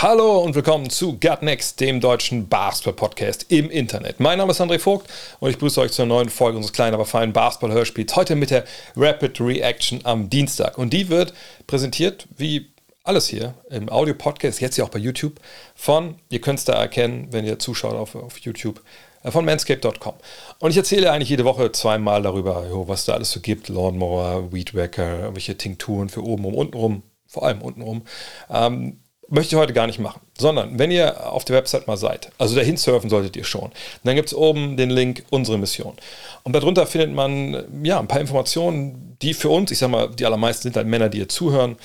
Hallo 0.00 0.38
und 0.38 0.54
willkommen 0.54 0.90
zu 0.90 1.18
Gut 1.18 1.42
Next, 1.42 1.80
dem 1.80 2.00
deutschen 2.00 2.48
Basketball-Podcast 2.48 3.46
im 3.48 3.68
Internet. 3.68 4.20
Mein 4.20 4.38
Name 4.38 4.52
ist 4.52 4.60
André 4.60 4.78
Vogt 4.78 5.10
und 5.40 5.50
ich 5.50 5.56
begrüße 5.56 5.80
euch 5.80 5.90
zur 5.90 6.06
neuen 6.06 6.28
Folge 6.28 6.56
unseres 6.56 6.72
kleinen, 6.72 6.94
aber 6.94 7.04
feinen 7.04 7.32
Basketball-Hörspiels. 7.32 8.14
Heute 8.14 8.36
mit 8.36 8.50
der 8.50 8.62
Rapid 8.94 9.40
Reaction 9.40 10.02
am 10.04 10.30
Dienstag. 10.30 10.78
Und 10.78 10.92
die 10.92 11.08
wird 11.08 11.34
präsentiert, 11.66 12.28
wie 12.36 12.70
alles 13.02 13.26
hier 13.26 13.54
im 13.70 13.88
Audio-Podcast, 13.88 14.60
jetzt 14.60 14.76
ja 14.76 14.84
auch 14.84 14.88
bei 14.88 15.00
YouTube, 15.00 15.40
von, 15.74 16.14
ihr 16.28 16.40
könnt 16.40 16.60
es 16.60 16.64
da 16.64 16.74
erkennen, 16.74 17.32
wenn 17.32 17.44
ihr 17.44 17.58
zuschaut 17.58 17.96
auf, 17.96 18.14
auf 18.14 18.38
YouTube, 18.38 18.80
äh, 19.24 19.32
von 19.32 19.44
manscape.com. 19.44 20.14
Und 20.60 20.70
ich 20.70 20.76
erzähle 20.76 21.10
eigentlich 21.10 21.30
jede 21.30 21.44
Woche 21.44 21.72
zweimal 21.72 22.22
darüber, 22.22 22.66
was 22.86 23.04
da 23.04 23.14
alles 23.14 23.32
so 23.32 23.40
gibt: 23.40 23.68
Lawnmower, 23.68 24.52
Weedwacker, 24.52 25.22
irgendwelche 25.22 25.58
Tinkturen 25.58 26.08
für 26.08 26.22
oben 26.22 26.44
und 26.44 26.54
unten 26.54 26.76
rum, 26.76 27.02
vor 27.26 27.42
allem 27.42 27.62
unten 27.62 27.82
rum. 27.82 28.02
Ähm, 28.48 29.00
möchte 29.28 29.54
ich 29.54 29.60
heute 29.60 29.72
gar 29.72 29.86
nicht 29.86 29.98
machen, 29.98 30.20
sondern 30.38 30.78
wenn 30.78 30.90
ihr 30.90 31.30
auf 31.30 31.44
der 31.44 31.56
Website 31.56 31.86
mal 31.86 31.96
seid, 31.96 32.30
also 32.38 32.56
dahin 32.56 32.76
surfen 32.76 33.10
solltet 33.10 33.36
ihr 33.36 33.44
schon, 33.44 33.70
dann 34.04 34.16
gibt 34.16 34.28
es 34.28 34.34
oben 34.34 34.76
den 34.76 34.90
Link 34.90 35.24
Unsere 35.30 35.58
Mission. 35.58 35.96
Und 36.42 36.54
darunter 36.54 36.86
findet 36.86 37.12
man 37.12 37.84
ja 37.84 37.98
ein 37.98 38.08
paar 38.08 38.20
Informationen, 38.20 39.16
die 39.20 39.34
für 39.34 39.50
uns, 39.50 39.70
ich 39.70 39.78
sag 39.78 39.90
mal, 39.90 40.08
die 40.08 40.24
allermeisten 40.24 40.64
sind 40.64 40.76
halt 40.76 40.86
Männer, 40.86 41.08
die 41.08 41.18
ihr 41.18 41.28
zuhören, 41.28 41.76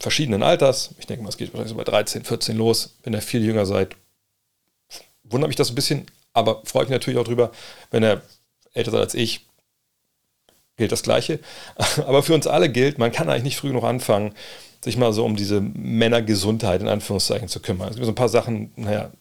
verschiedenen 0.00 0.42
Alters. 0.42 0.94
Ich 0.98 1.06
denke 1.06 1.22
mal, 1.22 1.30
es 1.30 1.36
geht 1.36 1.52
wahrscheinlich 1.52 1.70
so 1.70 1.76
bei 1.76 1.84
13, 1.84 2.24
14 2.24 2.56
los. 2.56 2.96
Wenn 3.02 3.14
ihr 3.14 3.22
viel 3.22 3.44
jünger 3.44 3.66
seid, 3.66 3.96
wundert 5.24 5.48
mich 5.48 5.56
das 5.56 5.70
ein 5.70 5.74
bisschen, 5.74 6.06
aber 6.32 6.62
freue 6.64 6.84
mich 6.84 6.90
natürlich 6.90 7.18
auch 7.18 7.24
drüber, 7.24 7.52
wenn 7.90 8.02
er 8.02 8.22
älter 8.74 8.90
seid 8.90 9.00
als 9.00 9.14
ich, 9.14 9.46
gilt 10.82 10.90
das 10.90 11.04
Gleiche. 11.04 11.38
Aber 12.06 12.24
für 12.24 12.34
uns 12.34 12.48
alle 12.48 12.68
gilt, 12.68 12.98
man 12.98 13.12
kann 13.12 13.28
eigentlich 13.28 13.44
nicht 13.44 13.56
früh 13.56 13.68
genug 13.68 13.84
anfangen, 13.84 14.34
sich 14.82 14.96
mal 14.96 15.12
so 15.12 15.24
um 15.24 15.36
diese 15.36 15.60
Männergesundheit 15.60 16.80
in 16.80 16.88
Anführungszeichen 16.88 17.46
zu 17.46 17.60
kümmern. 17.60 17.88
Es 17.88 17.94
gibt 17.94 18.04
so 18.04 18.10
ein 18.10 18.16
paar 18.16 18.28
Sachen, 18.28 18.72
naja, 18.74 19.12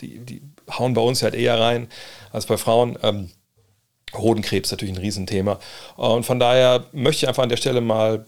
die, 0.00 0.20
die 0.20 0.42
hauen 0.70 0.94
bei 0.94 1.00
uns 1.00 1.24
halt 1.24 1.34
eher 1.34 1.58
rein 1.58 1.88
als 2.30 2.46
bei 2.46 2.56
Frauen. 2.56 2.96
Ähm, 3.02 3.30
Hodenkrebs 4.14 4.68
ist 4.68 4.70
natürlich 4.70 4.94
ein 4.94 5.00
Riesenthema. 5.00 5.58
Und 5.96 6.24
von 6.24 6.38
daher 6.38 6.84
möchte 6.92 7.24
ich 7.24 7.28
einfach 7.28 7.42
an 7.42 7.48
der 7.48 7.56
Stelle 7.56 7.80
mal 7.80 8.24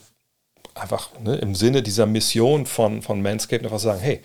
einfach 0.75 1.09
ne, 1.21 1.35
im 1.37 1.55
Sinne 1.55 1.81
dieser 1.81 2.05
Mission 2.05 2.65
von, 2.65 3.01
von 3.01 3.21
Manscaped 3.21 3.63
einfach 3.63 3.79
sagen, 3.79 4.01
hey, 4.01 4.21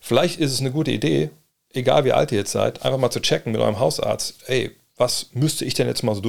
vielleicht 0.00 0.38
ist 0.38 0.52
es 0.52 0.60
eine 0.60 0.70
gute 0.70 0.92
Idee, 0.92 1.30
egal 1.72 2.04
wie 2.04 2.12
alt 2.12 2.30
ihr 2.30 2.38
jetzt 2.38 2.52
seid, 2.52 2.84
einfach 2.84 2.98
mal 2.98 3.10
zu 3.10 3.20
checken 3.20 3.50
mit 3.52 3.60
eurem 3.60 3.80
Hausarzt, 3.80 4.36
ey, 4.46 4.70
was 4.96 5.30
müsste 5.32 5.64
ich 5.64 5.74
denn 5.74 5.88
jetzt 5.88 6.04
mal 6.04 6.14
so 6.14 6.20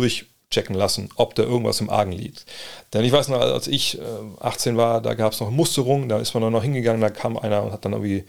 durchchecken 0.55 0.75
lassen, 0.75 1.09
ob 1.15 1.35
da 1.35 1.43
irgendwas 1.43 1.81
im 1.81 1.89
Argen 1.89 2.11
liegt. 2.11 2.45
Denn 2.93 3.03
ich 3.03 3.11
weiß 3.11 3.27
noch, 3.29 3.39
als 3.39 3.67
ich 3.67 3.99
äh, 3.99 4.01
18 4.39 4.77
war, 4.77 5.01
da 5.01 5.13
gab 5.13 5.33
es 5.33 5.39
noch 5.39 5.51
Musterungen, 5.51 6.09
da 6.09 6.19
ist 6.19 6.33
man 6.33 6.43
dann 6.43 6.53
noch 6.53 6.63
hingegangen, 6.63 7.01
da 7.01 7.09
kam 7.09 7.37
einer 7.37 7.63
und 7.63 7.71
hat 7.71 7.85
dann 7.85 7.93
irgendwie 7.93 8.23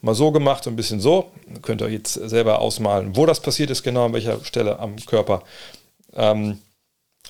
mal 0.00 0.14
so 0.14 0.30
gemacht 0.30 0.66
und 0.66 0.74
ein 0.74 0.76
bisschen 0.76 1.00
so. 1.00 1.30
Könnt 1.62 1.80
ihr 1.80 1.88
jetzt 1.88 2.14
selber 2.14 2.60
ausmalen, 2.60 3.16
wo 3.16 3.26
das 3.26 3.40
passiert 3.40 3.70
ist, 3.70 3.82
genau 3.82 4.06
an 4.06 4.12
welcher 4.12 4.44
Stelle 4.44 4.78
am 4.78 4.96
Körper. 4.96 5.42
Ähm, 6.14 6.58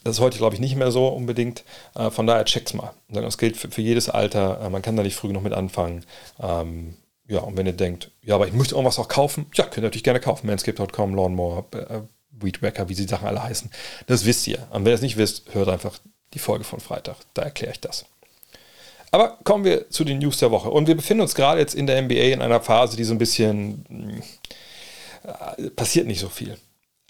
das 0.05 0.17
ist 0.17 0.21
heute, 0.21 0.39
glaube 0.39 0.55
ich, 0.55 0.61
nicht 0.61 0.77
mehr 0.77 0.91
so 0.91 1.09
unbedingt. 1.09 1.65
Äh, 1.95 2.11
von 2.11 2.27
daher 2.27 2.45
checkt's 2.45 2.75
mal. 2.75 2.93
Das 3.09 3.39
gilt 3.39 3.57
für, 3.57 3.71
für 3.71 3.83
jedes 3.83 4.09
Alter. 4.09 4.61
Äh, 4.61 4.71
man 4.71 4.83
kann 4.83 4.97
da 4.97 5.03
nicht 5.03 5.17
früh 5.17 5.29
genug 5.29 5.45
mit 5.45 5.53
anfangen. 5.53 6.05
Ähm, 6.41 6.97
ja, 7.27 7.41
und 7.41 7.57
wenn 7.57 7.67
ihr 7.67 7.73
denkt, 7.73 8.11
ja, 8.23 8.37
aber 8.37 8.47
ich 8.47 8.55
möchte 8.55 8.75
irgendwas 8.75 8.99
auch 8.99 9.09
kaufen, 9.09 9.47
ja, 9.55 9.65
könnt 9.65 9.79
ihr 9.79 9.83
natürlich 9.83 10.05
gerne 10.05 10.21
kaufen. 10.21 10.47
Manscaped.com, 10.47 11.15
Lawnmower, 11.15 11.67
äh, 11.73 12.01
Weedwacker, 12.41 12.89
wie 12.89 12.95
sie 12.95 13.07
Sachen 13.07 13.29
alle 13.29 13.43
heißen. 13.43 13.71
Das 14.07 14.25
wisst 14.25 14.47
ihr. 14.47 14.67
Und 14.71 14.85
wenn 14.85 14.93
ihr 14.93 14.97
es 14.97 15.03
nicht 15.03 15.17
wisst, 15.17 15.55
hört 15.55 15.69
einfach 15.69 15.99
die 16.35 16.39
Folge 16.39 16.65
von 16.65 16.81
Freitag. 16.81 17.17
Da 17.35 17.43
erkläre 17.43 17.73
ich 17.73 17.81
das. 17.81 18.05
Aber 19.11 19.39
kommen 19.45 19.65
wir 19.65 19.91
zu 19.91 20.05
den 20.05 20.19
News 20.19 20.39
der 20.39 20.51
Woche. 20.51 20.71
Und 20.71 20.87
wir 20.87 20.95
befinden 20.95 21.23
uns 21.23 21.35
gerade 21.35 21.61
jetzt 21.61 21.75
in 21.75 21.87
der 21.87 22.01
NBA 22.03 22.33
in 22.33 22.43
einer 22.43 22.61
Phase, 22.61 22.97
die 22.97 23.05
so 23.05 23.15
ein 23.15 23.19
bisschen 23.19 24.23
äh, 25.23 25.71
passiert 25.71 26.07
nicht 26.07 26.21
so 26.21 26.29
viel. 26.29 26.59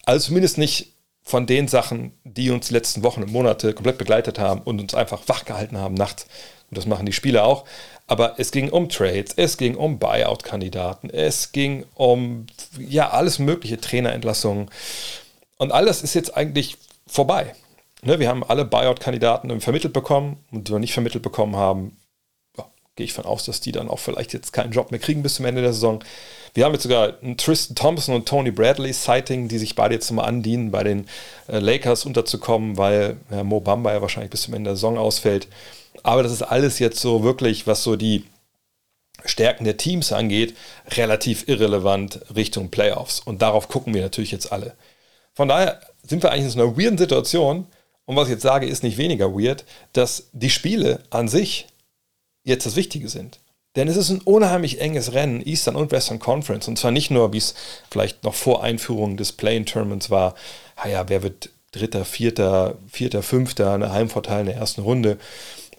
Also 0.05 0.27
zumindest 0.29 0.59
nicht 0.59 0.93
von 1.29 1.45
den 1.45 1.69
Sachen, 1.69 2.13
die 2.25 2.51
uns 2.51 2.69
die 2.69 2.73
letzten 2.73 3.03
Wochen 3.03 3.23
und 3.23 3.31
Monate 3.31 3.75
komplett 3.75 3.99
begleitet 3.99 4.39
haben 4.39 4.63
und 4.63 4.81
uns 4.81 4.95
einfach 4.95 5.21
wachgehalten 5.27 5.77
haben 5.77 5.93
nachts. 5.93 6.27
Und 6.71 6.79
das 6.79 6.87
machen 6.87 7.05
die 7.05 7.13
Spieler 7.13 7.45
auch. 7.45 7.67
Aber 8.07 8.37
es 8.39 8.51
ging 8.51 8.71
um 8.71 8.89
Trades, 8.89 9.35
es 9.37 9.59
ging 9.59 9.75
um 9.77 9.99
Buyout-Kandidaten, 9.99 11.11
es 11.11 11.53
ging 11.53 11.85
um 11.95 12.47
ja 12.79 13.11
alles 13.11 13.39
mögliche 13.39 13.79
Trainerentlassungen. 13.79 14.71
Und 15.59 15.71
alles 15.71 16.03
ist 16.03 16.15
jetzt 16.15 16.35
eigentlich 16.35 16.79
vorbei. 17.07 17.55
Ne, 18.03 18.19
wir 18.19 18.29
haben 18.31 18.43
alle 18.43 18.65
Buyout-Kandidaten 18.65 19.61
vermittelt 19.61 19.93
bekommen 19.93 20.43
und 20.51 20.69
die 20.69 20.73
wir 20.73 20.79
nicht 20.79 20.95
vermittelt 20.95 21.23
bekommen 21.23 21.57
haben, 21.57 21.99
gehe 22.99 23.05
ich 23.05 23.13
von 23.15 23.25
aus, 23.25 23.45
dass 23.45 23.61
die 23.61 23.73
dann 23.73 23.89
auch 23.89 24.01
vielleicht 24.01 24.33
jetzt 24.33 24.53
keinen 24.53 24.73
Job 24.73 24.91
mehr 24.91 25.01
kriegen 25.01 25.23
bis 25.23 25.37
zum 25.37 25.47
Ende 25.47 25.63
der 25.63 25.73
Saison. 25.73 26.05
Wir 26.53 26.65
haben 26.65 26.73
jetzt 26.73 26.83
sogar 26.83 27.15
einen 27.23 27.37
Tristan 27.37 27.77
Thompson 27.77 28.15
und 28.15 28.27
Tony 28.27 28.51
Bradley 28.51 28.93
Sighting, 28.93 29.47
die 29.47 29.59
sich 29.59 29.77
beide 29.77 29.95
jetzt 29.95 30.11
mal 30.11 30.25
andienen, 30.25 30.73
bei 30.73 30.83
den 30.83 31.07
äh, 31.47 31.61
Lakers 31.61 32.05
unterzukommen, 32.05 32.77
weil 32.77 33.17
ja, 33.31 33.45
Mo 33.45 33.61
Bamba 33.61 33.93
ja 33.93 34.03
wahrscheinlich 34.03 34.31
bis 34.31 34.43
zum 34.43 34.55
Ende 34.55 34.71
der 34.71 34.77
Saison 34.77 34.99
ausfällt. 34.99 35.47
Aber 36.03 36.25
das 36.25 36.33
ist 36.33 36.43
alles 36.43 36.81
jetzt 36.81 36.99
so 37.01 37.23
wirklich, 37.23 37.69
was 37.69 37.85
so 37.85 37.95
die 37.95 38.25
Stärken 39.25 39.65
der 39.65 39.77
Teams 39.77 40.13
angeht, 40.13 40.57
relativ 40.97 41.47
irrelevant 41.47 42.21
Richtung 42.35 42.71
Playoffs. 42.71 43.21
Und 43.21 43.43
darauf 43.43 43.69
gucken 43.69 43.95
wir 43.95 44.03
natürlich 44.03 44.33
jetzt 44.33 44.51
alle. 44.51 44.75
Von 45.35 45.49
daher 45.49 45.81
sind 46.03 46.25
wir 46.25 46.33
eigentlich 46.33 46.47
in 46.47 46.51
so 46.51 46.61
einer 46.61 46.77
weirden 46.77 46.99
Situation. 46.99 47.67
Und 48.07 48.17
was 48.17 48.27
ich 48.27 48.33
jetzt 48.33 48.43
sage, 48.43 48.67
ist 48.67 48.83
nicht 48.83 48.99
weniger 48.99 49.33
weird, 49.35 49.65
dass 49.93 50.31
die 50.33 50.51
Spiele 50.51 51.01
an 51.11 51.29
sich 51.29 51.67
jetzt 52.49 52.67
das 52.67 52.77
Wichtige 52.77 53.09
sind. 53.09 53.41
Denn 53.77 53.89
es 53.89 53.97
ist 53.97 54.11
ein 54.11 54.23
unheimlich 54.23 54.81
enges 54.81 55.13
Rennen, 55.13 55.41
Eastern 55.47 55.77
und 55.77 55.93
Western 55.93 56.19
Conference. 56.19 56.67
Und 56.69 56.79
zwar 56.79 56.91
nicht 56.91 57.11
nur, 57.11 57.33
wie 57.33 57.39
es 57.39 57.55
vielleicht 57.91 58.25
noch 58.25 58.35
vor 58.35 58.63
Einführung 58.63 59.17
des 59.17 59.33
Play-In-Tournaments 59.33 60.11
war, 60.11 60.35
naja, 60.83 61.05
wer 61.09 61.23
wird 61.23 61.51
Dritter, 61.73 62.05
Vierter, 62.05 62.77
Vierter, 62.91 63.23
Fünfter, 63.23 63.75
eine 63.75 63.93
Heimvorteil 63.93 64.41
in 64.41 64.47
der 64.47 64.57
ersten 64.57 64.81
Runde. 64.81 65.19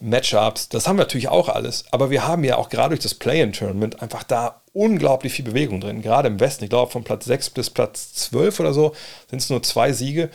Matchups, 0.01 0.69
das 0.69 0.87
haben 0.87 0.95
wir 0.97 1.03
natürlich 1.03 1.27
auch 1.27 1.49
alles, 1.49 1.83
aber 1.91 2.09
wir 2.09 2.25
haben 2.25 2.45
ja 2.45 2.55
auch 2.55 2.69
gerade 2.69 2.89
durch 2.89 3.01
das 3.01 3.15
Play-in-Tournament 3.15 4.01
einfach 4.01 4.23
da 4.23 4.61
unglaublich 4.71 5.33
viel 5.33 5.43
Bewegung 5.43 5.81
drin. 5.81 6.01
Gerade 6.01 6.29
im 6.29 6.39
Westen, 6.39 6.63
ich 6.63 6.69
glaube 6.69 6.91
von 6.91 7.03
Platz 7.03 7.25
6 7.25 7.49
bis 7.49 7.69
Platz 7.69 8.13
12 8.13 8.61
oder 8.61 8.73
so, 8.73 8.93
sind 9.29 9.39
es 9.41 9.49
nur 9.49 9.61
zwei 9.61 9.91
Siege. 9.91 10.29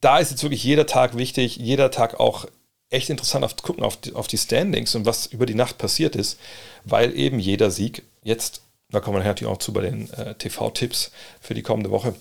Da 0.00 0.18
ist 0.18 0.30
jetzt 0.30 0.42
wirklich 0.42 0.64
jeder 0.64 0.86
Tag 0.86 1.16
wichtig, 1.16 1.56
jeder 1.56 1.90
Tag 1.92 2.18
auch 2.18 2.46
echt 2.90 3.10
interessant 3.10 3.44
auf, 3.44 3.56
gucken 3.56 3.84
auf 3.84 3.96
die, 3.98 4.14
auf 4.14 4.26
die 4.26 4.38
Standings 4.38 4.94
und 4.94 5.06
was 5.06 5.26
über 5.26 5.46
die 5.46 5.54
Nacht 5.54 5.78
passiert 5.78 6.16
ist, 6.16 6.38
weil 6.84 7.16
eben 7.16 7.38
jeder 7.38 7.70
Sieg 7.70 8.02
jetzt, 8.22 8.62
da 8.90 9.00
kommen 9.00 9.18
wir 9.18 9.24
natürlich 9.24 9.52
auch 9.52 9.58
zu 9.58 9.72
bei 9.72 9.82
den 9.82 10.10
äh, 10.14 10.34
TV-Tipps 10.34 11.10
für 11.40 11.54
die 11.54 11.62
kommende 11.62 11.90
Woche, 11.90 12.14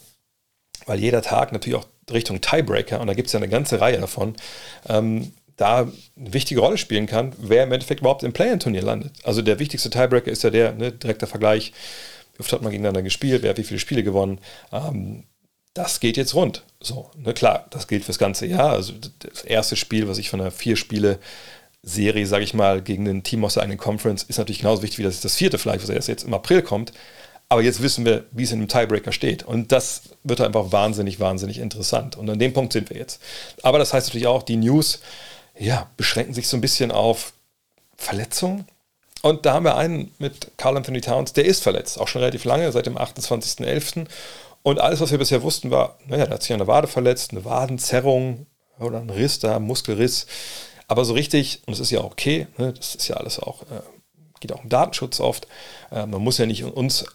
weil 0.86 1.00
jeder 1.00 1.22
Tag 1.22 1.52
natürlich 1.52 1.80
auch 1.80 1.88
Richtung 2.12 2.42
Tiebreaker, 2.42 3.00
und 3.02 3.08
da 3.08 3.14
gibt 3.14 3.28
es 3.28 3.34
ja 3.34 3.40
eine 3.40 3.50
ganze 3.50 3.80
Reihe 3.80 4.00
davon, 4.00 4.36
ähm, 4.88 5.32
da 5.56 5.80
eine 5.80 5.92
wichtige 6.16 6.62
Rolle 6.62 6.78
spielen 6.78 7.08
kann, 7.08 7.34
wer 7.38 7.64
im 7.64 7.72
Endeffekt 7.72 8.02
überhaupt 8.02 8.24
im 8.24 8.32
Play-In-Turnier 8.32 8.84
landet. 8.84 9.14
Also 9.24 9.42
der 9.42 9.60
wichtigste 9.60 9.90
Tiebreaker 9.90 10.32
ist 10.32 10.44
ja 10.44 10.50
der, 10.50 10.74
ne, 10.74 10.92
direkter 10.92 11.28
Vergleich, 11.28 11.74
wie 12.36 12.42
oft 12.42 12.54
hat 12.54 12.62
man 12.62 12.72
gegeneinander 12.72 13.02
gespielt, 13.02 13.42
wer 13.42 13.50
hat 13.50 13.58
wie 13.58 13.64
viele 13.64 13.80
Spiele 13.80 14.04
gewonnen. 14.04 14.40
Ähm, 14.72 15.24
das 15.78 16.00
geht 16.00 16.18
jetzt 16.18 16.34
rund. 16.34 16.64
So, 16.80 17.12
ne, 17.18 17.34
klar, 17.34 17.68
das 17.70 17.88
gilt 17.88 18.04
fürs 18.04 18.18
ganze 18.18 18.48
Jahr. 18.48 18.72
Also 18.72 18.94
das 19.20 19.44
erste 19.44 19.76
Spiel, 19.76 20.08
was 20.08 20.18
ich 20.18 20.30
von 20.30 20.42
einer 20.42 20.50
Vier-Spiele-Serie, 20.50 22.26
sage 22.26 22.44
ich 22.44 22.56
mal, 22.56 22.82
gegen 22.82 23.08
ein 23.08 23.24
Team 23.24 23.46
aus 23.46 23.54
der 23.54 23.64
eigenen 23.64 23.78
Conference, 23.78 24.24
ist 24.24 24.40
natürlich 24.40 24.62
genauso 24.62 24.82
wichtig 24.82 25.00
wie 25.00 25.04
das, 25.04 25.22
das 25.22 25.36
vierte 25.36 25.60
vielleicht, 25.60 25.84
was 25.84 25.90
erst 25.90 26.08
jetzt 26.08 26.24
im 26.24 26.34
April 26.34 26.64
kommt. 26.64 26.94
Aber 27.50 27.62
jetzt 27.62 27.82
wissen 27.82 28.06
wir, 28.06 28.26
wie 28.32 28.44
es 28.44 28.52
in 28.52 28.60
einem 28.60 28.68
Tiebreaker 28.68 29.12
steht. 29.12 29.44
Und 29.44 29.72
das 29.72 30.02
wird 30.24 30.42
einfach 30.42 30.72
wahnsinnig, 30.72 31.20
wahnsinnig 31.20 31.60
interessant. 31.60 32.16
Und 32.16 32.30
an 32.30 32.40
dem 32.40 32.54
Punkt 32.54 32.74
sind 32.74 32.90
wir 32.90 32.98
jetzt. 32.98 33.22
Aber 33.62 33.78
das 33.78 33.94
heißt 33.94 34.08
natürlich 34.08 34.28
auch, 34.28 34.44
die 34.44 34.58
News 34.58 35.00
ja, 35.58 35.90
beschränken 35.96 36.34
sich 36.34 36.48
so 36.48 36.58
ein 36.58 36.62
bisschen 36.62 36.92
auf 36.92 37.34
Verletzungen. 37.96 38.66
Und 39.22 39.46
da 39.46 39.54
haben 39.54 39.66
wir 39.66 39.78
einen 39.78 40.12
mit 40.18 40.52
Carl 40.58 40.78
Anthony 40.78 41.02
Towns, 41.02 41.34
der 41.34 41.46
ist 41.46 41.64
verletzt, 41.64 42.00
auch 42.00 42.08
schon 42.08 42.22
relativ 42.22 42.46
lange, 42.46 42.72
seit 42.72 42.86
dem 42.86 42.98
28.11. 42.98 44.08
Und 44.68 44.82
alles, 44.82 45.00
was 45.00 45.12
wir 45.12 45.18
bisher 45.18 45.44
wussten, 45.44 45.72
war, 45.72 45.98
naja, 46.08 46.26
der 46.26 46.34
hat 46.34 46.44
sich 46.44 46.52
eine 46.52 46.68
Wade 46.68 46.90
verletzt, 46.90 47.32
eine 47.32 47.46
Wadenzerrung 47.46 48.48
oder 48.80 49.00
ein 49.00 49.10
Riss 49.10 49.40
da, 49.40 49.60
Muskelriss. 49.60 50.28
Aber 50.90 51.06
so 51.06 51.14
richtig, 51.14 51.62
und 51.66 51.72
das 51.72 51.80
ist 51.80 51.92
ja 51.92 52.04
okay, 52.04 52.48
ne, 52.58 52.74
das 52.74 52.94
ist 52.94 53.08
ja 53.08 53.16
alles 53.16 53.40
auch, 53.40 53.62
äh, 53.62 53.80
geht 54.42 54.52
auch 54.52 54.62
um 54.62 54.68
Datenschutz 54.68 55.22
oft, 55.22 55.48
äh, 55.90 56.06
man 56.06 56.22
muss 56.22 56.38
ja 56.38 56.46
nicht 56.46 56.66
uns 56.66 57.06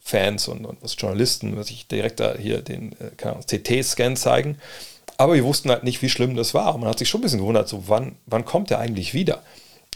Fans 0.00 0.48
und, 0.48 0.66
und 0.66 1.00
Journalisten, 1.00 1.56
was 1.56 1.70
ich 1.70 1.86
direkt 1.86 2.18
da 2.18 2.34
hier 2.34 2.60
den 2.60 2.90
äh, 2.98 3.12
CT-Scan 3.46 4.16
zeigen. 4.16 4.58
Aber 5.16 5.34
wir 5.34 5.44
wussten 5.44 5.70
halt 5.70 5.84
nicht, 5.84 6.02
wie 6.02 6.08
schlimm 6.08 6.34
das 6.34 6.54
war. 6.54 6.74
Und 6.74 6.80
man 6.80 6.90
hat 6.90 6.98
sich 6.98 7.08
schon 7.08 7.20
ein 7.20 7.22
bisschen 7.22 7.38
gewundert, 7.38 7.68
so 7.68 7.84
wann, 7.86 8.16
wann 8.26 8.44
kommt 8.44 8.72
er 8.72 8.80
eigentlich 8.80 9.14
wieder? 9.14 9.44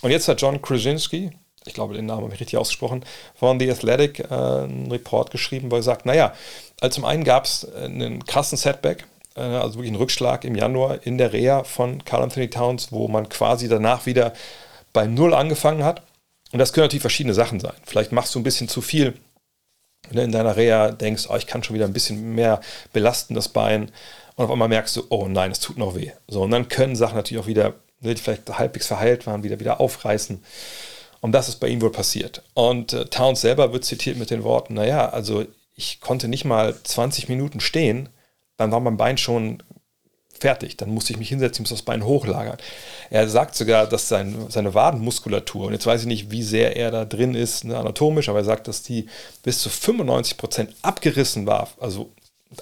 Und 0.00 0.12
jetzt 0.12 0.28
hat 0.28 0.40
John 0.40 0.62
Krasinski, 0.62 1.32
ich 1.64 1.74
glaube, 1.74 1.94
den 1.94 2.06
Namen 2.06 2.24
habe 2.24 2.34
ich 2.34 2.40
richtig 2.40 2.58
ausgesprochen, 2.58 3.04
von 3.34 3.58
The 3.60 3.70
Athletic 3.70 4.20
äh, 4.20 4.34
einen 4.34 4.90
Report 4.90 5.30
geschrieben, 5.30 5.70
wo 5.70 5.76
er 5.76 5.82
sagt, 5.82 6.06
naja, 6.06 6.34
also 6.80 6.96
zum 6.96 7.04
einen 7.04 7.24
gab 7.24 7.44
es 7.44 7.72
einen 7.74 8.24
krassen 8.24 8.58
Setback, 8.58 9.06
äh, 9.36 9.40
also 9.40 9.74
wirklich 9.74 9.90
einen 9.90 10.00
Rückschlag 10.00 10.44
im 10.44 10.54
Januar 10.54 11.06
in 11.06 11.18
der 11.18 11.32
Reha 11.32 11.64
von 11.64 12.04
Carl 12.04 12.22
Anthony 12.22 12.50
Towns, 12.50 12.92
wo 12.92 13.08
man 13.08 13.28
quasi 13.28 13.68
danach 13.68 14.06
wieder 14.06 14.32
bei 14.92 15.06
Null 15.06 15.34
angefangen 15.34 15.84
hat. 15.84 16.02
Und 16.52 16.58
das 16.58 16.72
können 16.72 16.84
natürlich 16.84 17.02
verschiedene 17.02 17.34
Sachen 17.34 17.60
sein. 17.60 17.72
Vielleicht 17.84 18.12
machst 18.12 18.34
du 18.34 18.40
ein 18.40 18.42
bisschen 18.44 18.68
zu 18.68 18.82
viel 18.82 19.14
ne, 20.10 20.24
in 20.24 20.32
deiner 20.32 20.56
Reha, 20.56 20.90
denkst, 20.90 21.26
oh, 21.28 21.36
ich 21.36 21.46
kann 21.46 21.62
schon 21.62 21.74
wieder 21.74 21.86
ein 21.86 21.92
bisschen 21.92 22.34
mehr 22.34 22.60
belasten, 22.92 23.34
das 23.34 23.48
Bein. 23.48 23.90
Und 24.36 24.44
auf 24.44 24.50
einmal 24.50 24.68
merkst 24.68 24.96
du, 24.96 25.04
oh 25.08 25.28
nein, 25.28 25.50
es 25.50 25.60
tut 25.60 25.78
noch 25.78 25.94
weh. 25.94 26.12
So, 26.28 26.42
und 26.42 26.50
dann 26.50 26.68
können 26.68 26.96
Sachen 26.96 27.16
natürlich 27.16 27.42
auch 27.42 27.46
wieder, 27.46 27.74
ne, 28.00 28.14
die 28.14 28.20
vielleicht 28.20 28.48
halbwegs 28.58 28.86
verheilt 28.86 29.26
waren, 29.26 29.42
wieder 29.42 29.60
wieder 29.60 29.80
aufreißen. 29.80 30.42
Und 31.22 31.32
das 31.32 31.48
ist 31.48 31.60
bei 31.60 31.68
ihm 31.68 31.80
wohl 31.80 31.92
passiert. 31.92 32.42
Und 32.52 32.92
äh, 32.92 33.06
Towns 33.06 33.40
selber 33.40 33.72
wird 33.72 33.84
zitiert 33.84 34.18
mit 34.18 34.30
den 34.30 34.42
Worten, 34.42 34.74
naja, 34.74 35.08
also 35.08 35.46
ich 35.74 36.00
konnte 36.00 36.28
nicht 36.28 36.44
mal 36.44 36.74
20 36.82 37.28
Minuten 37.28 37.60
stehen, 37.60 38.08
dann 38.56 38.72
war 38.72 38.80
mein 38.80 38.96
Bein 38.96 39.16
schon 39.16 39.62
fertig. 40.38 40.76
Dann 40.76 40.90
musste 40.90 41.12
ich 41.12 41.18
mich 41.20 41.28
hinsetzen, 41.28 41.62
muss 41.62 41.70
das 41.70 41.82
Bein 41.82 42.04
hochlagern. 42.04 42.58
Er 43.08 43.28
sagt 43.28 43.54
sogar, 43.54 43.86
dass 43.86 44.08
sein, 44.08 44.46
seine 44.48 44.74
Wadenmuskulatur, 44.74 45.66
und 45.66 45.72
jetzt 45.72 45.86
weiß 45.86 46.02
ich 46.02 46.06
nicht, 46.08 46.32
wie 46.32 46.42
sehr 46.42 46.76
er 46.76 46.90
da 46.90 47.04
drin 47.04 47.36
ist, 47.36 47.64
ne, 47.64 47.78
anatomisch, 47.78 48.28
aber 48.28 48.40
er 48.40 48.44
sagt, 48.44 48.66
dass 48.66 48.82
die 48.82 49.06
bis 49.44 49.60
zu 49.60 49.70
95 49.70 50.36
Prozent 50.36 50.74
abgerissen 50.82 51.46
war. 51.46 51.68
Also 51.78 52.10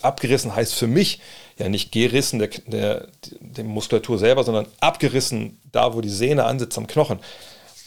abgerissen 0.02 0.54
heißt 0.54 0.74
für 0.74 0.86
mich 0.86 1.20
ja 1.58 1.70
nicht 1.70 1.92
gerissen 1.92 2.38
der, 2.38 2.50
der, 2.66 3.08
der 3.40 3.64
Muskulatur 3.64 4.18
selber, 4.18 4.44
sondern 4.44 4.66
abgerissen 4.80 5.58
da, 5.72 5.94
wo 5.94 6.02
die 6.02 6.10
Sehne 6.10 6.44
ansitzt 6.44 6.76
am 6.76 6.86
Knochen. 6.86 7.20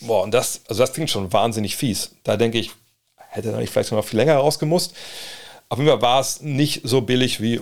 Boah, 0.06 0.24
und 0.24 0.34
das, 0.34 0.62
also 0.68 0.84
das 0.84 0.94
klingt 0.94 1.10
schon 1.10 1.32
wahnsinnig 1.32 1.76
fies. 1.76 2.12
Da 2.24 2.38
denke 2.38 2.58
ich, 2.58 2.72
hätte 3.18 3.52
er 3.52 3.58
nicht 3.58 3.72
vielleicht 3.72 3.92
noch 3.92 4.04
viel 4.04 4.20
länger 4.20 4.36
rausgemusst. 4.36 4.94
Auf 5.70 5.80
jeden 5.80 5.90
Fall 5.90 6.02
war 6.02 6.20
es 6.20 6.42
nicht 6.42 6.82
so 6.84 7.02
billig 7.02 7.42
wie, 7.42 7.60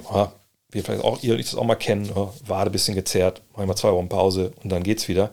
wie 0.71 0.81
vielleicht 0.81 1.03
auch 1.03 1.21
ihr 1.23 1.37
das 1.37 1.55
auch 1.55 1.63
mal 1.63 1.75
kennen, 1.75 2.11
oh, 2.13 2.33
Wade 2.45 2.69
ein 2.69 2.73
bisschen 2.73 2.95
gezerrt, 2.95 3.41
mal 3.55 3.75
zwei 3.75 3.91
Wochen 3.91 4.09
Pause 4.09 4.53
und 4.63 4.71
dann 4.71 4.83
geht's 4.83 5.07
wieder. 5.07 5.31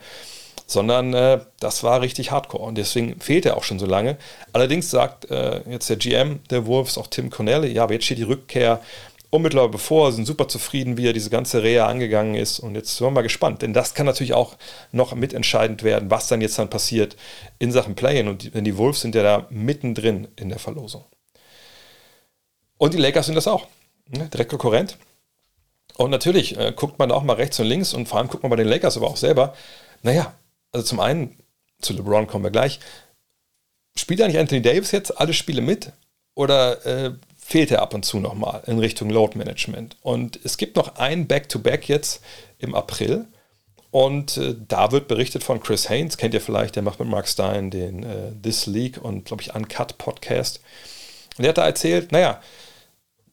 Sondern 0.67 1.15
äh, 1.15 1.41
das 1.61 1.83
war 1.83 2.03
richtig 2.03 2.31
hardcore 2.31 2.63
und 2.63 2.77
deswegen 2.77 3.19
fehlt 3.21 3.47
er 3.47 3.57
auch 3.57 3.65
schon 3.65 3.79
so 3.79 3.87
lange. 3.87 4.19
Allerdings 4.53 4.91
sagt 4.91 5.31
äh, 5.31 5.63
jetzt 5.69 5.89
der 5.89 5.97
GM 5.97 6.41
der 6.51 6.67
Wolves, 6.67 6.99
auch 6.99 7.07
Tim 7.07 7.31
Cornell, 7.31 7.65
ja, 7.65 7.85
aber 7.85 7.95
jetzt 7.95 8.05
steht 8.05 8.19
die 8.19 8.25
Rückkehr 8.25 8.81
unmittelbar 9.31 9.69
bevor, 9.69 10.13
sind 10.13 10.27
super 10.27 10.49
zufrieden, 10.49 10.97
wie 10.97 11.07
er 11.07 11.13
diese 11.13 11.31
ganze 11.31 11.63
Reha 11.63 11.87
angegangen 11.87 12.35
ist. 12.35 12.59
Und 12.61 12.75
jetzt 12.75 12.97
sind 12.97 13.07
wir 13.07 13.11
mal 13.11 13.23
gespannt, 13.23 13.63
denn 13.63 13.75
das 13.75 13.95
kann 13.95 14.07
natürlich 14.07 14.35
auch 14.35 14.57
noch 14.93 15.15
mitentscheidend 15.15 15.83
werden, 15.83 16.11
was 16.11 16.29
dann 16.29 16.41
jetzt 16.41 16.59
dann 16.59 16.71
passiert 16.71 17.17
in 17.59 17.73
Sachen 17.73 17.95
Play-In. 17.95 18.29
Und 18.29 18.43
die, 18.43 18.51
denn 18.51 18.65
die 18.65 18.77
Wolves 18.77 19.01
sind 19.01 19.15
ja 19.15 19.23
da 19.23 19.47
mittendrin 19.51 20.29
in 20.37 20.49
der 20.49 20.59
Verlosung. 20.59 21.05
Und 22.79 22.95
die 22.95 22.99
Lakers 22.99 23.27
sind 23.27 23.35
das 23.35 23.49
auch. 23.49 23.67
Ne? 24.09 24.29
Direkt 24.29 24.51
Konkurrent. 24.51 24.97
Und 25.97 26.11
natürlich 26.11 26.57
äh, 26.57 26.73
guckt 26.75 26.99
man 26.99 27.11
auch 27.11 27.23
mal 27.23 27.35
rechts 27.35 27.59
und 27.59 27.67
links 27.67 27.93
und 27.93 28.09
vor 28.09 28.19
allem 28.19 28.29
guckt 28.29 28.45
man 28.45 28.51
bei 28.51 28.57
den 28.57 28.69
Lakers 28.69 28.97
aber 28.97 29.09
auch 29.09 29.17
selber. 29.17 29.55
Naja, 30.03 30.33
also 30.73 30.87
zum 30.87 31.01
einen, 31.01 31.37
zu 31.81 31.93
LeBron 31.93 32.27
kommen 32.29 32.45
wir 32.45 32.51
gleich. 32.51 32.79
Spielt 33.97 34.23
eigentlich 34.23 34.39
Anthony 34.39 34.63
Davis 34.63 34.93
jetzt 34.93 35.19
alle 35.19 35.35
Spiele 35.35 35.61
mit? 35.61 35.93
Oder 36.35 36.87
äh, 36.87 37.13
fehlt 37.49 37.71
er 37.71 37.81
ab 37.81 37.95
und 37.95 38.05
zu 38.05 38.21
nochmal 38.21 38.63
in 38.67 38.79
Richtung 38.79 39.09
Load 39.09 39.39
Management? 39.39 39.97
Und 40.03 40.39
es 40.45 40.59
gibt 40.59 40.77
noch 40.77 40.97
ein 40.97 41.27
Back-to-Back 41.27 41.85
-Back 41.85 41.89
jetzt 41.89 42.21
im 42.59 42.75
April. 42.75 43.25
Und 43.91 44.37
äh, 44.37 44.55
da 44.69 44.93
wird 44.93 45.09
berichtet 45.09 45.43
von 45.43 45.59
Chris 45.59 45.89
Haynes, 45.89 46.19
kennt 46.19 46.35
ihr 46.35 46.43
vielleicht, 46.43 46.77
der 46.77 46.83
macht 46.83 46.99
mit 47.01 47.09
Mark 47.09 47.27
Stein 47.27 47.71
den 47.71 48.03
äh, 48.03 48.33
This 48.43 48.67
League 48.67 49.03
und, 49.03 49.25
glaube 49.25 49.43
ich, 49.43 49.55
Uncut 49.55 49.97
Podcast. 49.97 50.61
Und 51.39 51.45
der 51.45 51.49
hat 51.49 51.57
da 51.57 51.65
erzählt, 51.65 52.13
naja, 52.13 52.43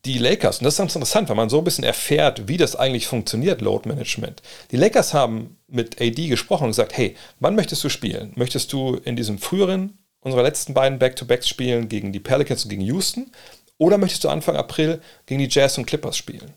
die 0.05 0.17
Lakers, 0.17 0.59
und 0.59 0.63
das 0.63 0.75
ist 0.75 0.77
ganz 0.77 0.95
interessant, 0.95 1.27
weil 1.27 1.35
man 1.35 1.49
so 1.49 1.57
ein 1.57 1.65
bisschen 1.65 1.83
erfährt, 1.83 2.47
wie 2.47 2.55
das 2.55 2.77
eigentlich 2.77 3.07
funktioniert, 3.07 3.59
Load 3.59 3.89
Management. 3.89 4.41
Die 4.71 4.77
Lakers 4.77 5.13
haben 5.13 5.57
mit 5.67 5.99
AD 5.99 6.29
gesprochen 6.29 6.63
und 6.63 6.69
gesagt, 6.69 6.95
hey, 6.95 7.17
wann 7.41 7.55
möchtest 7.55 7.83
du 7.83 7.89
spielen? 7.89 8.31
Möchtest 8.35 8.71
du 8.71 8.95
in 8.95 9.17
diesem 9.17 9.39
früheren, 9.39 9.97
unserer 10.21 10.43
letzten 10.43 10.73
beiden 10.73 10.99
Back-to-Backs 10.99 11.49
spielen 11.49 11.89
gegen 11.89 12.13
die 12.13 12.21
Pelicans 12.21 12.63
und 12.63 12.69
gegen 12.69 12.83
Houston? 12.83 13.29
Oder 13.77 13.97
möchtest 13.97 14.23
du 14.23 14.29
Anfang 14.29 14.55
April 14.55 15.01
gegen 15.25 15.39
die 15.39 15.49
Jazz 15.49 15.77
und 15.77 15.85
Clippers 15.85 16.17
spielen? 16.17 16.53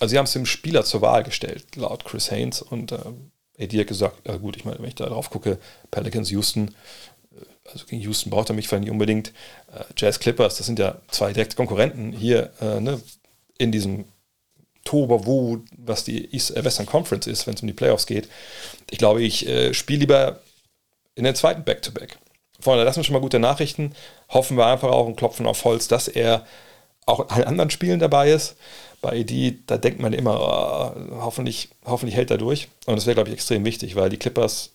Also 0.00 0.10
sie 0.10 0.18
haben 0.18 0.24
es 0.24 0.32
dem 0.32 0.46
Spieler 0.46 0.84
zur 0.84 1.02
Wahl 1.02 1.22
gestellt, 1.22 1.76
laut 1.76 2.04
Chris 2.04 2.30
Haynes. 2.30 2.62
Und 2.62 2.92
äh, 2.92 2.98
AD 3.60 3.78
hat 3.78 3.86
gesagt, 3.86 4.26
ja 4.26 4.36
gut, 4.36 4.56
ich 4.56 4.64
meine, 4.64 4.78
wenn 4.78 4.88
ich 4.88 4.94
da 4.94 5.06
drauf 5.06 5.30
gucke, 5.30 5.58
Pelicans, 5.90 6.30
Houston, 6.30 6.74
äh, 7.32 7.70
also 7.70 7.86
gegen 7.86 8.02
Houston 8.02 8.30
braucht 8.30 8.48
er 8.50 8.54
mich 8.54 8.66
vielleicht 8.66 8.84
nicht 8.84 8.90
unbedingt. 8.90 9.28
Äh, 9.72 9.84
Jazz 9.96 10.18
Clippers, 10.18 10.56
das 10.56 10.66
sind 10.66 10.78
ja 10.78 11.00
zwei 11.08 11.32
direkte 11.32 11.56
Konkurrenten 11.56 12.12
hier 12.12 12.52
äh, 12.60 12.80
ne, 12.80 13.00
in 13.58 13.70
diesem 13.70 14.06
Toberwu, 14.84 15.60
was 15.76 16.04
die 16.04 16.32
East, 16.34 16.56
äh, 16.56 16.64
Western 16.64 16.86
Conference 16.86 17.26
ist, 17.26 17.46
wenn 17.46 17.54
es 17.54 17.62
um 17.62 17.68
die 17.68 17.74
Playoffs 17.74 18.06
geht. 18.06 18.28
Ich 18.90 18.98
glaube, 18.98 19.22
ich 19.22 19.46
äh, 19.46 19.74
spiele 19.74 20.00
lieber 20.00 20.40
in 21.14 21.24
den 21.24 21.34
zweiten 21.34 21.64
Back-to-Back. 21.64 22.18
Freunde, 22.64 22.84
das 22.84 22.94
sind 22.94 23.04
schon 23.04 23.14
mal 23.14 23.20
gute 23.20 23.38
Nachrichten. 23.38 23.94
Hoffen 24.28 24.56
wir 24.56 24.66
einfach 24.66 24.90
auch 24.90 25.06
und 25.06 25.16
klopfen 25.16 25.46
auf 25.46 25.64
Holz, 25.64 25.88
dass 25.88 26.08
er 26.08 26.46
auch 27.06 27.28
allen 27.28 27.44
anderen 27.44 27.70
Spielen 27.70 28.00
dabei 28.00 28.30
ist. 28.30 28.56
Bei 29.00 29.16
ED, 29.16 29.58
da 29.66 29.76
denkt 29.76 30.00
man 30.00 30.14
immer, 30.14 30.94
oh, 30.96 31.22
hoffentlich, 31.22 31.68
hoffentlich 31.84 32.16
hält 32.16 32.30
er 32.30 32.38
durch. 32.38 32.68
Und 32.86 32.96
das 32.96 33.06
wäre, 33.06 33.14
glaube 33.14 33.28
ich, 33.28 33.34
extrem 33.34 33.64
wichtig, 33.64 33.96
weil 33.96 34.08
die 34.08 34.16
Clippers 34.16 34.70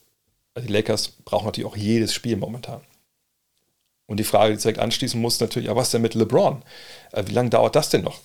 die 0.58 0.72
Lakers 0.72 1.08
brauchen 1.24 1.46
natürlich 1.46 1.70
auch 1.70 1.76
jedes 1.76 2.12
Spiel 2.12 2.36
momentan. 2.36 2.80
Und 4.06 4.18
die 4.18 4.24
Frage, 4.24 4.54
die 4.54 4.60
direkt 4.60 4.80
anschließen 4.80 5.20
muss, 5.20 5.38
natürlich, 5.38 5.70
aber 5.70 5.80
was 5.80 5.90
denn 5.90 6.02
mit 6.02 6.14
LeBron? 6.14 6.62
Äh, 7.12 7.24
wie 7.26 7.32
lange 7.32 7.50
dauert 7.50 7.76
das 7.76 7.90
denn 7.90 8.02
noch? 8.02 8.18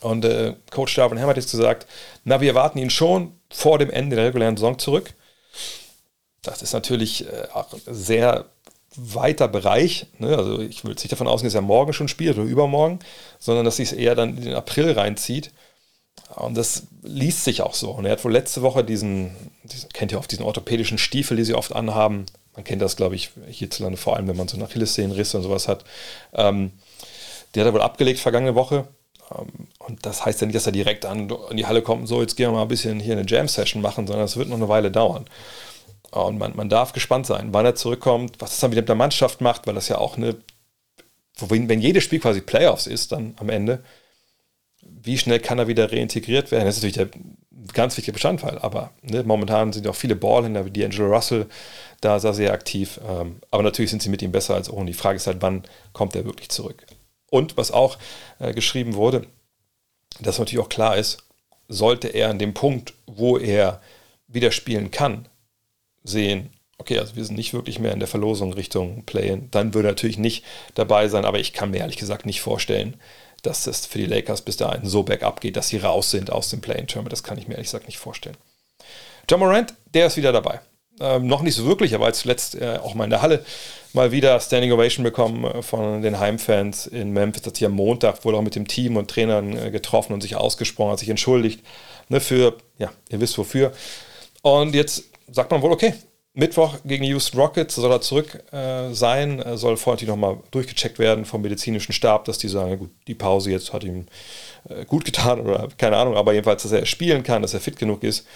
Und 0.00 0.24
äh, 0.24 0.54
Coach 0.70 0.94
Darwin 0.94 1.18
Hammer 1.18 1.30
hat 1.30 1.36
jetzt 1.36 1.50
gesagt, 1.50 1.86
na, 2.24 2.40
wir 2.40 2.48
erwarten 2.48 2.78
ihn 2.78 2.90
schon 2.90 3.38
vor 3.50 3.78
dem 3.78 3.90
Ende 3.90 4.16
der 4.16 4.26
regulären 4.26 4.56
Saison 4.56 4.78
zurück. 4.78 5.12
Das 6.42 6.62
ist 6.62 6.72
natürlich 6.72 7.26
äh, 7.26 7.48
auch 7.52 7.68
sehr 7.86 8.46
weiter 8.96 9.48
Bereich. 9.48 10.06
Ne? 10.18 10.36
Also 10.36 10.60
ich 10.60 10.84
würde 10.84 11.00
nicht 11.00 11.12
davon 11.12 11.28
ausgehen, 11.28 11.48
dass 11.48 11.54
er 11.54 11.62
morgen 11.62 11.92
schon 11.92 12.08
spielt 12.08 12.36
oder 12.36 12.46
übermorgen, 12.46 12.98
sondern 13.38 13.64
dass 13.64 13.76
sich 13.76 13.92
es 13.92 13.98
eher 13.98 14.14
dann 14.14 14.36
in 14.36 14.44
den 14.44 14.54
April 14.54 14.92
reinzieht. 14.92 15.52
Und 16.34 16.56
das 16.56 16.84
liest 17.02 17.44
sich 17.44 17.62
auch 17.62 17.74
so. 17.74 17.90
Und 17.90 18.04
er 18.04 18.12
hat 18.12 18.24
wohl 18.24 18.32
letzte 18.32 18.62
Woche 18.62 18.84
diesen, 18.84 19.30
diesen 19.64 19.88
kennt 19.90 20.12
ihr 20.12 20.18
oft 20.18 20.30
diesen 20.30 20.44
orthopädischen 20.44 20.98
Stiefel, 20.98 21.36
die 21.36 21.44
sie 21.44 21.54
oft 21.54 21.74
anhaben. 21.74 22.26
Man 22.54 22.64
kennt 22.64 22.82
das, 22.82 22.96
glaube 22.96 23.14
ich, 23.14 23.30
hierzulande 23.48 23.98
vor 23.98 24.16
allem, 24.16 24.28
wenn 24.28 24.36
man 24.36 24.48
so 24.48 24.56
eine 24.56 24.64
Achillessehnenrisse 24.64 25.36
und 25.36 25.42
sowas 25.42 25.68
hat. 25.68 25.84
Ähm, 26.32 26.72
der 27.54 27.62
hat 27.62 27.70
er 27.70 27.74
wohl 27.74 27.82
abgelegt 27.82 28.18
vergangene 28.18 28.54
Woche. 28.54 28.88
Ähm, 29.30 29.68
und 29.78 30.04
das 30.04 30.24
heißt 30.24 30.40
ja 30.40 30.46
nicht, 30.46 30.56
dass 30.56 30.66
er 30.66 30.72
direkt 30.72 31.04
an, 31.06 31.32
die 31.52 31.66
Halle 31.66 31.82
kommt 31.82 32.02
und 32.02 32.06
so, 32.06 32.20
jetzt 32.20 32.36
gehen 32.36 32.48
wir 32.48 32.52
mal 32.52 32.62
ein 32.62 32.68
bisschen 32.68 32.98
hier 32.98 33.16
eine 33.16 33.26
Jam-Session 33.26 33.82
machen, 33.82 34.06
sondern 34.06 34.24
es 34.24 34.36
wird 34.36 34.48
noch 34.48 34.56
eine 34.56 34.68
Weile 34.68 34.90
dauern. 34.90 35.26
Und 36.24 36.38
man, 36.38 36.56
man 36.56 36.68
darf 36.68 36.92
gespannt 36.92 37.26
sein, 37.26 37.48
wann 37.52 37.66
er 37.66 37.74
zurückkommt, 37.74 38.36
was 38.38 38.54
es 38.54 38.60
dann 38.60 38.70
wieder 38.70 38.82
mit 38.82 38.88
der 38.88 38.96
Mannschaft 38.96 39.40
macht, 39.40 39.66
weil 39.66 39.74
das 39.74 39.88
ja 39.88 39.98
auch 39.98 40.16
eine, 40.16 40.36
wenn 41.40 41.80
jedes 41.80 42.04
Spiel 42.04 42.20
quasi 42.20 42.40
Playoffs 42.40 42.86
ist, 42.86 43.12
dann 43.12 43.34
am 43.38 43.48
Ende, 43.48 43.82
wie 44.82 45.18
schnell 45.18 45.40
kann 45.40 45.58
er 45.58 45.68
wieder 45.68 45.92
reintegriert 45.92 46.50
werden? 46.50 46.66
Das 46.66 46.76
ist 46.76 46.82
natürlich 46.82 47.10
der 47.10 47.20
ganz 47.72 47.96
wichtige 47.96 48.14
Bestandteil, 48.14 48.58
aber 48.58 48.90
ne, 49.02 49.22
momentan 49.22 49.72
sind 49.72 49.86
auch 49.86 49.94
viele 49.94 50.16
Ballhändler 50.16 50.66
wie 50.66 50.70
D'Angelo 50.70 51.08
Russell 51.12 51.46
da 52.00 52.18
sehr, 52.18 52.34
sehr 52.34 52.52
aktiv. 52.52 53.00
Ähm, 53.08 53.40
aber 53.50 53.62
natürlich 53.62 53.90
sind 53.90 54.02
sie 54.02 54.10
mit 54.10 54.22
ihm 54.22 54.32
besser 54.32 54.54
als 54.54 54.70
ohne. 54.70 54.86
Die 54.86 54.94
Frage 54.94 55.16
ist 55.16 55.26
halt, 55.26 55.38
wann 55.40 55.64
kommt 55.92 56.14
er 56.14 56.24
wirklich 56.24 56.50
zurück? 56.50 56.86
Und 57.30 57.56
was 57.56 57.72
auch 57.72 57.98
äh, 58.38 58.52
geschrieben 58.52 58.94
wurde, 58.94 59.26
dass 60.20 60.38
natürlich 60.38 60.64
auch 60.64 60.68
klar 60.68 60.96
ist, 60.96 61.18
sollte 61.68 62.08
er 62.08 62.30
an 62.30 62.38
dem 62.38 62.54
Punkt, 62.54 62.94
wo 63.06 63.38
er 63.38 63.80
wieder 64.28 64.50
spielen 64.52 64.90
kann, 64.90 65.28
sehen, 66.08 66.50
okay, 66.78 66.98
also 66.98 67.16
wir 67.16 67.24
sind 67.24 67.36
nicht 67.36 67.54
wirklich 67.54 67.78
mehr 67.78 67.92
in 67.92 68.00
der 68.00 68.08
Verlosung 68.08 68.52
Richtung 68.52 69.04
Play-In, 69.04 69.50
dann 69.50 69.74
würde 69.74 69.88
er 69.88 69.92
natürlich 69.92 70.18
nicht 70.18 70.44
dabei 70.74 71.08
sein, 71.08 71.24
aber 71.24 71.38
ich 71.38 71.52
kann 71.52 71.70
mir 71.70 71.78
ehrlich 71.78 71.96
gesagt 71.96 72.26
nicht 72.26 72.40
vorstellen, 72.40 72.96
dass 73.42 73.66
es 73.66 73.86
für 73.86 73.98
die 73.98 74.06
Lakers 74.06 74.42
bis 74.42 74.56
dahin 74.56 74.86
so 74.86 75.02
bergab 75.02 75.40
geht, 75.40 75.56
dass 75.56 75.68
sie 75.68 75.78
raus 75.78 76.10
sind 76.10 76.30
aus 76.32 76.50
dem 76.50 76.60
Play-In-Tournament. 76.60 77.12
Das 77.12 77.22
kann 77.22 77.38
ich 77.38 77.46
mir 77.46 77.54
ehrlich 77.54 77.68
gesagt 77.68 77.86
nicht 77.86 77.98
vorstellen. 77.98 78.36
John 79.28 79.40
Morant, 79.40 79.74
der 79.94 80.06
ist 80.06 80.16
wieder 80.16 80.32
dabei. 80.32 80.60
Ähm, 80.98 81.26
noch 81.26 81.42
nicht 81.42 81.54
so 81.54 81.66
wirklich, 81.66 81.94
aber 81.94 82.12
zuletzt 82.12 82.54
äh, 82.54 82.78
auch 82.82 82.94
mal 82.94 83.04
in 83.04 83.10
der 83.10 83.20
Halle 83.22 83.44
mal 83.92 84.12
wieder 84.12 84.40
Standing 84.40 84.72
Ovation 84.72 85.02
bekommen 85.04 85.44
äh, 85.44 85.62
von 85.62 86.00
den 86.02 86.18
Heimfans 86.18 86.86
in 86.86 87.10
Memphis. 87.10 87.44
Hat 87.44 87.56
sich 87.56 87.66
am 87.66 87.72
Montag 87.72 88.24
wohl 88.24 88.34
auch 88.34 88.42
mit 88.42 88.54
dem 88.54 88.66
Team 88.66 88.96
und 88.96 89.10
Trainern 89.10 89.56
äh, 89.56 89.70
getroffen 89.70 90.14
und 90.14 90.22
sich 90.22 90.36
ausgesprochen, 90.36 90.92
hat 90.92 90.98
sich 90.98 91.10
entschuldigt 91.10 91.62
ne, 92.08 92.20
für, 92.20 92.56
ja, 92.78 92.92
ihr 93.10 93.20
wisst 93.20 93.36
wofür. 93.36 93.72
Und 94.42 94.74
jetzt 94.74 95.04
sagt 95.30 95.50
man 95.50 95.62
wohl, 95.62 95.72
okay, 95.72 95.94
Mittwoch 96.34 96.76
gegen 96.84 97.04
Houston 97.04 97.40
Rockets 97.40 97.76
soll 97.76 97.90
er 97.90 98.02
zurück 98.02 98.42
äh, 98.52 98.92
sein, 98.92 99.40
er 99.40 99.56
soll 99.56 99.78
vorher 99.78 100.06
nochmal 100.06 100.38
durchgecheckt 100.50 100.98
werden 100.98 101.24
vom 101.24 101.40
medizinischen 101.40 101.92
Stab, 101.92 102.26
dass 102.26 102.36
die 102.36 102.48
sagen, 102.48 102.78
gut, 102.78 102.90
die 103.06 103.14
Pause 103.14 103.50
jetzt 103.50 103.72
hat 103.72 103.84
ihm 103.84 104.04
äh, 104.68 104.84
gut 104.84 105.06
getan 105.06 105.40
oder 105.40 105.68
keine 105.78 105.96
Ahnung, 105.96 106.14
aber 106.14 106.34
jedenfalls, 106.34 106.62
dass 106.62 106.72
er 106.72 106.84
spielen 106.84 107.22
kann, 107.22 107.40
dass 107.40 107.54
er 107.54 107.60
fit 107.60 107.78
genug 107.78 108.02
ist. 108.02 108.26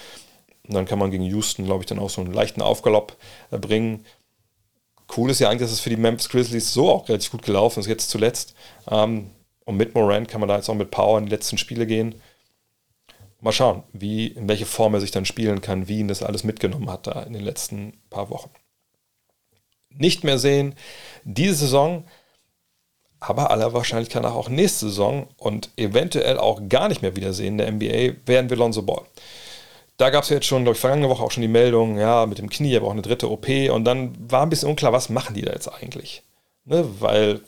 Und 0.67 0.73
dann 0.73 0.85
kann 0.85 0.97
man 0.97 1.11
gegen 1.11 1.25
Houston, 1.25 1.65
glaube 1.65 1.83
ich, 1.83 1.85
dann 1.85 1.99
auch 1.99 2.09
so 2.09 2.21
einen 2.21 2.33
leichten 2.33 2.63
Aufgalopp 2.63 3.15
äh, 3.51 3.59
bringen. 3.59 4.03
Cool 5.15 5.29
ist 5.29 5.39
ja 5.39 5.49
eigentlich, 5.49 5.67
dass 5.67 5.71
es 5.71 5.79
für 5.79 5.91
die 5.91 5.97
Memphis 5.97 6.29
Grizzlies 6.29 6.73
so 6.73 6.89
auch 6.89 7.07
relativ 7.07 7.31
gut 7.31 7.43
gelaufen 7.43 7.81
ist, 7.81 7.87
jetzt 7.87 8.09
zuletzt. 8.09 8.55
Ähm, 8.89 9.29
und 9.65 9.77
mit 9.77 9.93
Morant 9.93 10.27
kann 10.27 10.39
man 10.39 10.49
da 10.49 10.55
jetzt 10.55 10.69
auch 10.69 10.75
mit 10.75 10.89
Power 10.89 11.19
in 11.19 11.25
die 11.25 11.31
letzten 11.31 11.59
Spiele 11.59 11.85
gehen 11.85 12.15
mal 13.41 13.51
schauen, 13.51 13.83
wie, 13.91 14.27
in 14.27 14.47
welche 14.47 14.65
Form 14.65 14.93
er 14.93 15.01
sich 15.01 15.11
dann 15.11 15.25
spielen 15.25 15.61
kann, 15.61 15.87
wie 15.87 15.99
ihn 15.99 16.07
das 16.07 16.23
alles 16.23 16.43
mitgenommen 16.43 16.89
hat 16.89 17.07
da 17.07 17.23
in 17.23 17.33
den 17.33 17.43
letzten 17.43 17.93
paar 18.09 18.29
Wochen. 18.29 18.51
Nicht 19.89 20.23
mehr 20.23 20.39
sehen 20.39 20.75
diese 21.23 21.55
Saison, 21.55 22.05
aber 23.19 23.51
aller 23.51 23.73
Wahrscheinlichkeit 23.73 24.23
nach 24.23 24.33
auch 24.33 24.49
nächste 24.49 24.87
Saison 24.87 25.27
und 25.37 25.69
eventuell 25.75 26.39
auch 26.39 26.61
gar 26.69 26.87
nicht 26.87 27.01
mehr 27.01 27.15
wiedersehen 27.15 27.59
in 27.59 27.59
der 27.59 27.71
NBA 27.71 28.25
werden 28.25 28.49
wir 28.49 28.57
Lonzo 28.57 28.83
Ball. 28.83 29.03
Da 29.97 30.09
gab 30.09 30.23
es 30.23 30.29
jetzt 30.29 30.47
schon, 30.47 30.63
glaube 30.63 30.75
ich, 30.75 30.81
vergangene 30.81 31.09
Woche 31.09 31.23
auch 31.23 31.29
schon 31.29 31.41
die 31.41 31.47
Meldung, 31.47 31.99
ja, 31.99 32.25
mit 32.25 32.39
dem 32.39 32.49
Knie, 32.49 32.75
aber 32.75 32.87
auch 32.87 32.91
eine 32.91 33.03
dritte 33.03 33.29
OP 33.29 33.47
und 33.71 33.83
dann 33.85 34.15
war 34.31 34.41
ein 34.41 34.49
bisschen 34.49 34.69
unklar, 34.69 34.93
was 34.93 35.09
machen 35.09 35.35
die 35.35 35.43
da 35.43 35.51
jetzt 35.51 35.67
eigentlich? 35.67 36.23
Ne, 36.65 36.85
weil 36.99 37.41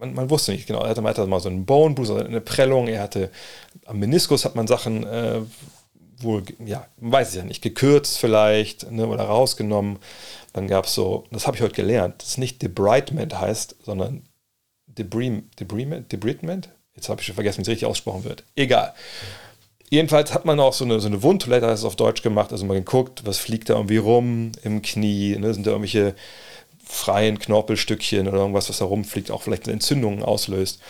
man, 0.00 0.14
man, 0.14 0.30
wusste 0.30 0.52
nicht 0.52 0.66
genau. 0.66 0.82
Er 0.82 0.90
hatte, 0.90 1.02
hatte 1.02 1.26
mal 1.26 1.40
so 1.40 1.48
einen 1.48 1.66
Bone 1.66 1.94
Bruise, 1.94 2.14
also 2.14 2.24
eine 2.24 2.40
Prellung. 2.40 2.88
Er 2.88 3.02
hatte 3.02 3.30
am 3.86 3.98
Meniskus 3.98 4.44
hat 4.44 4.56
man 4.56 4.66
Sachen 4.66 5.06
äh, 5.06 5.40
wohl, 6.18 6.42
ja, 6.64 6.86
weiß 6.98 7.30
ich 7.30 7.36
ja 7.36 7.44
nicht, 7.44 7.62
gekürzt 7.62 8.18
vielleicht 8.18 8.90
ne, 8.90 9.06
oder 9.06 9.24
rausgenommen. 9.24 9.98
Dann 10.52 10.66
gab 10.66 10.86
es 10.86 10.94
so, 10.94 11.24
das 11.30 11.46
habe 11.46 11.56
ich 11.56 11.62
heute 11.62 11.74
gelernt, 11.74 12.22
das 12.22 12.38
nicht 12.38 12.62
Debridement 12.62 13.38
heißt, 13.38 13.76
sondern 13.84 14.22
Debridement, 14.86 16.12
Debridement? 16.12 16.70
Jetzt 16.94 17.08
habe 17.08 17.20
ich 17.20 17.26
schon 17.26 17.34
vergessen, 17.34 17.58
wie 17.58 17.62
es 17.62 17.68
richtig 17.68 17.86
ausgesprochen 17.86 18.24
wird. 18.24 18.44
Egal. 18.56 18.94
Jedenfalls 19.88 20.34
hat 20.34 20.44
man 20.44 20.60
auch 20.60 20.72
so 20.72 20.84
eine, 20.84 21.00
so 21.00 21.08
eine 21.08 21.22
Wundtoilette, 21.22 21.66
heißt 21.66 21.80
es 21.80 21.84
auf 21.84 21.96
Deutsch 21.96 22.22
gemacht, 22.22 22.52
also 22.52 22.64
mal 22.64 22.74
geguckt, 22.74 23.22
was 23.24 23.38
fliegt 23.38 23.70
da 23.70 23.74
irgendwie 23.74 23.96
rum 23.96 24.52
im 24.62 24.82
Knie, 24.82 25.36
ne, 25.36 25.54
sind 25.54 25.66
da 25.66 25.70
irgendwelche 25.70 26.14
freien 26.90 27.38
Knorpelstückchen 27.38 28.26
oder 28.28 28.38
irgendwas, 28.38 28.68
was 28.68 28.78
da 28.78 28.84
rumfliegt, 28.84 29.30
auch 29.30 29.42
vielleicht 29.42 29.68
Entzündungen 29.68 30.22
auslöst. 30.22 30.80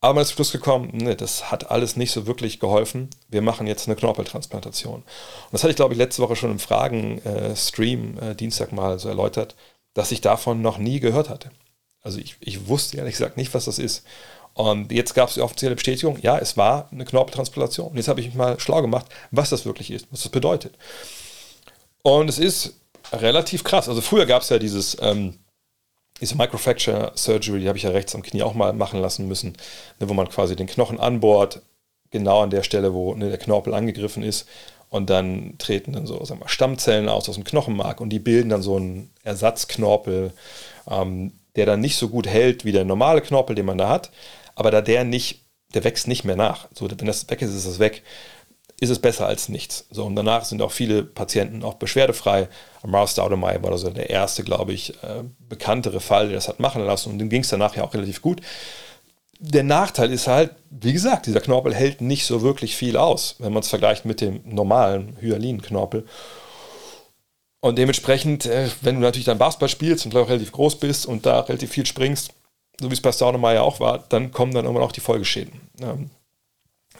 Aber 0.00 0.14
man 0.14 0.22
ist 0.22 0.28
zum 0.28 0.36
Schluss 0.36 0.52
gekommen, 0.52 0.90
nee, 0.92 1.14
das 1.14 1.50
hat 1.50 1.70
alles 1.70 1.96
nicht 1.96 2.12
so 2.12 2.26
wirklich 2.26 2.60
geholfen. 2.60 3.08
Wir 3.28 3.42
machen 3.42 3.66
jetzt 3.66 3.88
eine 3.88 3.96
Knorpeltransplantation. 3.96 4.96
Und 4.96 5.04
das 5.52 5.62
hatte 5.62 5.70
ich, 5.70 5.76
glaube 5.76 5.94
ich, 5.94 5.98
letzte 5.98 6.22
Woche 6.22 6.36
schon 6.36 6.50
im 6.50 6.58
Fragen-Stream 6.58 8.18
äh, 8.18 8.34
Dienstag 8.34 8.72
mal 8.72 8.98
so 8.98 9.08
erläutert, 9.08 9.56
dass 9.94 10.12
ich 10.12 10.20
davon 10.20 10.60
noch 10.60 10.78
nie 10.78 11.00
gehört 11.00 11.30
hatte. 11.30 11.50
Also 12.02 12.18
ich, 12.18 12.36
ich 12.40 12.68
wusste 12.68 12.98
ehrlich 12.98 13.14
gesagt 13.14 13.36
nicht, 13.38 13.54
was 13.54 13.64
das 13.64 13.78
ist. 13.78 14.04
Und 14.52 14.92
jetzt 14.92 15.14
gab 15.14 15.28
es 15.28 15.34
die 15.34 15.40
offizielle 15.40 15.74
Bestätigung, 15.74 16.18
ja, 16.20 16.38
es 16.38 16.56
war 16.56 16.88
eine 16.92 17.04
Knorpeltransplantation. 17.04 17.88
Und 17.88 17.96
jetzt 17.96 18.08
habe 18.08 18.20
ich 18.20 18.26
mich 18.26 18.36
mal 18.36 18.60
schlau 18.60 18.82
gemacht, 18.82 19.06
was 19.30 19.50
das 19.50 19.64
wirklich 19.64 19.90
ist, 19.90 20.06
was 20.12 20.22
das 20.22 20.30
bedeutet. 20.30 20.74
Und 22.02 22.28
es 22.28 22.38
ist 22.38 22.74
relativ 23.12 23.64
krass. 23.64 23.88
Also 23.88 24.00
früher 24.00 24.26
gab 24.26 24.42
es 24.42 24.48
ja 24.48 24.58
dieses, 24.58 24.96
ähm, 25.00 25.38
diese 26.20 26.36
Microfracture 26.36 27.12
Surgery, 27.14 27.60
die 27.60 27.68
habe 27.68 27.78
ich 27.78 27.84
ja 27.84 27.90
rechts 27.90 28.14
am 28.14 28.22
Knie 28.22 28.42
auch 28.42 28.54
mal 28.54 28.72
machen 28.72 29.00
lassen 29.00 29.28
müssen, 29.28 29.56
ne, 30.00 30.08
wo 30.08 30.14
man 30.14 30.28
quasi 30.28 30.56
den 30.56 30.66
Knochen 30.66 30.98
anbohrt, 30.98 31.62
genau 32.10 32.42
an 32.42 32.50
der 32.50 32.62
Stelle, 32.62 32.94
wo 32.94 33.14
ne, 33.14 33.28
der 33.28 33.38
Knorpel 33.38 33.74
angegriffen 33.74 34.22
ist. 34.22 34.48
Und 34.88 35.10
dann 35.10 35.56
treten 35.58 35.92
dann 35.92 36.06
so 36.06 36.24
sagen 36.24 36.40
wir, 36.40 36.48
Stammzellen 36.48 37.08
aus 37.08 37.28
aus 37.28 37.34
dem 37.34 37.44
Knochenmark 37.44 38.00
und 38.00 38.10
die 38.10 38.20
bilden 38.20 38.50
dann 38.50 38.62
so 38.62 38.76
einen 38.76 39.10
Ersatzknorpel, 39.24 40.32
ähm, 40.88 41.32
der 41.56 41.66
dann 41.66 41.80
nicht 41.80 41.96
so 41.96 42.08
gut 42.08 42.26
hält 42.26 42.64
wie 42.64 42.72
der 42.72 42.84
normale 42.84 43.20
Knorpel, 43.20 43.56
den 43.56 43.66
man 43.66 43.78
da 43.78 43.88
hat. 43.88 44.10
Aber 44.54 44.70
da 44.70 44.80
der 44.80 45.04
nicht, 45.04 45.44
der 45.74 45.84
wächst 45.84 46.06
nicht 46.06 46.24
mehr 46.24 46.36
nach. 46.36 46.68
So, 46.72 46.88
wenn 46.88 47.06
das 47.06 47.28
weg 47.28 47.42
ist, 47.42 47.54
ist 47.54 47.66
es 47.66 47.78
weg 47.78 48.02
ist 48.78 48.90
es 48.90 48.98
besser 48.98 49.26
als 49.26 49.48
nichts. 49.48 49.86
So, 49.90 50.04
und 50.04 50.16
danach 50.16 50.44
sind 50.44 50.60
auch 50.60 50.72
viele 50.72 51.02
Patienten 51.02 51.62
auch 51.62 51.74
beschwerdefrei. 51.74 52.48
Amar 52.82 53.06
Staudemeyer 53.06 53.62
war 53.62 53.72
also 53.72 53.90
der 53.90 54.10
erste, 54.10 54.44
glaube 54.44 54.72
ich, 54.72 54.90
äh, 55.02 55.22
bekanntere 55.48 56.00
Fall, 56.00 56.26
der 56.26 56.36
das 56.36 56.48
hat 56.48 56.60
machen 56.60 56.84
lassen. 56.84 57.10
Und 57.10 57.18
dem 57.18 57.30
ging 57.30 57.40
es 57.40 57.48
danach 57.48 57.74
ja 57.74 57.84
auch 57.84 57.94
relativ 57.94 58.20
gut. 58.20 58.42
Der 59.38 59.62
Nachteil 59.62 60.12
ist 60.12 60.26
halt, 60.26 60.52
wie 60.70 60.92
gesagt, 60.92 61.26
dieser 61.26 61.40
Knorpel 61.40 61.74
hält 61.74 62.00
nicht 62.00 62.26
so 62.26 62.42
wirklich 62.42 62.76
viel 62.76 62.96
aus, 62.96 63.36
wenn 63.38 63.52
man 63.52 63.62
es 63.62 63.68
vergleicht 63.68 64.04
mit 64.04 64.20
dem 64.20 64.40
normalen 64.44 65.16
Hyalin-Knorpel. 65.20 66.04
Und 67.60 67.78
dementsprechend, 67.78 68.46
äh, 68.46 68.68
wenn 68.82 68.96
du 68.96 69.00
natürlich 69.00 69.24
dann 69.24 69.38
Basketball 69.38 69.68
spielst 69.68 70.04
und 70.04 70.14
auch 70.14 70.28
relativ 70.28 70.52
groß 70.52 70.76
bist 70.76 71.06
und 71.06 71.24
da 71.24 71.40
relativ 71.40 71.70
viel 71.70 71.86
springst, 71.86 72.30
so 72.78 72.90
wie 72.90 72.94
es 72.94 73.00
bei 73.00 73.10
Staudemeyer 73.12 73.62
auch 73.62 73.80
war, 73.80 74.04
dann 74.10 74.32
kommen 74.32 74.52
dann 74.52 74.66
irgendwann 74.66 74.86
auch 74.86 74.92
die 74.92 75.00
Folgeschäden. 75.00 75.52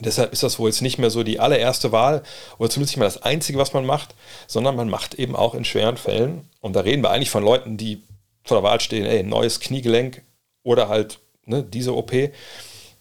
Deshalb 0.01 0.33
ist 0.33 0.43
das 0.43 0.59
wohl 0.59 0.69
jetzt 0.69 0.83
nicht 0.83 0.99
mehr 0.99 1.11
so 1.11 1.23
die 1.23 1.41
allererste 1.41 1.93
Wahl 1.93 2.23
oder 2.59 2.71
zumindest 2.71 2.93
nicht 2.93 2.99
mehr 2.99 3.09
das 3.09 3.23
Einzige, 3.23 3.59
was 3.59 3.73
man 3.73 3.87
macht, 3.87 4.15
sondern 4.47 4.77
man 4.77 4.89
macht 4.89 5.15
eben 5.15 5.37
auch 5.37 5.55
in 5.55 5.65
schweren 5.65 5.97
Fällen, 5.97 6.49
und 6.61 6.75
da 6.75 6.81
reden 6.81 7.03
wir 7.03 7.11
eigentlich 7.11 7.31
von 7.31 7.45
Leuten, 7.45 7.77
die 7.77 8.03
vor 8.45 8.57
der 8.57 8.65
Wahl 8.65 8.81
stehen, 8.81 9.07
ey, 9.07 9.23
neues 9.23 9.61
Kniegelenk 9.61 10.23
oder 10.65 10.89
halt 10.89 11.21
ne, 11.45 11.63
diese 11.63 11.95
OP, 11.95 12.13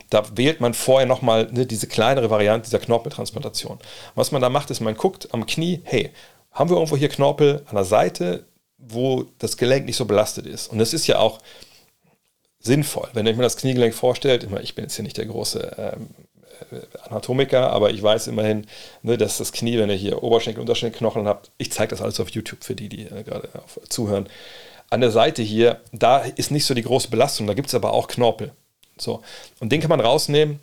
da 0.10 0.24
wählt 0.36 0.62
man 0.62 0.74
vorher 0.74 1.08
nochmal 1.08 1.52
ne, 1.52 1.66
diese 1.66 1.88
kleinere 1.88 2.30
Variante 2.30 2.70
dieser 2.70 2.80
Knorpeltransplantation. 2.80 3.80
Was 4.14 4.32
man 4.32 4.42
da 4.42 4.50
macht, 4.50 4.70
ist, 4.70 4.82
man 4.82 4.96
guckt 4.96 5.34
am 5.34 5.46
Knie, 5.46 5.82
hey, 5.84 6.12
haben 6.52 6.70
wir 6.70 6.78
irgendwo 6.78 6.96
hier 6.96 7.10
Knorpel 7.10 7.64
an 7.68 7.76
der 7.76 7.86
Seite, 7.86 8.46
wo 8.78 9.26
das 9.40 9.58
Gelenk 9.58 9.86
nicht 9.86 9.98
so 9.98 10.06
belastet 10.06 10.46
ist? 10.46 10.72
Und 10.72 10.78
das 10.78 10.94
ist 10.94 11.08
ja 11.08 11.20
auch 11.20 11.40
sinnvoll. 12.60 13.10
Wenn 13.14 13.26
ich 13.26 13.36
mir 13.36 13.44
das 13.44 13.58
Kniegelenk 13.58 13.94
vorstellt, 13.94 14.48
ich 14.62 14.76
bin 14.76 14.86
jetzt 14.86 14.96
hier 14.96 15.04
nicht 15.04 15.18
der 15.18 15.26
große 15.26 15.76
ähm, 15.78 16.10
Anatomiker, 17.04 17.72
aber 17.72 17.92
ich 17.92 18.02
weiß 18.02 18.28
immerhin, 18.28 18.68
ne, 19.04 19.18
dass 19.18 19.38
das 19.38 19.52
Knie, 19.52 19.78
wenn 19.78 19.90
ihr 19.90 19.96
hier 19.96 20.24
Oberschenkel, 20.24 20.62
Unterschenkelknochen 20.62 21.28
habt, 21.28 21.52
ich 21.58 21.72
zeige 21.72 21.90
das 21.90 22.02
alles 22.02 22.20
auf 22.20 22.30
YouTube 22.30 22.64
für 22.64 22.76
die, 22.76 22.90
die 22.90 23.04
äh, 23.04 23.24
gerade 23.24 23.50
zuhören. 23.90 24.28
An 24.90 25.02
der 25.02 25.12
Seite 25.12 25.42
hier, 25.42 25.82
da 25.92 26.20
ist 26.20 26.52
nicht 26.52 26.66
so 26.66 26.74
die 26.74 26.84
große 26.84 27.10
Belastung, 27.10 27.48
da 27.48 27.54
gibt 27.54 27.70
es 27.70 27.76
aber 27.76 27.94
auch 27.94 28.08
Knorpel. 28.08 28.54
So. 28.98 29.22
Und 29.60 29.72
den 29.72 29.82
kann 29.82 29.90
man 29.90 30.00
rausnehmen 30.00 30.60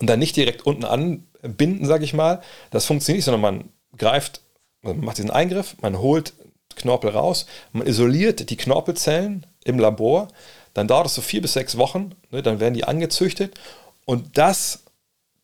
und 0.00 0.08
dann 0.08 0.18
nicht 0.18 0.36
direkt 0.36 0.66
unten 0.66 0.84
anbinden, 0.84 1.86
sage 1.86 2.04
ich 2.04 2.14
mal. 2.14 2.42
Das 2.70 2.86
funktioniert 2.86 3.18
nicht, 3.18 3.24
sondern 3.24 3.40
man 3.40 3.68
greift, 3.96 4.40
man 4.82 5.00
macht 5.00 5.18
diesen 5.18 5.30
Eingriff, 5.30 5.76
man 5.80 5.98
holt 5.98 6.34
Knorpel 6.74 7.10
raus, 7.10 7.46
man 7.72 7.86
isoliert 7.86 8.50
die 8.50 8.56
Knorpelzellen 8.56 9.46
im 9.64 9.78
Labor, 9.78 10.28
dann 10.74 10.88
dauert 10.88 11.06
es 11.06 11.14
so 11.14 11.20
vier 11.22 11.42
bis 11.42 11.52
sechs 11.52 11.76
Wochen, 11.76 12.14
ne, 12.30 12.42
dann 12.42 12.60
werden 12.60 12.74
die 12.74 12.84
angezüchtet 12.84 13.54
und 14.04 14.36
das 14.38 14.82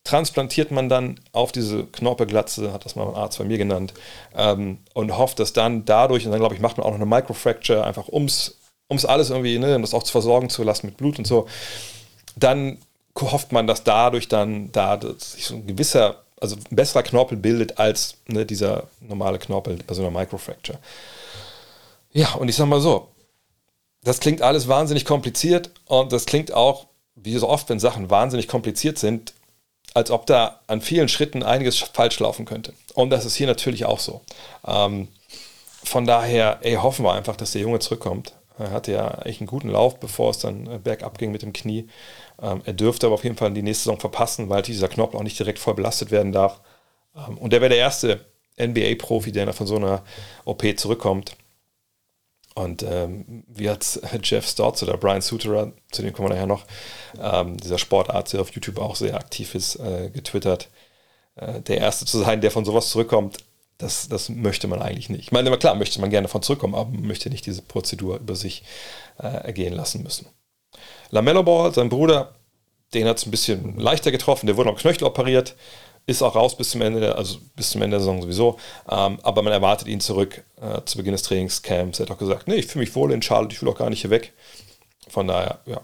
transplantiert 0.04 0.70
man 0.70 0.88
dann 0.88 1.20
auf 1.32 1.52
diese 1.52 1.84
Knorpelglatze, 1.84 2.72
hat 2.72 2.84
das 2.86 2.96
mal 2.96 3.06
ein 3.06 3.14
Arzt 3.14 3.38
bei 3.38 3.44
mir 3.44 3.58
genannt, 3.58 3.92
ähm, 4.34 4.78
und 4.94 5.16
hofft, 5.16 5.38
dass 5.38 5.52
dann 5.52 5.84
dadurch, 5.84 6.24
und 6.24 6.32
dann 6.32 6.40
glaube 6.40 6.54
ich, 6.54 6.60
macht 6.60 6.78
man 6.78 6.86
auch 6.86 6.90
noch 6.90 6.96
eine 6.96 7.06
Microfracture, 7.06 7.84
einfach 7.84 8.08
ums, 8.08 8.58
ums 8.90 9.04
alles 9.04 9.28
irgendwie, 9.28 9.58
ne, 9.58 9.76
um 9.76 9.82
das 9.82 9.92
auch 9.92 10.02
zu 10.02 10.12
versorgen 10.12 10.48
zu 10.48 10.62
lassen 10.62 10.86
mit 10.86 10.96
Blut 10.96 11.18
und 11.18 11.26
so, 11.26 11.46
dann 12.36 12.78
hofft 13.20 13.52
man, 13.52 13.66
dass 13.66 13.84
dadurch 13.84 14.28
dann 14.28 14.72
da 14.72 14.98
sich 15.18 15.44
so 15.44 15.56
ein 15.56 15.66
gewisser, 15.66 16.22
also 16.40 16.56
ein 16.56 16.76
besserer 16.76 17.02
Knorpel 17.02 17.36
bildet 17.36 17.78
als 17.78 18.16
ne, 18.26 18.46
dieser 18.46 18.84
normale 19.00 19.38
Knorpel 19.38 19.78
bei 19.86 19.94
so 19.94 20.02
einer 20.02 20.10
Microfracture. 20.10 20.78
Ja, 22.12 22.32
und 22.34 22.48
ich 22.48 22.56
sag 22.56 22.66
mal 22.66 22.80
so, 22.80 23.08
das 24.04 24.20
klingt 24.20 24.40
alles 24.40 24.68
wahnsinnig 24.68 25.04
kompliziert 25.04 25.70
und 25.84 26.12
das 26.12 26.24
klingt 26.24 26.52
auch, 26.52 26.86
wie 27.22 27.36
so 27.36 27.48
oft, 27.48 27.68
wenn 27.68 27.80
Sachen 27.80 28.10
wahnsinnig 28.10 28.48
kompliziert 28.48 28.98
sind, 28.98 29.32
als 29.94 30.10
ob 30.10 30.26
da 30.26 30.60
an 30.66 30.80
vielen 30.80 31.08
Schritten 31.08 31.42
einiges 31.42 31.78
falsch 31.78 32.20
laufen 32.20 32.44
könnte. 32.44 32.74
Und 32.94 33.10
das 33.10 33.24
ist 33.24 33.36
hier 33.36 33.46
natürlich 33.46 33.84
auch 33.84 33.98
so. 33.98 34.20
Ähm, 34.66 35.08
von 35.82 36.06
daher, 36.06 36.58
ey, 36.62 36.74
hoffen 36.74 37.04
wir 37.04 37.12
einfach, 37.12 37.36
dass 37.36 37.52
der 37.52 37.62
Junge 37.62 37.78
zurückkommt. 37.78 38.34
Er 38.58 38.72
hatte 38.72 38.92
ja 38.92 39.06
eigentlich 39.08 39.40
einen 39.40 39.46
guten 39.46 39.70
Lauf, 39.70 40.00
bevor 40.00 40.30
es 40.30 40.38
dann 40.38 40.66
äh, 40.66 40.78
bergab 40.78 41.18
ging 41.18 41.30
mit 41.30 41.42
dem 41.42 41.52
Knie. 41.52 41.88
Ähm, 42.42 42.62
er 42.64 42.72
dürfte 42.72 43.06
aber 43.06 43.14
auf 43.14 43.24
jeden 43.24 43.36
Fall 43.36 43.52
die 43.52 43.62
nächste 43.62 43.84
Saison 43.84 44.00
verpassen, 44.00 44.48
weil 44.48 44.62
dieser 44.62 44.88
Knorpel 44.88 45.18
auch 45.18 45.24
nicht 45.24 45.38
direkt 45.38 45.58
voll 45.58 45.74
belastet 45.74 46.10
werden 46.10 46.32
darf. 46.32 46.60
Ähm, 47.16 47.38
und 47.38 47.52
der 47.52 47.60
wäre 47.60 47.70
der 47.70 47.78
erste 47.78 48.24
NBA-Profi, 48.60 49.32
der 49.32 49.52
von 49.52 49.66
so 49.66 49.76
einer 49.76 50.02
OP 50.44 50.64
zurückkommt. 50.76 51.36
Und 52.58 52.82
ähm, 52.82 53.44
wie 53.46 53.70
hat 53.70 53.86
Jeff 54.24 54.46
Stotts 54.48 54.82
oder 54.82 54.96
Brian 54.96 55.20
Suterer, 55.20 55.72
zu 55.92 56.02
dem 56.02 56.12
kommen 56.12 56.28
wir 56.28 56.34
nachher 56.34 56.46
noch, 56.46 56.64
ähm, 57.22 57.56
dieser 57.56 57.78
Sportarzt, 57.78 58.32
der 58.32 58.40
auf 58.40 58.50
YouTube 58.50 58.78
auch 58.78 58.96
sehr 58.96 59.14
aktiv 59.14 59.54
ist, 59.54 59.76
äh, 59.76 60.10
getwittert, 60.12 60.68
äh, 61.36 61.60
der 61.60 61.78
Erste 61.78 62.04
zu 62.04 62.18
sein, 62.18 62.40
der 62.40 62.50
von 62.50 62.64
sowas 62.64 62.90
zurückkommt, 62.90 63.38
das, 63.78 64.08
das 64.08 64.28
möchte 64.28 64.66
man 64.66 64.82
eigentlich 64.82 65.08
nicht. 65.08 65.22
Ich 65.22 65.32
meine, 65.32 65.56
klar, 65.56 65.76
möchte 65.76 66.00
man 66.00 66.10
gerne 66.10 66.26
von 66.26 66.42
zurückkommen, 66.42 66.74
aber 66.74 66.90
man 66.90 67.06
möchte 67.06 67.30
nicht 67.30 67.46
diese 67.46 67.62
Prozedur 67.62 68.16
über 68.16 68.34
sich 68.34 68.64
äh, 69.20 69.28
ergehen 69.28 69.72
lassen 69.72 70.02
müssen. 70.02 70.26
Lamello 71.10 71.44
Ball, 71.44 71.72
sein 71.72 71.88
Bruder, 71.88 72.34
den 72.92 73.06
hat 73.06 73.18
es 73.18 73.26
ein 73.26 73.30
bisschen 73.30 73.78
leichter 73.78 74.10
getroffen, 74.10 74.46
der 74.46 74.56
wurde 74.56 74.70
am 74.70 74.76
Knöchel 74.76 75.04
operiert, 75.04 75.54
ist 76.08 76.22
auch 76.22 76.34
raus 76.34 76.56
bis 76.56 76.70
zum 76.70 76.80
Ende, 76.80 77.00
der, 77.00 77.18
also 77.18 77.38
bis 77.54 77.68
zum 77.70 77.82
Ende 77.82 77.96
der 77.96 78.00
Saison 78.00 78.22
sowieso. 78.22 78.58
Ähm, 78.90 79.18
aber 79.22 79.42
man 79.42 79.52
erwartet 79.52 79.88
ihn 79.88 80.00
zurück 80.00 80.42
äh, 80.58 80.80
zu 80.86 80.96
Beginn 80.96 81.12
des 81.12 81.22
Trainingscamps. 81.22 82.00
Er 82.00 82.06
hat 82.06 82.10
auch 82.10 82.18
gesagt, 82.18 82.48
nee, 82.48 82.54
ich 82.54 82.66
fühle 82.66 82.84
mich 82.86 82.94
wohl 82.94 83.12
in 83.12 83.20
Charlotte, 83.20 83.54
ich 83.54 83.60
will 83.60 83.68
auch 83.68 83.76
gar 83.76 83.90
nicht 83.90 84.00
hier 84.00 84.10
weg. 84.10 84.32
Von 85.10 85.28
daher, 85.28 85.60
ja, 85.66 85.82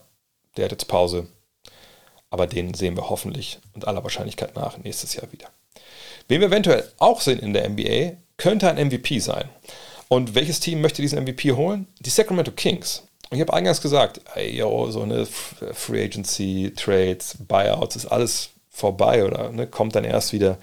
der 0.56 0.64
hat 0.64 0.72
jetzt 0.72 0.88
Pause. 0.88 1.28
Aber 2.30 2.46
den 2.46 2.72
sehen 2.72 2.96
wir 2.96 3.10
hoffentlich 3.10 3.60
und 3.74 3.86
aller 3.86 4.02
Wahrscheinlichkeit 4.02 4.56
nach 4.56 4.78
nächstes 4.78 5.14
Jahr 5.14 5.30
wieder. 5.30 5.48
Wen 6.26 6.40
wir 6.40 6.48
eventuell 6.48 6.90
auch 6.98 7.20
sehen 7.20 7.38
in 7.38 7.52
der 7.52 7.68
NBA, 7.68 8.16
könnte 8.38 8.70
ein 8.70 8.88
MVP 8.88 9.18
sein. 9.18 9.50
Und 10.08 10.34
welches 10.34 10.58
Team 10.58 10.80
möchte 10.80 11.02
diesen 11.02 11.22
MVP 11.22 11.52
holen? 11.52 11.86
Die 12.00 12.10
Sacramento 12.10 12.50
Kings. 12.50 13.02
Und 13.28 13.36
ich 13.36 13.42
habe 13.42 13.52
eingangs 13.52 13.82
gesagt, 13.82 14.22
ey, 14.34 14.56
yo, 14.56 14.90
so 14.90 15.02
eine 15.02 15.26
Free 15.26 16.02
Agency, 16.02 16.72
Trades, 16.74 17.36
Buyouts, 17.46 17.96
ist 17.96 18.06
alles 18.06 18.53
vorbei 18.74 19.24
oder 19.24 19.50
ne, 19.50 19.66
kommt 19.66 19.94
dann 19.94 20.04
erst 20.04 20.32
wieder, 20.32 20.58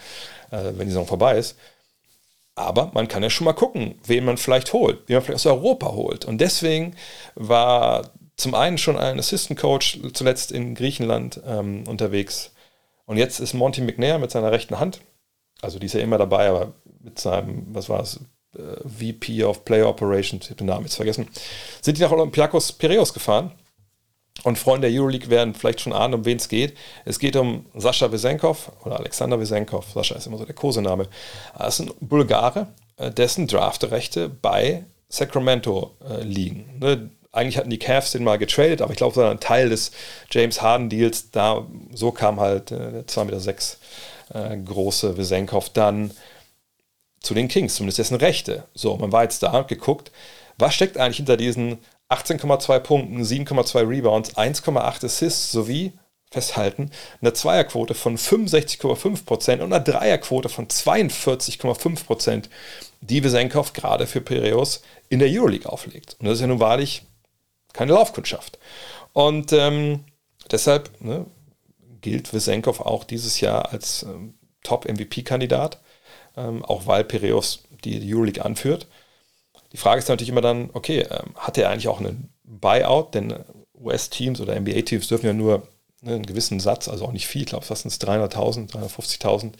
äh, 0.51 0.71
wenn 0.75 0.85
die 0.85 0.91
Saison 0.91 1.07
vorbei 1.07 1.37
ist. 1.37 1.55
Aber 2.55 2.91
man 2.93 3.07
kann 3.07 3.23
ja 3.23 3.29
schon 3.29 3.45
mal 3.45 3.53
gucken, 3.53 3.95
wen 4.05 4.25
man 4.25 4.37
vielleicht 4.37 4.73
holt, 4.73 4.99
wen 5.07 5.15
man 5.15 5.23
vielleicht 5.23 5.45
aus 5.45 5.51
Europa 5.51 5.93
holt. 5.93 6.25
Und 6.25 6.39
deswegen 6.39 6.95
war 7.35 8.11
zum 8.35 8.53
einen 8.53 8.77
schon 8.77 8.97
ein 8.97 9.17
Assistant 9.17 9.57
Coach 9.57 9.99
zuletzt 10.13 10.51
in 10.51 10.75
Griechenland 10.75 11.39
ähm, 11.47 11.85
unterwegs. 11.87 12.51
Und 13.05 13.17
jetzt 13.17 13.39
ist 13.39 13.53
Monty 13.53 13.81
McNair 13.81 14.19
mit 14.19 14.31
seiner 14.31 14.51
rechten 14.51 14.79
Hand, 14.79 15.01
also 15.61 15.79
die 15.79 15.85
ist 15.85 15.93
ja 15.93 16.01
immer 16.01 16.17
dabei, 16.17 16.49
aber 16.49 16.73
mit 16.99 17.19
seinem, 17.19 17.67
was 17.73 17.87
war 17.87 18.01
es, 18.01 18.19
äh, 18.57 18.87
VP 18.87 19.43
of 19.43 19.63
Player 19.63 19.87
Operations, 19.87 20.45
ich 20.45 20.49
habe 20.49 20.57
den 20.57 20.67
Namen 20.67 20.85
jetzt 20.85 20.95
vergessen, 20.95 21.27
sind 21.81 21.97
die 21.97 22.01
nach 22.01 22.11
Olympiakos 22.11 22.73
Piraeus 22.73 23.13
gefahren 23.13 23.51
und 24.43 24.57
Freunde 24.57 24.89
der 24.89 24.99
Euroleague 24.99 25.29
werden 25.29 25.53
vielleicht 25.53 25.81
schon 25.81 25.93
ahnen, 25.93 26.15
um 26.15 26.25
wen 26.25 26.37
es 26.37 26.49
geht. 26.49 26.75
Es 27.05 27.19
geht 27.19 27.35
um 27.35 27.65
Sascha 27.75 28.11
Wesenkov 28.11 28.71
oder 28.83 28.99
Alexander 28.99 29.39
Wesenkov. 29.39 29.91
Sascha 29.93 30.15
ist 30.15 30.27
immer 30.27 30.37
so 30.37 30.45
der 30.45 30.55
Kosename. 30.55 31.07
Das 31.57 31.79
ist 31.79 31.87
ein 31.87 31.93
Bulgare, 31.99 32.67
äh, 32.97 33.11
dessen 33.11 33.47
Draftrechte 33.47 34.29
bei 34.29 34.85
Sacramento 35.09 35.95
äh, 36.09 36.23
liegen. 36.23 36.77
Ne? 36.79 37.11
Eigentlich 37.31 37.57
hatten 37.57 37.69
die 37.69 37.79
Cavs 37.79 38.11
den 38.11 38.23
mal 38.23 38.37
getradet, 38.37 38.81
aber 38.81 38.91
ich 38.91 38.97
glaube, 38.97 39.15
so 39.15 39.23
ein 39.23 39.39
Teil 39.39 39.69
des 39.69 39.91
James 40.31 40.61
Harden-Deals, 40.61 41.31
da 41.31 41.65
so 41.93 42.11
kam 42.11 42.39
halt 42.39 42.71
äh, 42.71 42.91
der 42.91 43.05
2,6 43.07 43.25
Meter 43.25 44.57
große 44.65 45.17
Wesenkov 45.17 45.69
dann 45.69 46.11
zu 47.21 47.33
den 47.33 47.47
Kings, 47.47 47.75
zumindest 47.75 47.99
dessen 47.99 48.15
Rechte. 48.15 48.63
So, 48.73 48.97
man 48.97 49.11
war 49.11 49.23
jetzt 49.23 49.43
da 49.43 49.51
und 49.51 49.67
geguckt, 49.67 50.11
was 50.57 50.73
steckt 50.73 50.97
eigentlich 50.97 51.17
hinter 51.17 51.37
diesen 51.37 51.79
18,2 52.11 52.79
Punkten, 52.79 53.21
7,2 53.21 53.87
Rebounds, 53.87 54.35
1,8 54.35 55.05
Assists 55.05 55.51
sowie, 55.51 55.93
festhalten, 56.31 56.91
eine 57.21 57.33
Zweierquote 57.33 57.93
von 57.93 58.17
65,5% 58.17 59.59
und 59.61 59.73
eine 59.73 59.83
Dreierquote 59.83 60.47
von 60.47 60.67
42,5%, 60.67 62.45
die 63.01 63.23
Vesenkov 63.23 63.73
gerade 63.73 64.07
für 64.07 64.21
Piraeus 64.21 64.81
in 65.09 65.19
der 65.19 65.29
Euroleague 65.29 65.69
auflegt. 65.69 66.15
Und 66.19 66.27
das 66.27 66.35
ist 66.35 66.41
ja 66.41 66.47
nun 66.47 66.61
wahrlich 66.61 67.03
keine 67.73 67.93
Laufkundschaft. 67.93 68.59
Und 69.11 69.51
ähm, 69.51 70.05
deshalb 70.49 70.89
ne, 71.01 71.25
gilt 71.99 72.33
Vesenkov 72.33 72.79
auch 72.79 73.03
dieses 73.03 73.41
Jahr 73.41 73.71
als 73.73 74.03
ähm, 74.03 74.35
Top-MVP-Kandidat, 74.63 75.79
ähm, 76.37 76.63
auch 76.63 76.87
weil 76.87 77.03
Piraeus 77.03 77.63
die 77.83 78.13
Euroleague 78.13 78.43
anführt. 78.43 78.87
Die 79.71 79.77
Frage 79.77 79.99
ist 79.99 80.09
natürlich 80.09 80.29
immer 80.29 80.41
dann, 80.41 80.69
okay, 80.73 81.07
ähm, 81.09 81.33
hat 81.35 81.57
er 81.57 81.69
eigentlich 81.69 81.87
auch 81.87 81.99
einen 81.99 82.33
Buyout? 82.43 83.13
Denn 83.13 83.35
US-Teams 83.75 84.41
oder 84.41 84.59
NBA-Teams 84.59 85.07
dürfen 85.07 85.25
ja 85.25 85.33
nur 85.33 85.67
ne, 86.01 86.15
einen 86.15 86.25
gewissen 86.25 86.59
Satz, 86.59 86.87
also 86.87 87.05
auch 87.05 87.11
nicht 87.11 87.27
viel, 87.27 87.41
ich 87.41 87.47
glaube, 87.47 87.65
fast 87.65 87.85
300.000, 87.85 88.71
350.000 88.71 89.53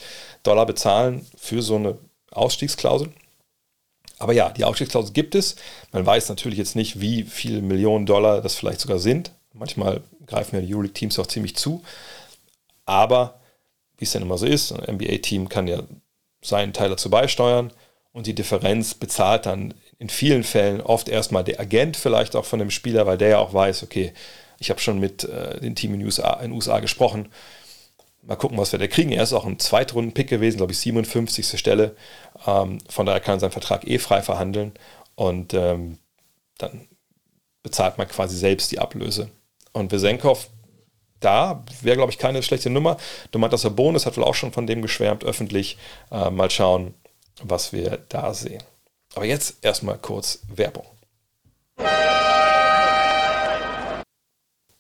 Dollar 0.43 0.65
bezahlen 0.65 1.25
für 1.37 1.61
so 1.61 1.75
eine 1.75 1.97
Ausstiegsklausel. 2.31 3.09
Aber 4.19 4.33
ja, 4.33 4.49
die 4.49 4.65
Ausstiegsklausel 4.65 5.13
gibt 5.13 5.33
es. 5.33 5.55
Man 5.91 6.05
weiß 6.05 6.29
natürlich 6.29 6.59
jetzt 6.59 6.75
nicht, 6.75 7.01
wie 7.01 7.23
viele 7.23 7.61
Millionen 7.61 8.05
Dollar 8.05 8.41
das 8.41 8.55
vielleicht 8.55 8.79
sogar 8.79 8.99
sind. 8.99 9.31
Manchmal 9.53 10.01
greifen 10.27 10.55
ja 10.55 10.61
die 10.61 10.73
Euroleague-Teams 10.73 11.17
auch 11.17 11.27
ziemlich 11.27 11.55
zu. 11.55 11.83
Aber 12.85 13.39
wie 13.97 14.05
es 14.05 14.11
dann 14.11 14.21
immer 14.21 14.37
so 14.37 14.45
ist, 14.45 14.71
ein 14.71 14.95
NBA-Team 14.95 15.49
kann 15.49 15.67
ja 15.67 15.83
seinen 16.41 16.73
Teil 16.73 16.89
dazu 16.89 17.09
beisteuern 17.09 17.71
und 18.13 18.27
die 18.27 18.35
Differenz 18.35 18.93
bezahlt 18.93 19.45
dann 19.45 19.73
in 20.01 20.09
vielen 20.09 20.43
Fällen 20.43 20.81
oft 20.81 21.09
erstmal 21.09 21.43
der 21.43 21.59
Agent 21.59 21.95
vielleicht 21.95 22.35
auch 22.35 22.45
von 22.45 22.57
dem 22.57 22.71
Spieler, 22.71 23.05
weil 23.05 23.19
der 23.19 23.29
ja 23.29 23.37
auch 23.37 23.53
weiß, 23.53 23.83
okay, 23.83 24.13
ich 24.57 24.71
habe 24.71 24.79
schon 24.79 24.99
mit 24.99 25.25
äh, 25.25 25.59
dem 25.61 25.75
Team 25.75 25.93
in 25.93 26.03
USA, 26.03 26.39
in 26.41 26.51
USA 26.53 26.79
gesprochen. 26.79 27.31
Mal 28.23 28.35
gucken, 28.35 28.57
was 28.57 28.71
wir 28.71 28.79
da 28.79 28.87
kriegen. 28.87 29.11
Er 29.11 29.21
ist 29.21 29.31
auch 29.31 29.45
ein 29.45 29.59
Zweitrunden-Pick 29.59 30.27
gewesen, 30.27 30.57
glaube 30.57 30.71
ich, 30.71 30.79
57. 30.79 31.59
Stelle. 31.59 31.95
Ähm, 32.47 32.79
von 32.89 33.05
daher 33.05 33.19
kann 33.19 33.35
er 33.35 33.41
seinen 33.41 33.51
Vertrag 33.51 33.87
eh 33.87 33.99
frei 33.99 34.23
verhandeln 34.23 34.71
und 35.13 35.53
ähm, 35.53 35.99
dann 36.57 36.87
bezahlt 37.61 37.99
man 37.99 38.07
quasi 38.07 38.35
selbst 38.35 38.71
die 38.71 38.79
Ablöse. 38.79 39.29
Und 39.71 39.91
Wesenkov, 39.91 40.49
da 41.19 41.63
wäre, 41.81 41.97
glaube 41.97 42.11
ich, 42.11 42.17
keine 42.17 42.41
schlechte 42.41 42.71
Nummer. 42.71 42.97
Du 43.29 43.37
meintest, 43.37 43.65
der 43.65 43.69
Bonus 43.69 44.07
hat 44.07 44.17
wohl 44.17 44.23
auch 44.23 44.33
schon 44.33 44.51
von 44.51 44.65
dem 44.65 44.81
geschwärmt, 44.81 45.23
öffentlich. 45.23 45.77
Äh, 46.09 46.31
mal 46.31 46.49
schauen, 46.49 46.95
was 47.43 47.71
wir 47.71 47.99
da 48.09 48.33
sehen. 48.33 48.63
Aber 49.15 49.25
jetzt 49.25 49.57
erstmal 49.61 49.97
kurz 49.97 50.39
Werbung. 50.53 50.85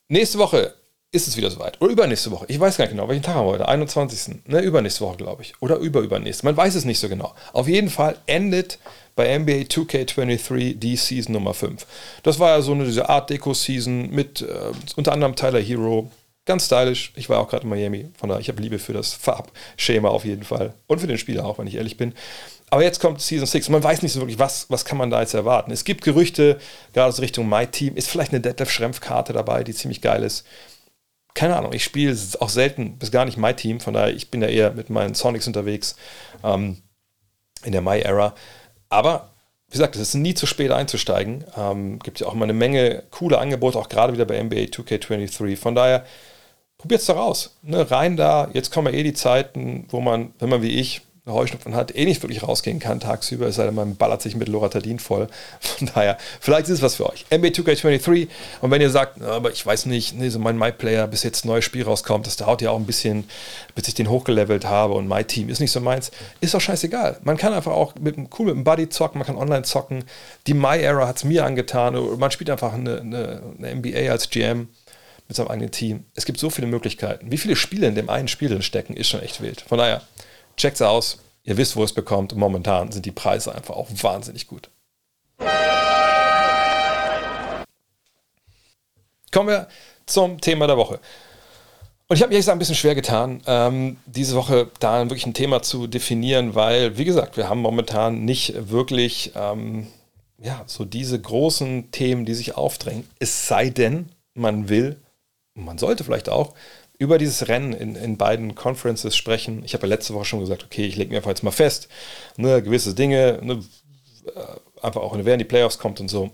Nächste 0.07 0.39
Woche 0.39 0.73
ist 1.11 1.27
es 1.27 1.35
wieder 1.35 1.51
soweit. 1.51 1.79
Oder 1.81 1.91
übernächste 1.91 2.31
Woche. 2.31 2.45
Ich 2.47 2.59
weiß 2.59 2.77
gar 2.77 2.85
nicht 2.85 2.91
genau, 2.91 3.09
welchen 3.09 3.23
Tag 3.23 3.35
haben 3.35 3.45
wir 3.47 3.53
heute? 3.53 3.67
21. 3.67 4.35
Ne, 4.45 4.61
übernächste 4.61 5.01
Woche, 5.01 5.17
glaube 5.17 5.41
ich. 5.41 5.53
Oder 5.59 5.77
überübernächste. 5.77 6.45
Man 6.45 6.55
weiß 6.55 6.75
es 6.75 6.85
nicht 6.85 6.99
so 6.99 7.09
genau. 7.09 7.33
Auf 7.51 7.67
jeden 7.67 7.89
Fall 7.89 8.17
endet 8.27 8.79
bei 9.15 9.37
NBA 9.37 9.63
2K23 9.63 10.79
die 10.79 10.95
Season 10.95 11.33
Nummer 11.33 11.53
5. 11.53 11.85
Das 12.23 12.39
war 12.39 12.51
ja 12.51 12.61
so 12.61 12.71
eine 12.71 12.85
diese 12.85 13.09
Art 13.09 13.29
Deco-Season 13.29 14.09
mit 14.09 14.41
äh, 14.41 14.71
unter 14.95 15.11
anderem 15.11 15.35
Tyler 15.35 15.59
Hero. 15.59 16.09
Ganz 16.45 16.65
stylisch. 16.65 17.11
Ich 17.15 17.29
war 17.29 17.39
auch 17.39 17.49
gerade 17.49 17.63
in 17.63 17.69
Miami. 17.69 18.09
Von 18.17 18.29
daher, 18.29 18.41
ich 18.41 18.47
habe 18.47 18.61
Liebe 18.61 18.79
für 18.79 18.93
das 18.93 19.13
Farbschema 19.13 20.09
auf 20.09 20.23
jeden 20.23 20.43
Fall. 20.43 20.73
Und 20.87 20.99
für 20.99 21.07
den 21.07 21.17
Spieler 21.17 21.45
auch, 21.45 21.59
wenn 21.59 21.67
ich 21.67 21.75
ehrlich 21.75 21.97
bin. 21.97 22.13
Aber 22.73 22.83
jetzt 22.83 23.01
kommt 23.01 23.19
Season 23.21 23.45
6 23.45 23.67
und 23.67 23.73
man 23.73 23.83
weiß 23.83 24.01
nicht 24.01 24.13
so 24.13 24.21
wirklich, 24.21 24.39
was, 24.39 24.69
was 24.69 24.85
kann 24.85 24.97
man 24.97 25.09
da 25.09 25.19
jetzt 25.19 25.33
erwarten. 25.33 25.71
Es 25.71 25.83
gibt 25.83 26.05
Gerüchte, 26.05 26.57
gerade 26.93 27.11
so 27.11 27.21
Richtung 27.21 27.49
My 27.49 27.67
Team, 27.67 27.97
ist 27.97 28.07
vielleicht 28.07 28.31
eine 28.31 28.39
Detlef 28.39 28.71
Schrempf-Karte 28.71 29.33
dabei, 29.33 29.65
die 29.65 29.73
ziemlich 29.73 30.01
geil 30.01 30.23
ist. 30.23 30.45
Keine 31.33 31.57
Ahnung, 31.57 31.73
ich 31.73 31.83
spiele 31.83 32.17
auch 32.39 32.47
selten 32.47 32.97
bis 32.97 33.11
gar 33.11 33.25
nicht 33.25 33.37
My 33.37 33.53
Team, 33.53 33.81
von 33.81 33.93
daher, 33.93 34.15
ich 34.15 34.31
bin 34.31 34.41
ja 34.41 34.47
eher 34.47 34.71
mit 34.71 34.89
meinen 34.89 35.15
Sonics 35.15 35.47
unterwegs 35.47 35.97
ähm, 36.45 36.77
in 37.65 37.73
der 37.73 37.81
My-Era. 37.81 38.35
Aber 38.87 39.31
wie 39.67 39.73
gesagt, 39.73 39.97
es 39.97 40.01
ist 40.01 40.13
nie 40.13 40.33
zu 40.33 40.45
spät 40.45 40.71
einzusteigen. 40.71 41.43
Ähm, 41.57 41.99
gibt 41.99 42.21
ja 42.21 42.27
auch 42.27 42.33
immer 42.33 42.45
eine 42.45 42.53
Menge 42.53 43.03
coole 43.11 43.37
Angebote, 43.37 43.77
auch 43.77 43.89
gerade 43.89 44.13
wieder 44.13 44.25
bei 44.25 44.41
NBA 44.41 44.71
2K23. 44.71 45.57
Von 45.57 45.75
daher, 45.75 46.05
probiert 46.77 47.01
es 47.01 47.07
doch 47.07 47.17
aus. 47.17 47.57
Ne, 47.63 47.91
rein 47.91 48.15
da, 48.15 48.49
jetzt 48.53 48.71
kommen 48.71 48.93
ja 48.93 48.99
eh 48.99 49.03
die 49.03 49.13
Zeiten, 49.13 49.87
wo 49.89 49.99
man, 49.99 50.33
wenn 50.39 50.49
man 50.49 50.61
wie 50.61 50.79
ich 50.79 51.01
Heuschnupfen 51.33 51.75
hat, 51.75 51.95
eh 51.95 52.05
nicht 52.05 52.21
wirklich 52.23 52.43
rausgehen 52.43 52.79
kann 52.79 52.99
tagsüber, 52.99 53.47
es 53.47 53.55
sei 53.55 53.65
denn, 53.65 53.75
man 53.75 53.95
ballert 53.95 54.21
sich 54.21 54.35
mit 54.35 54.47
Loratadin 54.47 54.99
voll. 54.99 55.27
Von 55.59 55.89
daher, 55.93 56.17
vielleicht 56.39 56.67
ist 56.67 56.75
es 56.75 56.81
was 56.81 56.95
für 56.95 57.09
euch. 57.09 57.25
NBA 57.31 57.49
2K23 57.49 58.27
und 58.61 58.71
wenn 58.71 58.81
ihr 58.81 58.89
sagt, 58.89 59.21
aber 59.21 59.51
ich 59.51 59.65
weiß 59.65 59.85
nicht, 59.85 60.15
nee, 60.17 60.29
so 60.29 60.39
mein 60.39 60.57
MyPlayer, 60.57 61.07
bis 61.07 61.23
jetzt 61.23 61.45
ein 61.45 61.49
neues 61.49 61.65
Spiel 61.65 61.83
rauskommt, 61.83 62.27
das 62.27 62.37
dauert 62.37 62.61
ja 62.61 62.71
auch 62.71 62.79
ein 62.79 62.85
bisschen, 62.85 63.25
bis 63.75 63.87
ich 63.87 63.93
den 63.93 64.09
hochgelevelt 64.09 64.65
habe 64.65 64.93
und 64.93 65.07
mein 65.07 65.27
Team 65.27 65.49
ist 65.49 65.59
nicht 65.59 65.71
so 65.71 65.79
meins, 65.79 66.11
ist 66.39 66.53
doch 66.53 66.61
scheißegal. 66.61 67.19
Man 67.23 67.37
kann 67.37 67.53
einfach 67.53 67.71
auch 67.71 67.95
mit 67.99 68.17
cool 68.37 68.47
mit 68.47 68.55
einem 68.55 68.63
Buddy 68.63 68.89
zocken, 68.89 69.19
man 69.19 69.27
kann 69.27 69.37
online 69.37 69.63
zocken. 69.63 70.03
Die 70.47 70.53
My-Era 70.53 71.07
hat 71.07 71.17
es 71.17 71.23
mir 71.23 71.45
angetan, 71.45 71.95
man 72.17 72.31
spielt 72.31 72.49
einfach 72.49 72.73
eine, 72.73 72.99
eine, 72.99 73.41
eine 73.57 73.75
NBA 73.75 74.11
als 74.11 74.29
GM 74.29 74.67
mit 75.31 75.37
seinem 75.37 75.47
eigenen 75.47 75.71
Team. 75.71 76.03
Es 76.13 76.25
gibt 76.25 76.39
so 76.39 76.49
viele 76.49 76.67
Möglichkeiten. 76.67 77.31
Wie 77.31 77.37
viele 77.37 77.55
Spiele 77.55 77.87
in 77.87 77.95
dem 77.95 78.09
einen 78.09 78.27
Spiel 78.27 78.61
stecken, 78.61 78.93
ist 78.93 79.07
schon 79.07 79.21
echt 79.21 79.41
wild. 79.41 79.61
Von 79.61 79.77
daher, 79.77 80.01
Checkt 80.57 80.75
es 80.75 80.81
aus. 80.81 81.19
Ihr 81.43 81.57
wisst, 81.57 81.75
wo 81.75 81.83
es 81.83 81.93
bekommt. 81.93 82.35
Momentan 82.35 82.91
sind 82.91 83.05
die 83.05 83.11
Preise 83.11 83.53
einfach 83.53 83.75
auch 83.75 83.89
wahnsinnig 83.89 84.47
gut. 84.47 84.69
Kommen 89.31 89.47
wir 89.47 89.67
zum 90.05 90.41
Thema 90.41 90.67
der 90.67 90.77
Woche. 90.77 90.99
Und 92.07 92.17
ich 92.17 92.21
habe 92.21 92.31
mir 92.31 92.37
jetzt 92.37 92.49
ein 92.49 92.59
bisschen 92.59 92.75
schwer 92.75 92.93
getan, 92.93 93.41
ähm, 93.47 93.95
diese 94.05 94.35
Woche 94.35 94.69
da 94.79 94.99
wirklich 94.99 95.25
ein 95.25 95.33
Thema 95.33 95.61
zu 95.61 95.87
definieren, 95.87 96.55
weil, 96.55 96.97
wie 96.97 97.05
gesagt, 97.05 97.37
wir 97.37 97.47
haben 97.47 97.61
momentan 97.61 98.25
nicht 98.25 98.69
wirklich 98.69 99.31
ähm, 99.33 99.87
ja, 100.37 100.63
so 100.65 100.83
diese 100.83 101.21
großen 101.21 101.91
Themen, 101.91 102.25
die 102.25 102.33
sich 102.33 102.57
aufdrängen. 102.57 103.07
Es 103.19 103.47
sei 103.47 103.69
denn, 103.69 104.09
man 104.33 104.67
will, 104.67 104.97
man 105.53 105.77
sollte 105.77 106.03
vielleicht 106.03 106.27
auch, 106.27 106.53
über 107.01 107.17
dieses 107.17 107.47
Rennen 107.47 107.73
in, 107.73 107.95
in 107.95 108.15
beiden 108.15 108.53
Conferences 108.53 109.17
sprechen. 109.17 109.63
Ich 109.65 109.73
habe 109.73 109.87
ja 109.87 109.89
letzte 109.89 110.13
Woche 110.13 110.25
schon 110.25 110.39
gesagt, 110.39 110.63
okay, 110.63 110.85
ich 110.85 110.97
lege 110.97 111.09
mir 111.09 111.17
einfach 111.17 111.31
jetzt 111.31 111.41
mal 111.41 111.49
fest, 111.49 111.87
ne, 112.37 112.61
gewisse 112.61 112.93
Dinge, 112.93 113.39
ne, 113.41 113.63
äh, 114.35 114.83
einfach 114.85 115.01
auch, 115.01 115.17
wer 115.17 115.33
in 115.33 115.39
die 115.39 115.45
Playoffs 115.45 115.79
kommt 115.79 115.99
und 115.99 116.09
so. 116.09 116.29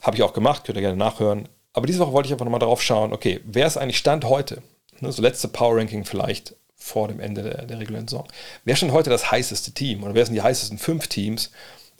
Habe 0.00 0.16
ich 0.16 0.22
auch 0.22 0.32
gemacht, 0.32 0.64
könnt 0.64 0.78
ihr 0.78 0.80
gerne 0.80 0.96
nachhören. 0.96 1.50
Aber 1.74 1.86
diese 1.86 1.98
Woche 1.98 2.14
wollte 2.14 2.28
ich 2.28 2.32
einfach 2.32 2.46
nochmal 2.46 2.60
drauf 2.60 2.80
schauen, 2.80 3.12
okay, 3.12 3.40
wer 3.44 3.66
ist 3.66 3.76
eigentlich 3.76 3.98
Stand 3.98 4.24
heute? 4.24 4.62
Ne, 5.00 5.12
so 5.12 5.20
letzte 5.20 5.48
Power 5.48 5.76
Ranking 5.76 6.06
vielleicht 6.06 6.56
vor 6.74 7.08
dem 7.08 7.20
Ende 7.20 7.42
der, 7.42 7.66
der 7.66 7.78
regulären 7.78 8.08
Saison. 8.08 8.26
Wer 8.64 8.76
schon 8.76 8.92
heute 8.92 9.10
das 9.10 9.30
heißeste 9.30 9.72
Team 9.72 10.02
oder 10.02 10.14
wer 10.14 10.24
sind 10.24 10.34
die 10.34 10.42
heißesten 10.42 10.78
fünf 10.78 11.08
Teams? 11.08 11.50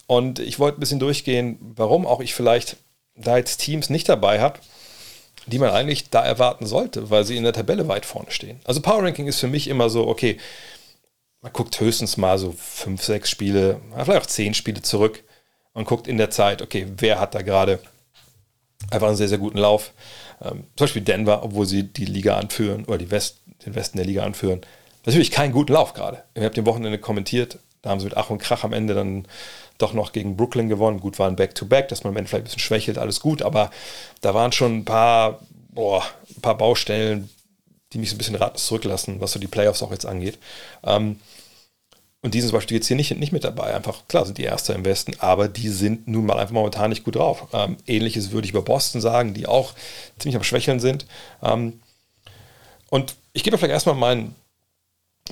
Und 0.06 0.38
ich 0.38 0.58
wollte 0.58 0.78
ein 0.78 0.80
bisschen 0.80 1.00
durchgehen, 1.00 1.58
warum 1.60 2.06
auch 2.06 2.22
ich 2.22 2.32
vielleicht 2.32 2.78
da 3.14 3.36
jetzt 3.36 3.58
Teams 3.58 3.90
nicht 3.90 4.08
dabei 4.08 4.40
habe, 4.40 4.58
die 5.46 5.58
man 5.58 5.70
eigentlich 5.70 6.10
da 6.10 6.24
erwarten 6.24 6.66
sollte, 6.66 7.10
weil 7.10 7.24
sie 7.24 7.36
in 7.36 7.44
der 7.44 7.52
Tabelle 7.52 7.88
weit 7.88 8.06
vorne 8.06 8.30
stehen. 8.30 8.60
Also 8.64 8.80
Power 8.80 9.02
Ranking 9.02 9.26
ist 9.26 9.40
für 9.40 9.48
mich 9.48 9.68
immer 9.68 9.90
so, 9.90 10.06
okay, 10.06 10.38
man 11.42 11.52
guckt 11.52 11.78
höchstens 11.78 12.16
mal 12.16 12.38
so 12.38 12.54
fünf, 12.56 13.02
sechs 13.02 13.30
Spiele, 13.30 13.80
vielleicht 13.92 14.22
auch 14.22 14.26
zehn 14.26 14.54
Spiele 14.54 14.80
zurück 14.80 15.22
und 15.74 15.84
guckt 15.84 16.08
in 16.08 16.16
der 16.16 16.30
Zeit, 16.30 16.62
okay, 16.62 16.86
wer 16.96 17.20
hat 17.20 17.34
da 17.34 17.42
gerade 17.42 17.80
einfach 18.90 19.08
einen 19.08 19.16
sehr, 19.16 19.28
sehr 19.28 19.38
guten 19.38 19.58
Lauf. 19.58 19.92
Ähm, 20.42 20.64
zum 20.76 20.84
Beispiel 20.84 21.02
Denver, 21.02 21.42
obwohl 21.42 21.66
sie 21.66 21.82
die 21.84 22.06
Liga 22.06 22.36
anführen 22.36 22.84
oder 22.86 22.98
die 22.98 23.10
West, 23.10 23.38
den 23.66 23.74
Westen 23.74 23.98
der 23.98 24.06
Liga 24.06 24.24
anführen. 24.24 24.62
Natürlich 25.04 25.30
keinen 25.30 25.52
guten 25.52 25.72
Lauf 25.72 25.92
gerade. 25.92 26.24
Ihr 26.34 26.44
habt 26.44 26.56
den 26.56 26.66
Wochenende 26.66 26.98
kommentiert, 26.98 27.58
da 27.84 27.90
haben 27.90 28.00
sie 28.00 28.06
mit 28.06 28.16
Ach 28.16 28.30
und 28.30 28.38
Krach 28.38 28.64
am 28.64 28.72
Ende 28.72 28.94
dann 28.94 29.26
doch 29.76 29.92
noch 29.92 30.12
gegen 30.12 30.36
Brooklyn 30.36 30.70
gewonnen. 30.70 31.00
Gut, 31.00 31.18
war 31.18 31.28
ein 31.28 31.36
Back-to-Back, 31.36 31.84
-Back, 31.84 31.88
dass 31.88 32.02
man 32.02 32.12
am 32.12 32.16
Ende 32.16 32.28
vielleicht 32.28 32.44
ein 32.44 32.46
bisschen 32.46 32.60
schwächelt, 32.60 32.96
alles 32.96 33.20
gut, 33.20 33.42
aber 33.42 33.70
da 34.22 34.32
waren 34.32 34.52
schon 34.52 34.78
ein 34.78 34.84
paar, 34.84 35.40
boah, 35.68 36.02
ein 36.34 36.40
paar 36.40 36.56
Baustellen, 36.56 37.28
die 37.92 37.98
mich 37.98 38.08
so 38.08 38.14
ein 38.14 38.18
bisschen 38.18 38.36
ratlos 38.36 38.66
zurücklassen, 38.66 39.20
was 39.20 39.32
so 39.32 39.38
die 39.38 39.46
Playoffs 39.46 39.82
auch 39.82 39.90
jetzt 39.90 40.06
angeht. 40.06 40.38
Ähm, 40.82 41.20
und 42.22 42.32
die 42.32 42.40
sind 42.40 42.48
zum 42.48 42.56
Beispiel 42.56 42.78
jetzt 42.78 42.86
hier 42.86 42.96
nicht, 42.96 43.14
nicht 43.18 43.32
mit 43.32 43.44
dabei. 43.44 43.74
Einfach, 43.74 44.08
klar, 44.08 44.24
sind 44.24 44.38
die 44.38 44.44
Erste 44.44 44.72
im 44.72 44.86
Westen, 44.86 45.12
aber 45.18 45.46
die 45.46 45.68
sind 45.68 46.08
nun 46.08 46.24
mal 46.24 46.38
einfach 46.38 46.54
momentan 46.54 46.88
nicht 46.88 47.04
gut 47.04 47.16
drauf. 47.16 47.48
Ähm, 47.52 47.76
Ähnliches 47.86 48.30
würde 48.30 48.46
ich 48.46 48.52
über 48.52 48.62
Boston 48.62 49.02
sagen, 49.02 49.34
die 49.34 49.46
auch 49.46 49.74
ziemlich 50.18 50.36
am 50.36 50.42
Schwächeln 50.42 50.80
sind. 50.80 51.04
Ähm, 51.42 51.82
und 52.88 53.16
ich 53.34 53.44
gebe 53.44 53.58
vielleicht 53.58 53.72
erstmal 53.72 53.94
mein, 53.94 54.34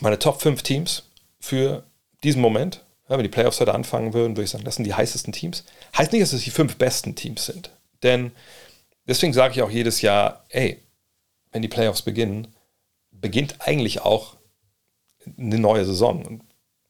meine 0.00 0.18
Top 0.18 0.42
5 0.42 0.62
Teams 0.62 1.04
für 1.40 1.82
diesen 2.24 2.40
Moment. 2.40 2.85
Ja, 3.08 3.16
wenn 3.16 3.24
die 3.24 3.30
Playoffs 3.30 3.61
heute 3.61 3.74
anfangen 3.74 4.14
würden, 4.14 4.37
würde 4.37 4.44
ich 4.44 4.50
sagen, 4.50 4.64
das 4.64 4.76
sind 4.76 4.85
die 4.85 4.94
heißesten 4.94 5.32
Teams. 5.32 5.64
Heißt 5.96 6.12
nicht, 6.12 6.22
dass 6.22 6.32
es 6.32 6.44
die 6.44 6.50
fünf 6.50 6.76
besten 6.76 7.14
Teams 7.14 7.44
sind. 7.44 7.70
Denn 8.02 8.32
deswegen 9.06 9.32
sage 9.32 9.54
ich 9.54 9.62
auch 9.62 9.70
jedes 9.70 10.02
Jahr, 10.02 10.44
ey, 10.48 10.80
wenn 11.50 11.62
die 11.62 11.68
Playoffs 11.68 12.02
beginnen, 12.02 12.48
beginnt 13.11 13.56
eigentlich 13.61 14.00
auch 14.00 14.37
eine 15.38 15.58
neue 15.58 15.85
Saison. 15.85 16.24
Und 16.24 16.42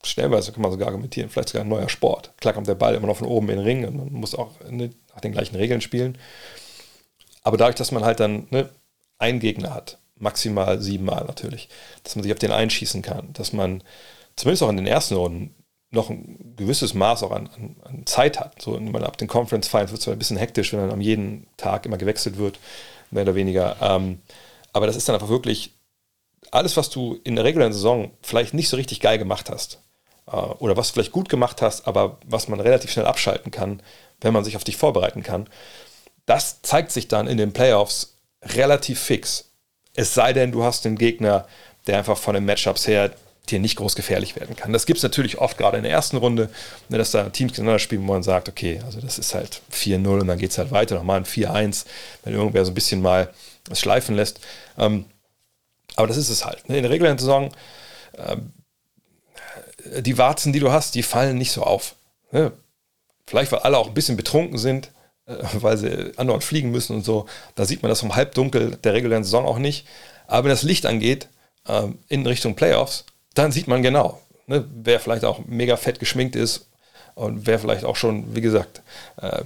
stellenweise 0.03 0.51
kann 0.51 0.61
man 0.61 0.71
sogar 0.71 0.87
argumentieren, 0.87 1.29
vielleicht 1.29 1.49
sogar 1.49 1.63
ein 1.63 1.69
neuer 1.69 1.89
Sport. 1.89 2.33
Klar 2.37 2.53
kommt 2.53 2.67
der 2.67 2.75
Ball 2.75 2.95
immer 2.95 3.07
noch 3.07 3.17
von 3.17 3.27
oben 3.27 3.49
in 3.49 3.57
den 3.57 3.65
Ring 3.65 3.85
und 3.85 3.97
man 3.97 4.13
muss 4.13 4.35
auch 4.35 4.51
nach 4.61 5.21
den 5.21 5.31
gleichen 5.31 5.55
Regeln 5.55 5.81
spielen. 5.81 6.17
Aber 7.43 7.57
dadurch, 7.57 7.75
dass 7.75 7.91
man 7.91 8.05
halt 8.05 8.19
dann 8.19 8.47
ne, 8.49 8.69
einen 9.17 9.39
Gegner 9.39 9.73
hat, 9.73 9.97
maximal 10.15 10.81
siebenmal 10.81 11.25
natürlich, 11.25 11.69
dass 12.03 12.15
man 12.15 12.23
sich 12.23 12.31
auf 12.31 12.39
den 12.39 12.51
einschießen 12.51 13.01
kann, 13.01 13.33
dass 13.33 13.51
man 13.53 13.83
zumindest 14.35 14.63
auch 14.63 14.69
in 14.69 14.77
den 14.77 14.87
ersten 14.87 15.15
Runden 15.15 15.55
noch 15.91 16.09
ein 16.09 16.55
gewisses 16.55 16.93
Maß 16.93 17.23
auch 17.23 17.31
an, 17.31 17.49
an, 17.55 17.75
an 17.83 18.05
Zeit 18.05 18.39
hat. 18.39 18.61
So, 18.61 18.79
man 18.79 19.03
ab 19.03 19.17
den 19.17 19.27
Conference 19.27 19.67
Finals 19.67 19.91
wird 19.91 20.01
es 20.01 20.07
ein 20.07 20.17
bisschen 20.17 20.37
hektisch, 20.37 20.73
wenn 20.73 20.79
dann 20.79 20.91
am 20.91 21.01
jeden 21.01 21.47
Tag 21.57 21.85
immer 21.85 21.97
gewechselt 21.97 22.37
wird, 22.37 22.59
mehr 23.11 23.23
oder 23.23 23.35
weniger. 23.35 23.77
Ähm, 23.79 24.19
aber 24.71 24.87
das 24.87 24.95
ist 24.95 25.07
dann 25.07 25.15
einfach 25.15 25.29
wirklich 25.29 25.71
alles, 26.51 26.77
was 26.77 26.89
du 26.89 27.19
in 27.23 27.35
der 27.35 27.45
regulären 27.45 27.73
Saison 27.73 28.11
vielleicht 28.21 28.53
nicht 28.53 28.69
so 28.69 28.77
richtig 28.77 29.01
geil 29.01 29.17
gemacht 29.17 29.49
hast, 29.49 29.79
äh, 30.27 30.35
oder 30.35 30.75
was 30.77 30.87
du 30.87 30.93
vielleicht 30.93 31.11
gut 31.11 31.29
gemacht 31.29 31.61
hast, 31.61 31.87
aber 31.87 32.17
was 32.25 32.47
man 32.47 32.59
relativ 32.59 32.91
schnell 32.91 33.05
abschalten 33.05 33.51
kann, 33.51 33.81
wenn 34.21 34.33
man 34.33 34.43
sich 34.43 34.55
auf 34.55 34.63
dich 34.63 34.77
vorbereiten 34.77 35.23
kann, 35.23 35.47
das 36.25 36.61
zeigt 36.61 36.91
sich 36.91 37.07
dann 37.07 37.27
in 37.27 37.37
den 37.37 37.53
Playoffs 37.53 38.17
relativ 38.41 38.99
fix. 38.99 39.51
Es 39.93 40.13
sei 40.13 40.33
denn, 40.33 40.51
du 40.51 40.63
hast 40.63 40.85
einen 40.85 40.97
Gegner, 40.97 41.47
der 41.87 41.97
einfach 41.97 42.17
von 42.17 42.33
den 42.33 42.45
Matchups 42.45 42.87
her 42.87 43.11
dir 43.49 43.59
nicht 43.59 43.75
groß 43.75 43.95
gefährlich 43.95 44.35
werden 44.35 44.55
kann. 44.55 44.71
Das 44.71 44.85
gibt 44.85 44.97
es 44.97 45.03
natürlich 45.03 45.37
oft 45.37 45.57
gerade 45.57 45.77
in 45.77 45.83
der 45.83 45.91
ersten 45.91 46.17
Runde, 46.17 46.49
ne, 46.89 46.97
dass 46.97 47.11
da 47.11 47.29
Teams 47.29 47.51
gegeneinander 47.51 47.79
spielen, 47.79 48.07
wo 48.07 48.13
man 48.13 48.23
sagt, 48.23 48.47
okay, 48.47 48.81
also 48.85 49.01
das 49.01 49.19
ist 49.19 49.33
halt 49.33 49.61
4-0 49.71 50.21
und 50.21 50.27
dann 50.27 50.37
geht 50.37 50.51
es 50.51 50.57
halt 50.57 50.71
weiter, 50.71 50.95
nochmal 50.95 51.17
ein 51.17 51.25
4-1, 51.25 51.85
wenn 52.23 52.33
irgendwer 52.33 52.63
so 52.63 52.71
ein 52.71 52.75
bisschen 52.75 53.01
mal 53.01 53.33
es 53.69 53.79
schleifen 53.79 54.15
lässt. 54.15 54.39
Ähm, 54.77 55.05
aber 55.95 56.07
das 56.07 56.17
ist 56.17 56.29
es 56.29 56.45
halt. 56.45 56.67
Ne? 56.69 56.77
In 56.77 56.83
der 56.83 56.91
regulären 56.91 57.17
Saison, 57.17 57.51
ähm, 58.17 58.53
die 59.99 60.17
Warzen, 60.17 60.53
die 60.53 60.59
du 60.59 60.71
hast, 60.71 60.95
die 60.95 61.03
fallen 61.03 61.37
nicht 61.37 61.51
so 61.51 61.63
auf. 61.63 61.95
Ne? 62.31 62.53
Vielleicht, 63.27 63.51
weil 63.51 63.59
alle 63.59 63.77
auch 63.77 63.87
ein 63.87 63.93
bisschen 63.93 64.17
betrunken 64.17 64.57
sind, 64.57 64.91
äh, 65.25 65.35
weil 65.53 65.77
sie 65.77 66.13
andauernd 66.17 66.43
fliegen 66.43 66.71
müssen 66.71 66.95
und 66.95 67.05
so. 67.05 67.25
Da 67.55 67.65
sieht 67.65 67.81
man 67.81 67.89
das 67.89 67.99
vom 67.99 68.15
Halbdunkel 68.15 68.77
der 68.77 68.93
regulären 68.93 69.23
Saison 69.23 69.45
auch 69.45 69.59
nicht. 69.59 69.85
Aber 70.27 70.45
wenn 70.45 70.51
das 70.51 70.63
Licht 70.63 70.85
angeht, 70.85 71.27
ähm, 71.67 71.99
in 72.07 72.25
Richtung 72.25 72.55
Playoffs, 72.55 73.05
dann 73.33 73.51
sieht 73.51 73.67
man 73.67 73.83
genau, 73.83 74.21
ne, 74.47 74.65
wer 74.73 74.99
vielleicht 74.99 75.25
auch 75.25 75.45
mega 75.45 75.77
fett 75.77 75.99
geschminkt 75.99 76.35
ist 76.35 76.67
und 77.15 77.45
wer 77.45 77.59
vielleicht 77.59 77.85
auch 77.85 77.95
schon, 77.95 78.35
wie 78.35 78.41
gesagt, 78.41 78.81
äh, 79.17 79.41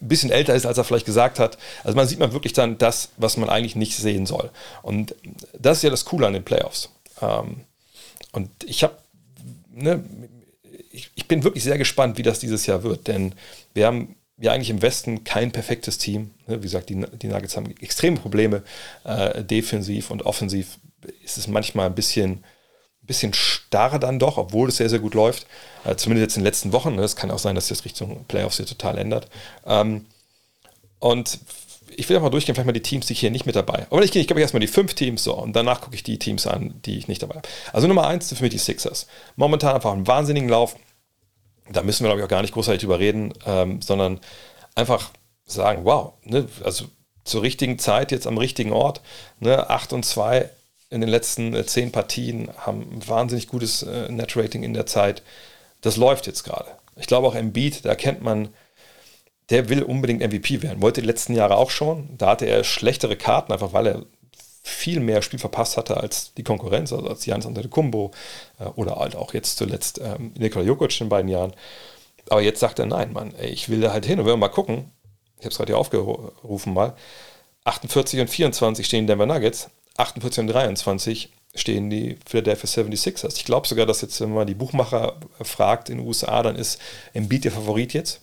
ein 0.00 0.08
bisschen 0.08 0.30
älter 0.30 0.54
ist, 0.54 0.66
als 0.66 0.78
er 0.78 0.84
vielleicht 0.84 1.06
gesagt 1.06 1.38
hat. 1.38 1.58
Also 1.84 1.96
man 1.96 2.08
sieht 2.08 2.18
man 2.18 2.32
wirklich 2.32 2.52
dann 2.52 2.78
das, 2.78 3.10
was 3.16 3.36
man 3.36 3.48
eigentlich 3.48 3.76
nicht 3.76 3.96
sehen 3.96 4.26
soll. 4.26 4.50
Und 4.82 5.14
das 5.58 5.78
ist 5.78 5.82
ja 5.84 5.90
das 5.90 6.04
Coole 6.04 6.26
an 6.26 6.32
den 6.32 6.44
Playoffs. 6.44 6.90
Ähm, 7.22 7.60
und 8.32 8.50
ich 8.64 8.82
habe, 8.82 8.96
ne, 9.72 10.04
ich, 10.90 11.10
ich, 11.14 11.28
bin 11.28 11.44
wirklich 11.44 11.64
sehr 11.64 11.78
gespannt, 11.78 12.18
wie 12.18 12.22
das 12.22 12.38
dieses 12.38 12.66
Jahr 12.66 12.82
wird, 12.82 13.06
denn 13.06 13.34
wir 13.74 13.86
haben 13.86 14.16
ja 14.38 14.52
eigentlich 14.52 14.70
im 14.70 14.82
Westen 14.82 15.24
kein 15.24 15.52
perfektes 15.52 15.98
Team. 15.98 16.32
Ne, 16.46 16.58
wie 16.58 16.66
gesagt, 16.66 16.88
die, 16.88 17.04
die 17.22 17.28
Nuggets 17.28 17.56
haben 17.56 17.74
extreme 17.80 18.18
Probleme, 18.18 18.62
äh, 19.04 19.42
defensiv 19.44 20.10
und 20.10 20.26
offensiv 20.26 20.78
ist 21.24 21.38
es 21.38 21.46
manchmal 21.46 21.86
ein 21.86 21.94
bisschen 21.94 22.44
bisschen 23.06 23.34
starr 23.34 23.98
dann 23.98 24.18
doch, 24.18 24.36
obwohl 24.36 24.68
es 24.68 24.76
sehr, 24.76 24.88
sehr 24.88 24.98
gut 24.98 25.14
läuft. 25.14 25.46
Äh, 25.84 25.96
zumindest 25.96 26.24
jetzt 26.24 26.36
in 26.36 26.42
den 26.42 26.46
letzten 26.46 26.72
Wochen. 26.72 26.96
Ne? 26.96 27.02
Es 27.02 27.16
kann 27.16 27.30
auch 27.30 27.38
sein, 27.38 27.54
dass 27.54 27.68
das 27.68 27.84
Richtung 27.84 28.24
Playoffs 28.26 28.56
hier 28.56 28.66
total 28.66 28.98
ändert. 28.98 29.28
Ähm, 29.66 30.06
und 30.98 31.38
ich 31.96 32.08
will 32.08 32.16
auch 32.16 32.22
mal 32.22 32.30
durchgehen, 32.30 32.54
vielleicht 32.54 32.66
mal 32.66 32.72
die 32.72 32.82
Teams, 32.82 33.06
die 33.06 33.12
ich 33.14 33.20
hier 33.20 33.30
nicht 33.30 33.46
mit 33.46 33.56
dabei 33.56 33.86
Aber 33.90 34.02
ich 34.02 34.14
ich 34.14 34.26
glaube 34.26 34.40
erstmal 34.40 34.60
die 34.60 34.66
fünf 34.66 34.94
Teams 34.94 35.24
so 35.24 35.34
und 35.34 35.54
danach 35.54 35.80
gucke 35.80 35.94
ich 35.94 36.02
die 36.02 36.18
Teams 36.18 36.46
an, 36.46 36.74
die 36.84 36.98
ich 36.98 37.08
nicht 37.08 37.22
dabei 37.22 37.36
habe. 37.36 37.48
Also 37.72 37.86
Nummer 37.86 38.06
eins 38.06 38.28
sind 38.28 38.38
für 38.38 38.44
mich 38.44 38.52
die 38.52 38.58
Sixers. 38.58 39.06
Momentan 39.36 39.74
einfach 39.74 39.92
einen 39.92 40.06
wahnsinnigen 40.06 40.48
Lauf. 40.48 40.76
Da 41.70 41.82
müssen 41.82 42.04
wir, 42.04 42.08
glaube 42.08 42.20
ich, 42.20 42.24
auch 42.24 42.30
gar 42.30 42.42
nicht 42.42 42.54
großartig 42.54 42.82
drüber 42.82 42.98
reden, 42.98 43.32
ähm, 43.46 43.80
sondern 43.82 44.20
einfach 44.74 45.10
sagen, 45.46 45.84
wow, 45.84 46.12
ne? 46.22 46.48
also 46.64 46.86
zur 47.24 47.42
richtigen 47.42 47.78
Zeit, 47.78 48.12
jetzt 48.12 48.26
am 48.26 48.38
richtigen 48.38 48.72
Ort, 48.72 49.00
ne? 49.40 49.68
8 49.68 49.92
und 49.92 50.04
2 50.04 50.48
in 50.90 51.00
den 51.00 51.10
letzten 51.10 51.54
äh, 51.54 51.66
zehn 51.66 51.92
Partien, 51.92 52.50
haben 52.58 52.86
wahnsinnig 53.06 53.48
gutes 53.48 53.82
äh, 53.82 54.10
Net-Rating 54.10 54.62
in 54.62 54.74
der 54.74 54.86
Zeit. 54.86 55.22
Das 55.80 55.96
läuft 55.96 56.26
jetzt 56.26 56.44
gerade. 56.44 56.70
Ich 56.96 57.06
glaube 57.06 57.26
auch 57.26 57.34
Embiid, 57.34 57.84
da 57.84 57.94
kennt 57.94 58.22
man, 58.22 58.48
der 59.50 59.68
will 59.68 59.82
unbedingt 59.82 60.22
MVP 60.22 60.62
werden. 60.62 60.82
Wollte 60.82 61.00
die 61.00 61.06
letzten 61.06 61.34
Jahre 61.34 61.56
auch 61.56 61.70
schon. 61.70 62.16
Da 62.16 62.30
hatte 62.30 62.46
er 62.46 62.64
schlechtere 62.64 63.16
Karten, 63.16 63.52
einfach 63.52 63.72
weil 63.72 63.86
er 63.86 64.06
viel 64.62 64.98
mehr 64.98 65.22
Spiel 65.22 65.38
verpasst 65.38 65.76
hatte 65.76 65.96
als 65.96 66.34
die 66.34 66.42
Konkurrenz, 66.42 66.92
also 66.92 67.08
als 67.08 67.24
Janis 67.24 67.46
Antetokounmpo 67.46 68.10
äh, 68.58 68.64
oder 68.64 68.96
halt 68.96 69.14
auch 69.14 69.32
jetzt 69.32 69.58
zuletzt 69.58 70.00
ähm, 70.02 70.32
Nikola 70.36 70.64
Jokic 70.64 71.00
in 71.00 71.08
beiden 71.08 71.30
Jahren. 71.30 71.52
Aber 72.28 72.42
jetzt 72.42 72.58
sagt 72.60 72.80
er, 72.80 72.86
nein, 72.86 73.12
Mann, 73.12 73.32
ey, 73.36 73.48
ich 73.48 73.68
will 73.68 73.80
da 73.80 73.92
halt 73.92 74.06
hin 74.06 74.18
und 74.18 74.26
wir 74.26 74.36
mal 74.36 74.48
gucken. 74.48 74.90
Ich 75.38 75.44
habe 75.44 75.50
es 75.50 75.56
gerade 75.56 75.72
hier 75.72 75.78
aufgerufen 75.78 76.74
mal. 76.74 76.94
48 77.64 78.20
und 78.20 78.30
24 78.30 78.86
stehen 78.86 79.06
Denver 79.06 79.26
Nuggets. 79.26 79.70
48 79.96 80.40
und 80.40 80.46
23 80.48 81.30
stehen 81.54 81.90
die 81.90 82.16
Philadelphia 82.26 82.68
76ers. 82.68 83.36
Ich 83.36 83.44
glaube 83.44 83.66
sogar, 83.66 83.86
dass 83.86 84.02
jetzt, 84.02 84.20
wenn 84.20 84.32
man 84.32 84.46
die 84.46 84.54
Buchmacher 84.54 85.18
fragt 85.40 85.88
in 85.88 85.98
den 85.98 86.06
USA, 86.06 86.42
dann 86.42 86.56
ist 86.56 86.80
Embiid 87.14 87.44
der 87.44 87.52
Favorit 87.52 87.94
jetzt. 87.94 88.20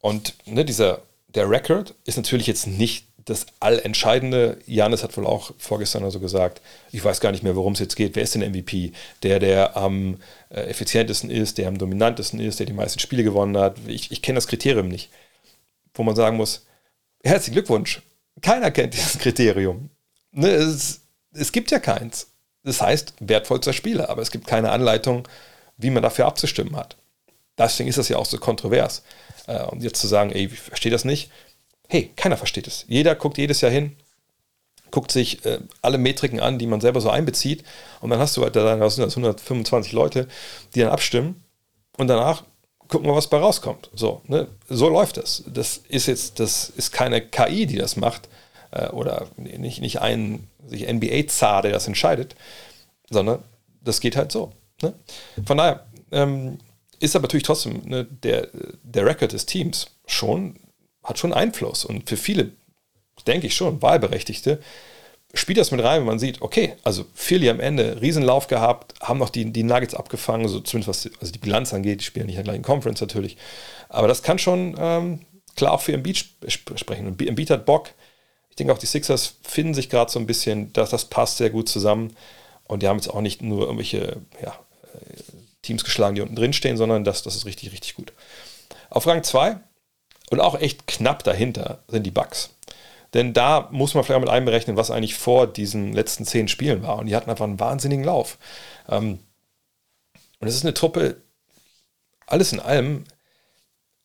Und 0.00 0.34
ne, 0.46 0.64
dieser, 0.64 1.02
der 1.28 1.48
Record 1.48 1.94
ist 2.04 2.16
natürlich 2.16 2.46
jetzt 2.46 2.66
nicht 2.66 3.06
das 3.24 3.46
Allentscheidende. 3.60 4.58
Janis 4.66 5.02
hat 5.02 5.16
wohl 5.16 5.26
auch 5.26 5.52
vorgestern 5.58 6.04
also 6.04 6.20
gesagt, 6.20 6.62
ich 6.90 7.04
weiß 7.04 7.20
gar 7.20 7.32
nicht 7.32 7.42
mehr, 7.42 7.54
worum 7.54 7.74
es 7.74 7.78
jetzt 7.78 7.96
geht. 7.96 8.16
Wer 8.16 8.22
ist 8.22 8.34
denn 8.34 8.48
MVP? 8.50 8.92
Der, 9.22 9.38
der 9.38 9.76
am 9.76 10.16
äh, 10.48 10.62
effizientesten 10.62 11.30
ist, 11.30 11.58
der 11.58 11.68
am 11.68 11.78
dominantesten 11.78 12.40
ist, 12.40 12.58
der 12.58 12.66
die 12.66 12.72
meisten 12.72 12.98
Spiele 12.98 13.22
gewonnen 13.22 13.56
hat. 13.58 13.76
Ich, 13.86 14.10
ich 14.10 14.22
kenne 14.22 14.36
das 14.36 14.48
Kriterium 14.48 14.88
nicht. 14.88 15.10
Wo 15.94 16.02
man 16.02 16.16
sagen 16.16 16.36
muss, 16.36 16.66
herzlichen 17.22 17.54
Glückwunsch. 17.54 18.02
Keiner 18.40 18.70
kennt 18.70 18.94
dieses 18.94 19.18
Kriterium. 19.18 19.90
Ne, 20.32 20.48
es, 20.48 21.00
es 21.32 21.52
gibt 21.52 21.70
ja 21.70 21.78
keins. 21.78 22.28
Das 22.62 22.80
heißt, 22.80 23.14
wertvollster 23.20 23.72
Spieler, 23.72 24.10
aber 24.10 24.22
es 24.22 24.30
gibt 24.30 24.46
keine 24.46 24.70
Anleitung, 24.70 25.26
wie 25.76 25.90
man 25.90 26.02
dafür 26.02 26.26
abzustimmen 26.26 26.76
hat. 26.76 26.96
Deswegen 27.56 27.88
ist 27.88 27.98
das 27.98 28.08
ja 28.08 28.16
auch 28.16 28.26
so 28.26 28.38
kontrovers. 28.38 29.02
Äh, 29.46 29.62
und 29.64 29.82
jetzt 29.82 30.00
zu 30.00 30.06
sagen, 30.06 30.30
ey, 30.30 30.46
ich 30.46 30.60
verstehe 30.60 30.92
das 30.92 31.04
nicht. 31.04 31.30
Hey, 31.88 32.10
keiner 32.16 32.36
versteht 32.36 32.66
es. 32.66 32.84
Jeder 32.88 33.14
guckt 33.14 33.38
jedes 33.38 33.60
Jahr 33.60 33.70
hin, 33.70 33.96
guckt 34.90 35.10
sich 35.10 35.44
äh, 35.44 35.60
alle 35.82 35.98
Metriken 35.98 36.40
an, 36.40 36.58
die 36.58 36.66
man 36.66 36.80
selber 36.80 37.00
so 37.00 37.10
einbezieht. 37.10 37.64
Und 38.00 38.10
dann 38.10 38.18
hast 38.18 38.36
du 38.36 38.42
halt 38.42 38.56
da 38.56 38.72
125 38.72 39.92
Leute, 39.92 40.28
die 40.74 40.80
dann 40.80 40.90
abstimmen. 40.90 41.42
Und 41.96 42.08
danach 42.08 42.44
gucken 42.88 43.06
wir, 43.06 43.14
was 43.14 43.28
bei 43.28 43.38
rauskommt. 43.38 43.90
So, 43.94 44.20
ne? 44.26 44.48
so 44.68 44.88
läuft 44.88 45.16
das. 45.16 45.44
Das 45.46 45.80
ist 45.88 46.06
jetzt, 46.06 46.40
das 46.40 46.70
ist 46.70 46.92
keine 46.92 47.20
KI, 47.20 47.66
die 47.66 47.76
das 47.76 47.96
macht, 47.96 48.28
äh, 48.72 48.88
oder 48.88 49.26
nicht, 49.36 49.80
nicht 49.80 50.00
ein 50.00 50.46
NBA-Zar, 50.70 51.62
der 51.62 51.72
das 51.72 51.86
entscheidet, 51.86 52.36
sondern 53.08 53.42
das 53.82 54.00
geht 54.00 54.16
halt 54.16 54.32
so. 54.32 54.52
Ne? 54.82 54.94
Von 55.44 55.58
daher 55.58 55.86
ähm, 56.12 56.58
ist 56.98 57.16
aber 57.16 57.24
natürlich 57.24 57.44
trotzdem 57.44 57.82
ne, 57.84 58.04
der, 58.04 58.48
der 58.82 59.06
Record 59.06 59.32
des 59.32 59.46
Teams 59.46 59.86
schon, 60.06 60.56
hat 61.02 61.18
schon 61.18 61.32
Einfluss 61.32 61.84
und 61.84 62.08
für 62.08 62.16
viele, 62.16 62.52
denke 63.26 63.46
ich 63.46 63.54
schon, 63.54 63.82
Wahlberechtigte, 63.82 64.60
spielt 65.32 65.58
das 65.58 65.70
mit 65.70 65.82
rein, 65.82 66.00
wenn 66.00 66.06
man 66.06 66.18
sieht, 66.18 66.42
okay, 66.42 66.74
also 66.82 67.04
Philly 67.14 67.48
am 67.50 67.60
Ende, 67.60 68.00
Riesenlauf 68.00 68.48
gehabt, 68.48 68.94
haben 69.00 69.18
noch 69.18 69.30
die, 69.30 69.52
die 69.52 69.62
Nuggets 69.62 69.94
abgefangen, 69.94 70.48
so 70.48 70.60
zumindest 70.60 70.88
was 71.06 71.20
also 71.20 71.32
die 71.32 71.38
Bilanz 71.38 71.72
angeht, 71.72 72.00
die 72.00 72.04
spielen 72.04 72.26
nicht 72.26 72.34
in 72.34 72.44
der 72.44 72.52
gleichen 72.52 72.64
Conference 72.64 73.00
natürlich, 73.00 73.36
aber 73.88 74.08
das 74.08 74.22
kann 74.22 74.38
schon 74.38 74.74
ähm, 74.78 75.20
klar 75.56 75.72
auch 75.72 75.80
für 75.80 75.92
Embiid 75.92 76.24
sprechen. 76.48 77.06
Und 77.06 77.20
Embiid 77.20 77.50
hat 77.50 77.66
Bock. 77.66 77.90
Denke 78.60 78.74
auch, 78.74 78.78
die 78.78 78.86
Sixers 78.86 79.36
finden 79.42 79.74
sich 79.74 79.90
gerade 79.90 80.10
so 80.10 80.18
ein 80.18 80.26
bisschen, 80.26 80.72
dass 80.72 80.90
das 80.90 81.06
passt 81.06 81.38
sehr 81.38 81.50
gut 81.50 81.68
zusammen. 81.68 82.14
Und 82.64 82.82
die 82.82 82.88
haben 82.88 82.98
jetzt 82.98 83.08
auch 83.08 83.20
nicht 83.20 83.42
nur 83.42 83.62
irgendwelche 83.62 84.18
ja, 84.42 84.50
äh, 84.94 85.22
Teams 85.62 85.82
geschlagen, 85.82 86.14
die 86.14 86.20
unten 86.20 86.36
drin 86.36 86.52
stehen, 86.52 86.76
sondern 86.76 87.02
das, 87.02 87.22
das 87.22 87.34
ist 87.34 87.46
richtig, 87.46 87.72
richtig 87.72 87.96
gut. 87.96 88.12
Auf 88.90 89.06
Rang 89.06 89.24
2 89.24 89.56
und 90.30 90.40
auch 90.40 90.60
echt 90.60 90.86
knapp 90.86 91.24
dahinter 91.24 91.82
sind 91.88 92.04
die 92.04 92.12
Bucks. 92.12 92.50
Denn 93.14 93.32
da 93.32 93.68
muss 93.72 93.94
man 93.94 94.04
vielleicht 94.04 94.20
mit 94.20 94.30
einberechnen, 94.30 94.76
was 94.76 94.90
eigentlich 94.90 95.16
vor 95.16 95.46
diesen 95.46 95.92
letzten 95.92 96.24
zehn 96.24 96.46
Spielen 96.46 96.82
war. 96.82 96.98
Und 96.98 97.06
die 97.06 97.16
hatten 97.16 97.30
einfach 97.30 97.44
einen 97.44 97.58
wahnsinnigen 97.58 98.04
Lauf. 98.04 98.38
Ähm, 98.88 99.18
und 100.38 100.48
es 100.48 100.54
ist 100.54 100.64
eine 100.64 100.74
Truppe, 100.74 101.16
alles 102.26 102.52
in 102.52 102.60
allem, 102.60 103.04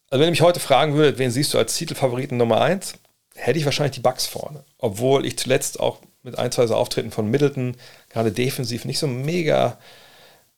also 0.09 0.19
wenn 0.19 0.27
du 0.27 0.31
mich 0.31 0.41
heute 0.41 0.59
fragen 0.59 0.95
würdet, 0.95 1.19
wen 1.19 1.29
siehst 1.29 1.53
du 1.53 1.57
als 1.57 1.75
Titelfavoriten 1.75 2.37
Nummer 2.37 2.61
1, 2.61 2.95
hätte 3.35 3.59
ich 3.59 3.65
wahrscheinlich 3.65 3.95
die 3.95 4.01
Bucks 4.01 4.25
vorne. 4.25 4.63
Obwohl 4.77 5.25
ich 5.25 5.37
zuletzt 5.37 5.79
auch 5.79 5.99
mit 6.23 6.39
ein, 6.39 6.51
zwei 6.51 6.65
so 6.67 6.75
Auftritten 6.75 7.11
von 7.11 7.29
Middleton, 7.29 7.77
gerade 8.09 8.31
defensiv, 8.31 8.85
nicht 8.85 8.99
so 8.99 9.07
mega 9.07 9.77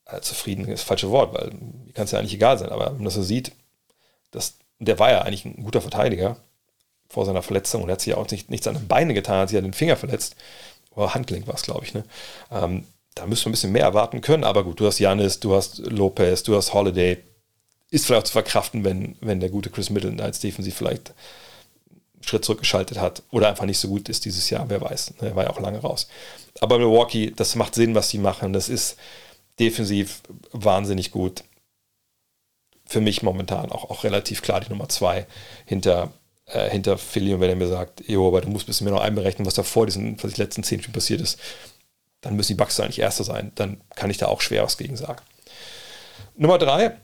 äh, 0.05 0.21
zufrieden 0.21 0.67
ist 0.67 0.83
falsche 0.83 1.09
Wort, 1.09 1.33
weil 1.33 1.49
kann 1.93 2.05
es 2.05 2.11
ja 2.11 2.19
eigentlich 2.19 2.35
egal 2.35 2.57
sein, 2.57 2.69
aber 2.69 2.87
wenn 2.87 2.97
man 2.97 3.05
das 3.05 3.15
so 3.15 3.23
sieht, 3.23 3.51
das, 4.31 4.55
der 4.79 4.99
war 4.99 5.11
ja 5.11 5.21
eigentlich 5.21 5.45
ein 5.45 5.63
guter 5.63 5.81
Verteidiger 5.81 6.37
vor 7.09 7.25
seiner 7.25 7.41
Verletzung 7.41 7.83
und 7.83 7.89
er 7.89 7.93
hat 7.93 8.01
sich 8.01 8.11
ja 8.11 8.17
auch 8.17 8.29
nicht, 8.29 8.49
nichts 8.49 8.67
an 8.67 8.75
den 8.75 8.87
Beinen 8.87 9.15
getan, 9.15 9.39
hat 9.39 9.49
sich 9.49 9.55
ja 9.55 9.61
den 9.61 9.73
Finger 9.73 9.97
verletzt. 9.97 10.35
Oder 10.95 11.13
Handgelenk 11.13 11.47
war 11.47 11.55
es, 11.55 11.61
glaube 11.61 11.85
ich. 11.85 11.93
Ne? 11.93 12.03
Ähm, 12.51 12.85
da 13.15 13.25
müsste 13.25 13.45
man 13.45 13.51
ein 13.51 13.53
bisschen 13.53 13.71
mehr 13.71 13.83
erwarten 13.83 14.21
können, 14.21 14.43
aber 14.43 14.63
gut, 14.63 14.79
du 14.79 14.85
hast 14.85 14.99
Janis, 14.99 15.39
du 15.39 15.55
hast 15.55 15.79
Lopez, 15.79 16.43
du 16.43 16.55
hast 16.55 16.73
Holiday, 16.73 17.17
ist 17.89 18.05
vielleicht 18.05 18.23
auch 18.23 18.27
zu 18.27 18.33
verkraften, 18.33 18.83
wenn, 18.83 19.15
wenn 19.21 19.39
der 19.39 19.49
gute 19.49 19.69
Chris 19.69 19.89
Middleton 19.89 20.19
als 20.19 20.39
defensiv 20.39 20.75
vielleicht 20.75 21.13
Schritt 22.21 22.45
zurückgeschaltet 22.45 22.99
hat 22.99 23.23
oder 23.31 23.49
einfach 23.49 23.65
nicht 23.65 23.79
so 23.79 23.87
gut 23.87 24.09
ist 24.09 24.25
dieses 24.25 24.49
Jahr, 24.49 24.69
wer 24.69 24.81
weiß. 24.81 25.13
Er 25.21 25.35
war 25.35 25.45
ja 25.45 25.49
auch 25.49 25.59
lange 25.59 25.79
raus. 25.79 26.07
Aber 26.59 26.77
Milwaukee, 26.77 27.31
das 27.35 27.55
macht 27.55 27.75
Sinn, 27.75 27.95
was 27.95 28.09
sie 28.09 28.17
machen. 28.17 28.53
Das 28.53 28.69
ist 28.69 28.97
defensiv 29.59 30.21
wahnsinnig 30.51 31.11
gut. 31.11 31.43
Für 32.85 33.01
mich 33.01 33.21
momentan 33.21 33.71
auch, 33.71 33.89
auch 33.89 34.03
relativ 34.03 34.41
klar 34.41 34.61
die 34.61 34.69
Nummer 34.69 34.89
zwei 34.89 35.27
hinter, 35.65 36.11
äh, 36.45 36.69
hinter 36.69 36.97
Philly. 36.97 37.33
Und 37.33 37.41
wenn 37.41 37.49
er 37.49 37.55
mir 37.55 37.67
sagt, 37.67 38.07
jo, 38.07 38.27
aber 38.27 38.41
du 38.41 38.49
musst 38.49 38.65
ein 38.65 38.67
bisschen 38.67 38.85
mehr 38.85 38.93
noch 38.93 39.01
einberechnen, 39.01 39.45
was 39.45 39.55
da 39.55 39.63
vor 39.63 39.85
diesen 39.85 40.21
was 40.23 40.33
die 40.33 40.41
letzten 40.41 40.63
zehn 40.63 40.79
Spielen 40.79 40.93
passiert 40.93 41.21
ist, 41.21 41.39
dann 42.21 42.35
müssen 42.35 42.53
die 42.53 42.57
Bucks 42.57 42.79
eigentlich 42.79 42.99
Erster 42.99 43.23
sein. 43.23 43.51
Dann 43.55 43.81
kann 43.95 44.09
ich 44.09 44.17
da 44.17 44.27
auch 44.27 44.41
schwer 44.41 44.63
was 44.63 44.77
gegen 44.77 44.97
sagen. 44.97 45.21
Nummer 46.35 46.57
drei, 46.57 46.97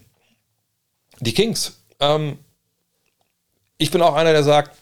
die 1.20 1.34
Kings. 1.34 1.80
Ähm, 2.00 2.40
ich 3.78 3.92
bin 3.92 4.02
auch 4.02 4.16
einer, 4.16 4.32
der 4.32 4.44
sagt, 4.44 4.78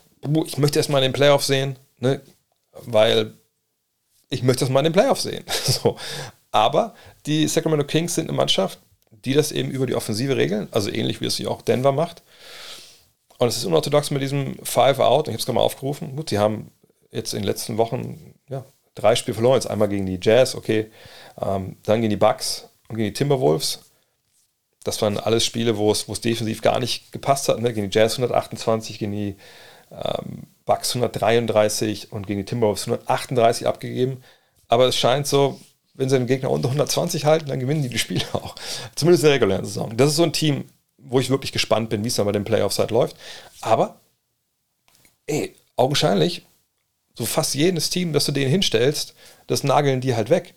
ich 0.46 0.58
möchte 0.58 0.80
erstmal 0.80 1.02
in 1.04 1.10
den 1.10 1.16
Playoffs 1.16 1.48
sehen, 1.48 1.78
ne? 2.00 2.22
weil 2.74 3.34
ich 4.30 4.44
möchte 4.44 4.62
das 4.62 4.70
mal 4.70 4.80
in 4.80 4.86
den 4.86 4.94
Playoffs 4.94 5.24
sehen. 5.24 5.44
so. 5.64 5.98
Aber 6.52 6.96
die 7.26 7.48
Sacramento 7.48 7.86
Kings 7.86 8.16
sind 8.16 8.30
eine 8.30 8.38
Mannschaft, 8.38 8.80
die 9.26 9.34
das 9.34 9.52
eben 9.52 9.72
über 9.72 9.86
die 9.86 9.96
Offensive 9.96 10.36
regeln, 10.36 10.68
also 10.72 10.92
ähnlich 10.92 11.22
wie 11.22 11.26
es 11.26 11.36
sie 11.36 11.48
auch 11.48 11.62
Denver 11.62 11.92
macht. 11.92 12.24
Und 13.38 13.48
es 13.48 13.58
ist 13.58 13.66
unorthodox 13.66 14.12
mit 14.12 14.22
diesem 14.22 14.56
Five 14.64 15.00
Out. 15.00 15.28
Ich 15.28 15.34
habe 15.34 15.40
es 15.40 15.46
gerade 15.46 15.56
mal 15.56 15.64
aufgerufen. 15.64 16.16
Gut, 16.16 16.30
sie 16.30 16.38
haben 16.38 16.72
jetzt 17.12 17.34
in 17.34 17.40
den 17.40 17.48
letzten 17.48 17.78
Wochen 17.78 18.36
ja, 18.50 18.64
drei 18.96 19.16
Spiele 19.16 19.34
verloren. 19.34 19.56
Jetzt 19.56 19.70
einmal 19.70 19.90
gegen 19.90 20.06
die 20.06 20.20
Jazz, 20.22 20.56
okay. 20.56 20.92
Ähm, 21.42 21.78
dann 21.84 22.02
gegen 22.02 22.12
die 22.12 22.18
Bucks 22.18 22.70
und 22.88 22.98
gegen 22.98 23.08
die 23.08 23.14
Timberwolves. 23.14 23.80
Das 24.84 25.02
waren 25.02 25.18
alles 25.18 25.46
Spiele, 25.46 25.78
wo 25.78 25.92
es, 25.92 26.08
wo 26.08 26.14
es 26.14 26.22
defensiv 26.22 26.62
gar 26.62 26.80
nicht 26.80 27.12
gepasst 27.12 27.50
hat. 27.50 27.60
Ne? 27.60 27.74
Gegen 27.74 27.90
die 27.90 27.98
Jazz 27.98 28.14
128, 28.14 29.00
gegen 29.00 29.12
die 29.12 29.36
ähm, 29.92 30.48
Bucks 30.66 30.96
133 30.96 32.12
und 32.12 32.28
gegen 32.28 32.40
die 32.40 32.46
Timberwolves 32.46 32.88
138 32.88 33.68
abgegeben. 33.68 34.24
Aber 34.68 34.88
es 34.88 34.96
scheint 34.96 35.28
so, 35.28 35.60
wenn 35.94 36.10
sie 36.10 36.18
den 36.18 36.28
Gegner 36.28 36.50
unter 36.50 36.70
120 36.70 37.26
halten, 37.26 37.48
dann 37.48 37.60
gewinnen 37.60 37.84
die 37.84 37.90
die 37.90 38.00
Spiele 38.00 38.26
auch. 38.34 38.56
Zumindest 38.96 39.24
in 39.24 39.28
der 39.28 39.36
regulären 39.36 39.66
Saison. 39.66 39.96
Das 39.98 40.10
ist 40.10 40.16
so 40.16 40.24
ein 40.24 40.34
Team, 40.34 40.66
wo 40.98 41.20
ich 41.20 41.30
wirklich 41.30 41.52
gespannt 41.52 41.90
bin, 41.90 42.04
wie 42.04 42.08
es 42.08 42.16
dann 42.16 42.26
bei 42.26 42.32
den 42.32 42.44
Playoffs 42.44 42.80
halt 42.80 42.92
läuft. 42.92 43.16
Aber, 43.62 44.00
ey, 45.28 45.56
augenscheinlich, 45.76 46.46
so 47.18 47.26
fast 47.26 47.56
jedes 47.56 47.90
Team, 47.90 48.14
das 48.14 48.26
du 48.26 48.32
denen 48.32 48.50
hinstellst, 48.50 49.14
das 49.48 49.64
nageln 49.64 50.02
die 50.02 50.16
halt 50.16 50.30
weg. 50.30 50.54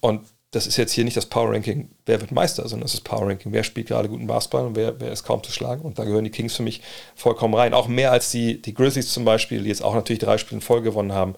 Und 0.00 0.26
das 0.50 0.66
ist 0.66 0.78
jetzt 0.78 0.92
hier 0.92 1.04
nicht 1.04 1.16
das 1.16 1.26
Power 1.26 1.52
Ranking, 1.52 1.90
wer 2.06 2.20
wird 2.20 2.32
Meister, 2.32 2.62
sondern 2.62 2.86
das 2.86 2.94
ist 2.94 3.04
Power 3.04 3.28
Ranking, 3.28 3.52
wer 3.52 3.64
spielt 3.64 3.88
gerade 3.88 4.08
guten 4.08 4.26
Basketball 4.26 4.66
und 4.66 4.76
wer, 4.76 4.98
wer 4.98 5.12
ist 5.12 5.24
kaum 5.24 5.42
zu 5.42 5.52
schlagen. 5.52 5.82
Und 5.82 5.98
da 5.98 6.04
gehören 6.04 6.24
die 6.24 6.30
Kings 6.30 6.56
für 6.56 6.62
mich 6.62 6.80
vollkommen 7.14 7.54
rein. 7.54 7.74
Auch 7.74 7.86
mehr 7.86 8.12
als 8.12 8.30
die, 8.30 8.60
die 8.62 8.72
Grizzlies 8.72 9.12
zum 9.12 9.26
Beispiel, 9.26 9.62
die 9.62 9.68
jetzt 9.68 9.82
auch 9.82 9.94
natürlich 9.94 10.20
drei 10.20 10.38
Spiele 10.38 10.62
Folge 10.62 10.90
gewonnen 10.90 11.12
haben, 11.12 11.34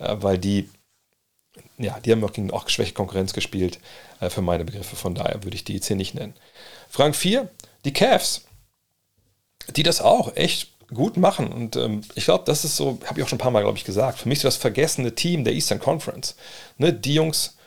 äh, 0.00 0.16
weil 0.18 0.38
die, 0.38 0.68
ja, 1.78 2.00
die 2.00 2.10
haben 2.10 2.24
auch 2.24 2.32
gegen 2.32 2.50
auch 2.50 2.68
schwäche 2.68 2.94
Konkurrenz 2.94 3.32
gespielt, 3.32 3.78
äh, 4.20 4.28
für 4.28 4.42
meine 4.42 4.64
Begriffe. 4.64 4.96
Von 4.96 5.14
daher 5.14 5.44
würde 5.44 5.54
ich 5.54 5.62
die 5.62 5.74
jetzt 5.74 5.86
hier 5.86 5.96
nicht 5.96 6.14
nennen. 6.14 6.34
Frank 6.88 7.14
4, 7.14 7.48
die 7.84 7.92
Cavs, 7.92 8.46
die 9.76 9.84
das 9.84 10.00
auch 10.00 10.34
echt 10.34 10.72
gut 10.92 11.16
machen. 11.16 11.52
Und 11.52 11.76
ähm, 11.76 12.00
ich 12.16 12.24
glaube, 12.24 12.42
das 12.44 12.64
ist 12.64 12.76
so, 12.76 12.98
habe 13.04 13.20
ich 13.20 13.24
auch 13.24 13.28
schon 13.28 13.36
ein 13.36 13.40
paar 13.40 13.52
Mal, 13.52 13.62
glaube 13.62 13.78
ich, 13.78 13.84
gesagt, 13.84 14.18
für 14.18 14.28
mich 14.28 14.40
so 14.40 14.48
das 14.48 14.56
vergessene 14.56 15.14
Team 15.14 15.44
der 15.44 15.52
Eastern 15.52 15.78
Conference. 15.78 16.34
Ne, 16.76 16.92
die 16.92 17.14
Jungs, 17.14 17.57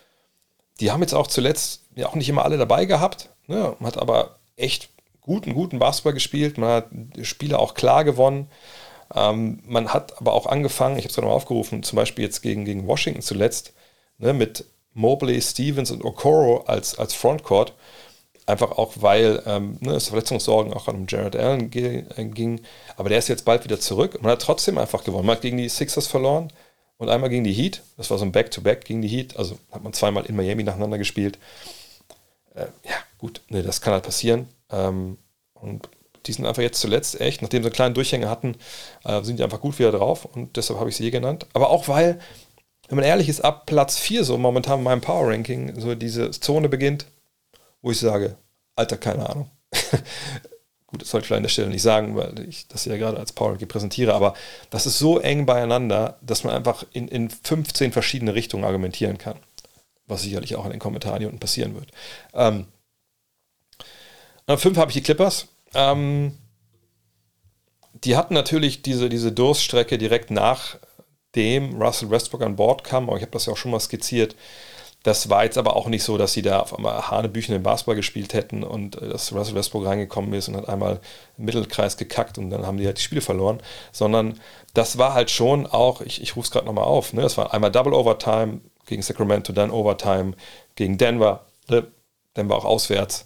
die 0.81 0.91
haben 0.91 1.01
jetzt 1.01 1.13
auch 1.13 1.27
zuletzt 1.27 1.83
ja 1.95 2.07
auch 2.07 2.15
nicht 2.15 2.27
immer 2.27 2.43
alle 2.43 2.57
dabei 2.57 2.85
gehabt, 2.85 3.29
ne, 3.47 3.75
hat 3.83 3.97
aber 3.97 4.37
echt 4.57 4.89
guten, 5.21 5.53
guten 5.53 5.79
Basketball 5.79 6.13
gespielt. 6.13 6.57
Man 6.57 6.69
hat 6.69 6.87
Spiele 7.21 7.59
auch 7.59 7.75
klar 7.75 8.03
gewonnen. 8.03 8.49
Ähm, 9.13 9.61
man 9.65 9.93
hat 9.93 10.17
aber 10.17 10.33
auch 10.33 10.47
angefangen, 10.47 10.97
ich 10.97 11.03
habe 11.03 11.09
es 11.09 11.15
gerade 11.15 11.27
mal 11.27 11.33
aufgerufen, 11.33 11.83
zum 11.83 11.97
Beispiel 11.97 12.25
jetzt 12.25 12.41
gegen, 12.41 12.65
gegen 12.65 12.87
Washington 12.87 13.21
zuletzt, 13.21 13.73
ne, 14.17 14.33
mit 14.33 14.65
Mobley, 14.93 15.41
Stevens 15.41 15.91
und 15.91 16.03
Okoro 16.03 16.63
als, 16.65 16.97
als 16.97 17.13
Frontcourt. 17.13 17.73
Einfach 18.47 18.71
auch, 18.71 18.93
weil 18.95 19.43
ähm, 19.45 19.77
ne, 19.81 19.93
es 19.93 20.07
Verletzungssorgen 20.07 20.73
auch 20.73 20.87
an 20.87 21.05
Jared 21.07 21.35
Allen 21.35 21.71
äh, 21.73 22.25
ging. 22.25 22.61
Aber 22.97 23.09
der 23.09 23.19
ist 23.19 23.27
jetzt 23.27 23.45
bald 23.45 23.63
wieder 23.63 23.79
zurück. 23.79 24.21
Man 24.21 24.31
hat 24.31 24.41
trotzdem 24.41 24.79
einfach 24.79 25.03
gewonnen. 25.03 25.27
Man 25.27 25.35
hat 25.35 25.43
gegen 25.43 25.57
die 25.57 25.69
Sixers 25.69 26.07
verloren 26.07 26.51
und 27.01 27.09
einmal 27.09 27.31
gegen 27.31 27.43
die 27.43 27.51
Heat. 27.51 27.81
Das 27.97 28.11
war 28.11 28.19
so 28.19 28.25
ein 28.25 28.31
Back-to-Back 28.31 28.81
-Back 28.81 28.85
gegen 28.85 29.01
die 29.01 29.07
Heat. 29.07 29.35
Also 29.35 29.57
hat 29.71 29.81
man 29.81 29.91
zweimal 29.91 30.23
in 30.27 30.35
Miami 30.35 30.61
nacheinander 30.61 30.99
gespielt. 30.99 31.39
Äh, 32.53 32.67
ja, 32.85 32.95
gut, 33.17 33.41
ne, 33.49 33.63
das 33.63 33.81
kann 33.81 33.93
halt 33.93 34.03
passieren. 34.03 34.47
Ähm, 34.69 35.17
und 35.55 35.89
die 36.27 36.33
sind 36.33 36.45
einfach 36.45 36.61
jetzt 36.61 36.79
zuletzt 36.79 37.19
echt, 37.19 37.41
nachdem 37.41 37.63
sie 37.63 37.69
einen 37.69 37.73
kleinen 37.73 37.95
Durchhänger 37.95 38.29
hatten, 38.29 38.55
äh, 39.03 39.23
sind 39.23 39.39
die 39.39 39.43
einfach 39.43 39.61
gut 39.61 39.79
wieder 39.79 39.91
drauf. 39.91 40.25
Und 40.25 40.55
deshalb 40.57 40.79
habe 40.79 40.89
ich 40.89 40.95
sie 40.95 41.01
hier 41.01 41.11
genannt. 41.11 41.47
Aber 41.53 41.71
auch 41.71 41.87
weil, 41.87 42.19
wenn 42.87 42.97
man 42.97 43.05
ehrlich 43.05 43.29
ist, 43.29 43.41
ab 43.41 43.65
Platz 43.65 43.97
4 43.97 44.23
so 44.23 44.37
momentan 44.37 44.77
in 44.77 44.83
meinem 44.83 45.01
Power-Ranking 45.01 45.79
so 45.79 45.95
diese 45.95 46.29
Zone 46.29 46.69
beginnt, 46.69 47.07
wo 47.81 47.89
ich 47.89 47.99
sage, 47.99 48.37
Alter, 48.75 48.97
keine 48.97 49.27
Ahnung. 49.27 49.49
Gut, 50.91 51.01
das 51.01 51.09
sollte 51.09 51.23
ich 51.23 51.27
vielleicht 51.27 51.37
an 51.37 51.43
der 51.43 51.49
Stelle 51.49 51.69
nicht 51.69 51.81
sagen, 51.81 52.17
weil 52.17 52.37
ich 52.47 52.67
das 52.67 52.83
ja 52.83 52.97
gerade 52.97 53.17
als 53.17 53.31
Power 53.31 53.57
präsentiere, 53.57 54.13
aber 54.13 54.33
das 54.69 54.85
ist 54.85 54.99
so 54.99 55.19
eng 55.19 55.45
beieinander, 55.45 56.17
dass 56.21 56.43
man 56.43 56.53
einfach 56.53 56.83
in, 56.91 57.07
in 57.07 57.29
15 57.29 57.93
verschiedene 57.93 58.35
Richtungen 58.35 58.65
argumentieren 58.65 59.17
kann. 59.17 59.39
Was 60.07 60.23
sicherlich 60.23 60.57
auch 60.57 60.65
in 60.65 60.71
den 60.71 60.81
Kommentaren 60.81 61.19
hier 61.19 61.29
unten 61.29 61.39
passieren 61.39 61.75
wird. 61.75 61.91
Ähm, 62.33 62.65
an 64.47 64.57
5 64.57 64.77
habe 64.77 64.91
ich 64.91 64.95
die 64.95 65.03
Clippers. 65.03 65.47
Ähm, 65.73 66.37
die 68.03 68.17
hatten 68.17 68.33
natürlich 68.33 68.81
diese, 68.81 69.07
diese 69.07 69.31
Durststrecke 69.31 69.97
direkt 69.97 70.29
nachdem 70.29 71.81
Russell 71.81 72.09
Westbrook 72.09 72.41
an 72.41 72.57
Bord 72.57 72.83
kam, 72.83 73.07
aber 73.07 73.15
ich 73.15 73.21
habe 73.21 73.31
das 73.31 73.45
ja 73.45 73.53
auch 73.53 73.57
schon 73.57 73.71
mal 73.71 73.79
skizziert. 73.79 74.35
Das 75.03 75.29
war 75.29 75.43
jetzt 75.43 75.57
aber 75.57 75.75
auch 75.75 75.87
nicht 75.87 76.03
so, 76.03 76.17
dass 76.17 76.33
sie 76.33 76.43
da 76.43 76.59
auf 76.59 76.77
einmal 76.77 77.09
Hanebüchen 77.09 77.55
im 77.55 77.63
Basketball 77.63 77.95
gespielt 77.95 78.33
hätten 78.33 78.63
und 78.63 79.01
äh, 79.01 79.09
dass 79.09 79.33
Russell 79.33 79.55
Westbrook 79.55 79.85
reingekommen 79.85 80.33
ist 80.33 80.47
und 80.47 80.57
hat 80.57 80.69
einmal 80.69 80.99
im 81.37 81.45
Mittelkreis 81.45 81.97
gekackt 81.97 82.37
und 82.37 82.49
dann 82.51 82.67
haben 82.67 82.77
die 82.77 82.85
halt 82.85 82.97
die 82.97 83.01
Spiele 83.01 83.21
verloren, 83.21 83.61
sondern 83.91 84.39
das 84.73 84.97
war 84.97 85.13
halt 85.13 85.31
schon 85.31 85.65
auch, 85.65 86.01
ich, 86.01 86.21
ich 86.21 86.35
rufe 86.35 86.45
es 86.45 86.51
gerade 86.51 86.65
nochmal 86.65 86.85
auf, 86.85 87.13
ne? 87.13 87.21
das 87.21 87.37
war 87.37 87.53
einmal 87.53 87.71
Double 87.71 87.93
Overtime 87.93 88.61
gegen 88.85 89.01
Sacramento, 89.01 89.53
dann 89.53 89.71
Overtime 89.71 90.33
gegen 90.75 90.97
Denver, 90.97 91.45
ne? 91.69 91.87
Denver 92.37 92.55
auch 92.55 92.65
auswärts. 92.65 93.25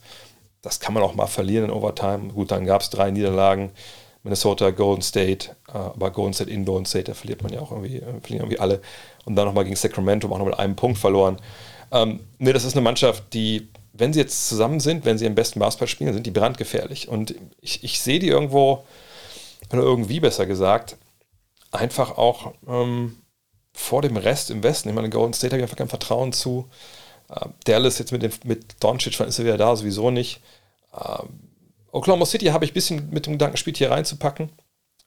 Das 0.62 0.80
kann 0.80 0.94
man 0.96 1.04
auch 1.04 1.14
mal 1.14 1.28
verlieren 1.28 1.66
in 1.66 1.72
Overtime. 1.72 2.34
Gut, 2.34 2.50
dann 2.50 2.66
gab 2.66 2.82
es 2.82 2.90
drei 2.90 3.12
Niederlagen. 3.12 3.72
Minnesota, 4.24 4.72
Golden 4.72 5.04
State, 5.04 5.52
äh, 5.68 5.78
aber 5.78 6.10
Golden 6.10 6.34
State 6.34 6.50
in 6.50 6.66
Golden 6.66 6.88
State, 6.88 7.04
da 7.04 7.14
verliert 7.14 7.44
man 7.44 7.54
ja 7.54 7.60
auch 7.62 7.72
irgendwie, 7.72 7.98
äh, 7.98 8.20
irgendwie 8.30 8.58
alle. 8.58 8.82
Und 9.26 9.36
dann 9.36 9.46
nochmal 9.46 9.66
gegen 9.66 9.76
Sacramento, 9.76 10.28
auch 10.28 10.40
noch 10.40 10.46
mit 10.46 10.58
einem 10.58 10.76
Punkt 10.76 10.98
verloren. 10.98 11.38
Ähm, 11.92 12.20
nee, 12.38 12.54
das 12.54 12.64
ist 12.64 12.74
eine 12.74 12.82
Mannschaft, 12.82 13.34
die, 13.34 13.70
wenn 13.94 14.14
sie 14.14 14.20
jetzt 14.20 14.48
zusammen 14.48 14.80
sind, 14.80 15.06
wenn 15.06 15.18
sie 15.18 15.26
im 15.26 15.36
besten 15.36 15.60
Basketball 15.60 15.88
spielen, 15.88 16.14
sind 16.14 16.26
die 16.26 16.32
brandgefährlich. 16.32 17.08
Und 17.08 17.36
ich, 17.62 17.84
ich 17.84 18.00
sehe 18.00 18.20
die 18.20 18.28
irgendwo, 18.28 18.86
oder 19.72 19.82
irgendwie 19.82 20.20
besser 20.20 20.46
gesagt, 20.46 20.98
einfach 21.72 22.18
auch 22.18 22.54
ähm, 22.68 23.18
vor 23.74 24.02
dem 24.02 24.18
Rest 24.18 24.52
im 24.52 24.64
Westen. 24.64 24.90
Ich 24.90 24.96
meine, 24.96 25.10
Golden 25.10 25.34
State 25.34 25.52
habe 25.52 25.60
ich 25.60 25.64
einfach 25.64 25.78
kein 25.78 25.90
Vertrauen 25.90 26.34
zu. 26.34 26.70
Äh, 27.30 27.48
Dallas 27.66 28.00
jetzt 28.00 28.12
mit, 28.12 28.24
dem, 28.24 28.32
mit 28.44 28.84
Doncic, 28.84 29.20
ist 29.20 29.40
er 29.40 29.46
wieder 29.46 29.58
da, 29.58 29.76
sowieso 29.76 30.12
nicht. 30.12 30.42
Äh, 30.94 31.24
Oklahoma 31.92 32.26
City 32.26 32.48
habe 32.48 32.66
ich 32.66 32.72
ein 32.72 32.76
bisschen 32.76 33.10
mit 33.10 33.26
dem 33.26 33.34
Gedanken 33.34 33.54
gespielt, 33.54 33.78
hier 33.78 33.92
reinzupacken. 33.92 34.50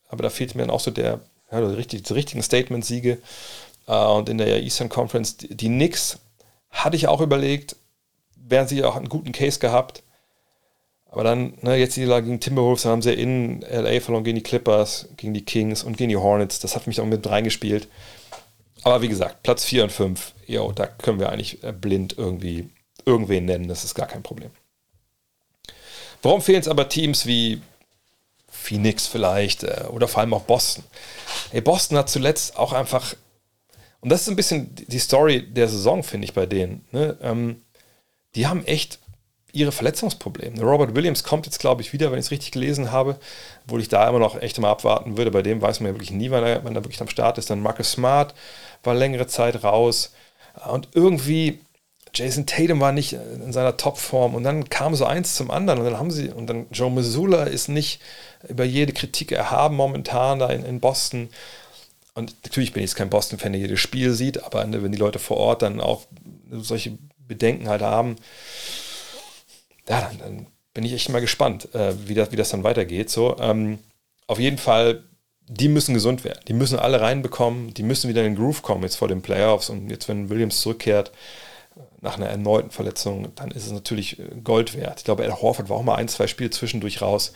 Aber 0.09 0.23
da 0.23 0.31
fehlt 0.31 0.55
mir 0.55 0.63
dann 0.63 0.71
auch 0.71 0.81
so 0.81 0.91
der, 0.91 1.21
ja, 1.51 1.61
die, 1.61 2.03
die 2.03 2.13
richtigen 2.13 2.43
Statement-Siege. 2.43 3.19
Äh, 3.87 4.05
und 4.07 4.29
in 4.29 4.39
der 4.39 4.63
Eastern 4.63 4.89
Conference, 4.89 5.37
die, 5.37 5.55
die 5.55 5.69
Knicks 5.69 6.19
hatte 6.71 6.97
ich 6.97 7.09
auch 7.09 7.21
überlegt, 7.21 7.77
wären 8.37 8.69
sie 8.69 8.85
auch 8.85 8.97
einen 8.97 9.09
guten 9.09 9.33
Case 9.33 9.59
gehabt. 9.59 10.03
Aber 11.11 11.25
dann, 11.25 11.55
ne, 11.63 11.77
jetzt 11.77 11.97
die 11.97 12.05
Lage 12.05 12.27
gegen 12.27 12.41
Timberwolves, 12.41 12.85
haben 12.85 13.03
sie 13.03 13.15
in 13.15 13.63
LA 13.63 14.01
verloren 14.01 14.25
gegen 14.25 14.37
die 14.37 14.43
Clippers, 14.43 15.09
gegen 15.17 15.33
die 15.33 15.45
Kings 15.45 15.83
und 15.83 15.97
gegen 15.97 16.11
die 16.11 16.17
Hornets. 16.17 16.61
Das 16.61 16.77
hat 16.77 16.87
mich 16.87 17.01
auch 17.01 17.07
mit 17.07 17.27
reingespielt. 17.27 17.89
Aber 18.83 19.03
wie 19.03 19.09
gesagt, 19.09 19.43
Platz 19.43 19.65
4 19.65 19.85
und 19.85 19.93
5, 19.93 20.35
jo, 20.47 20.73
da 20.73 20.87
können 20.87 21.19
wir 21.19 21.31
eigentlich 21.31 21.63
äh, 21.65 21.73
blind 21.73 22.17
irgendwie 22.17 22.69
irgendwen 23.05 23.47
nennen, 23.47 23.69
das 23.69 23.85
ist 23.85 23.95
gar 23.95 24.07
kein 24.07 24.23
Problem. 24.23 24.51
Warum 26.23 26.43
fehlen 26.43 26.61
es 26.61 26.69
aber 26.69 26.89
Teams 26.89 27.27
wie 27.27 27.61
Phoenix 28.51 29.07
vielleicht 29.07 29.63
äh, 29.63 29.85
oder 29.89 30.09
vor 30.09 30.21
allem 30.21 30.35
auch 30.35 30.43
Boston? 30.43 30.85
Hey, 31.51 31.61
Boston 31.61 31.97
hat 31.97 32.11
zuletzt 32.11 32.57
auch 32.57 32.73
einfach, 32.73 33.15
und 34.01 34.11
das 34.11 34.23
ist 34.23 34.29
ein 34.29 34.37
bisschen 34.37 34.75
die 34.75 34.99
Story 34.99 35.43
der 35.43 35.69
Saison, 35.69 36.03
finde 36.03 36.25
ich, 36.25 36.35
bei 36.35 36.47
denen. 36.47 36.85
Ne? 36.93 37.17
Ähm, 37.21 37.63
die 38.35 38.47
haben 38.47 38.65
echt 38.65 39.01
ihre 39.53 39.73
Verletzungsprobleme. 39.73 40.61
Robert 40.63 40.95
Williams 40.95 41.25
kommt 41.25 41.47
jetzt, 41.47 41.59
glaube 41.59 41.83
ich, 41.83 41.93
wieder, 41.93 42.13
wenn 42.13 42.19
ich 42.19 42.27
es 42.27 42.31
richtig 42.31 42.53
gelesen 42.53 42.93
habe, 42.93 43.19
wo 43.67 43.79
ich 43.79 43.89
da 43.89 44.09
immer 44.09 44.19
noch 44.19 44.41
echt 44.41 44.59
mal 44.61 44.71
abwarten 44.71 45.17
würde. 45.17 45.31
Bei 45.31 45.43
dem 45.43 45.61
weiß 45.61 45.81
man 45.81 45.89
ja 45.89 45.95
wirklich 45.95 46.11
nie, 46.11 46.31
wann 46.31 46.45
er, 46.45 46.65
wann 46.65 46.77
er 46.77 46.85
wirklich 46.85 47.01
am 47.01 47.09
Start 47.09 47.39
ist. 47.39 47.51
Dann 47.51 47.63
Marcus 47.63 47.93
Smart 47.93 48.35
war 48.85 48.95
längere 48.95 49.27
Zeit 49.27 49.65
raus. 49.65 50.13
Und 50.71 50.89
irgendwie, 50.93 51.61
Jason 52.15 52.47
Tatum 52.47 52.81
war 52.81 52.93
nicht 52.93 53.15
in 53.15 53.53
seiner 53.53 53.77
Topform. 53.77 54.35
Und 54.35 54.45
dann 54.45 54.69
kam 54.69 54.95
so 54.95 55.07
eins 55.07 55.35
zum 55.35 55.51
anderen. 55.51 55.81
Und 55.81 55.87
dann 55.87 55.99
haben 55.99 56.11
sie, 56.11 56.29
und 56.29 56.47
dann 56.47 56.67
Joe 56.71 56.91
Missoula 56.91 57.45
ist 57.45 57.69
nicht 57.69 58.01
über 58.49 58.65
jede 58.65 58.93
Kritik 58.93 59.33
erhaben 59.33 59.77
momentan 59.77 60.39
da 60.39 60.51
in, 60.51 60.65
in 60.65 60.79
Boston. 60.79 61.31
Und 62.19 62.35
natürlich 62.43 62.73
bin 62.73 62.83
ich 62.83 62.91
jetzt 62.91 62.97
kein 62.97 63.11
Boston-Fan, 63.11 63.53
der 63.53 63.61
jedes 63.61 63.79
Spiel 63.79 64.13
sieht, 64.13 64.43
aber 64.43 64.67
wenn 64.71 64.91
die 64.91 64.99
Leute 64.99 65.21
vor 65.21 65.37
Ort 65.37 65.63
dann 65.63 65.81
auch 65.81 66.03
solche 66.51 66.99
Bedenken 67.17 67.69
halt 67.69 67.81
haben, 67.81 68.17
ja, 69.89 70.01
dann, 70.01 70.19
dann 70.19 70.47
bin 70.75 70.85
ich 70.85 70.93
echt 70.93 71.09
mal 71.11 71.21
gespannt, 71.21 71.73
äh, 71.77 71.95
wie, 72.09 72.15
das, 72.15 72.33
wie 72.33 72.37
das 72.37 72.51
dann 72.51 72.65
weitergeht. 72.65 73.09
So, 73.09 73.37
ähm, 73.39 73.79
auf 74.27 74.41
jeden 74.41 74.59
Fall, 74.59 75.05
die 75.49 75.69
müssen 75.69 75.95
gesund 75.95 76.25
werden. 76.25 76.41
Die 76.49 76.55
müssen 76.55 76.77
alle 76.81 77.01
reinbekommen. 77.01 77.73
Die 77.75 77.85
müssen 77.85 78.09
wieder 78.09 78.25
in 78.25 78.35
den 78.35 78.37
Groove 78.37 78.63
kommen 78.63 78.83
jetzt 78.83 78.97
vor 78.97 79.07
den 79.07 79.23
Playoffs. 79.23 79.71
Und 79.71 79.89
jetzt, 79.89 80.09
wenn 80.09 80.29
Williams 80.29 80.61
zurückkehrt 80.61 81.13
nach 82.01 82.17
einer 82.17 82.27
erneuten 82.27 82.71
Verletzung, 82.71 83.33
dann 83.37 83.53
ist 83.53 83.67
es 83.67 83.73
natürlich 83.73 84.19
äh, 84.19 84.25
Gold 84.43 84.77
wert. 84.77 84.99
Ich 84.99 85.05
glaube, 85.05 85.23
Al 85.23 85.41
Horford 85.41 85.69
war 85.69 85.77
auch 85.77 85.85
mal 85.85 85.95
ein, 85.95 86.09
zwei 86.09 86.27
Spiele 86.27 86.51
zwischendurch 86.51 87.01
raus. 87.01 87.33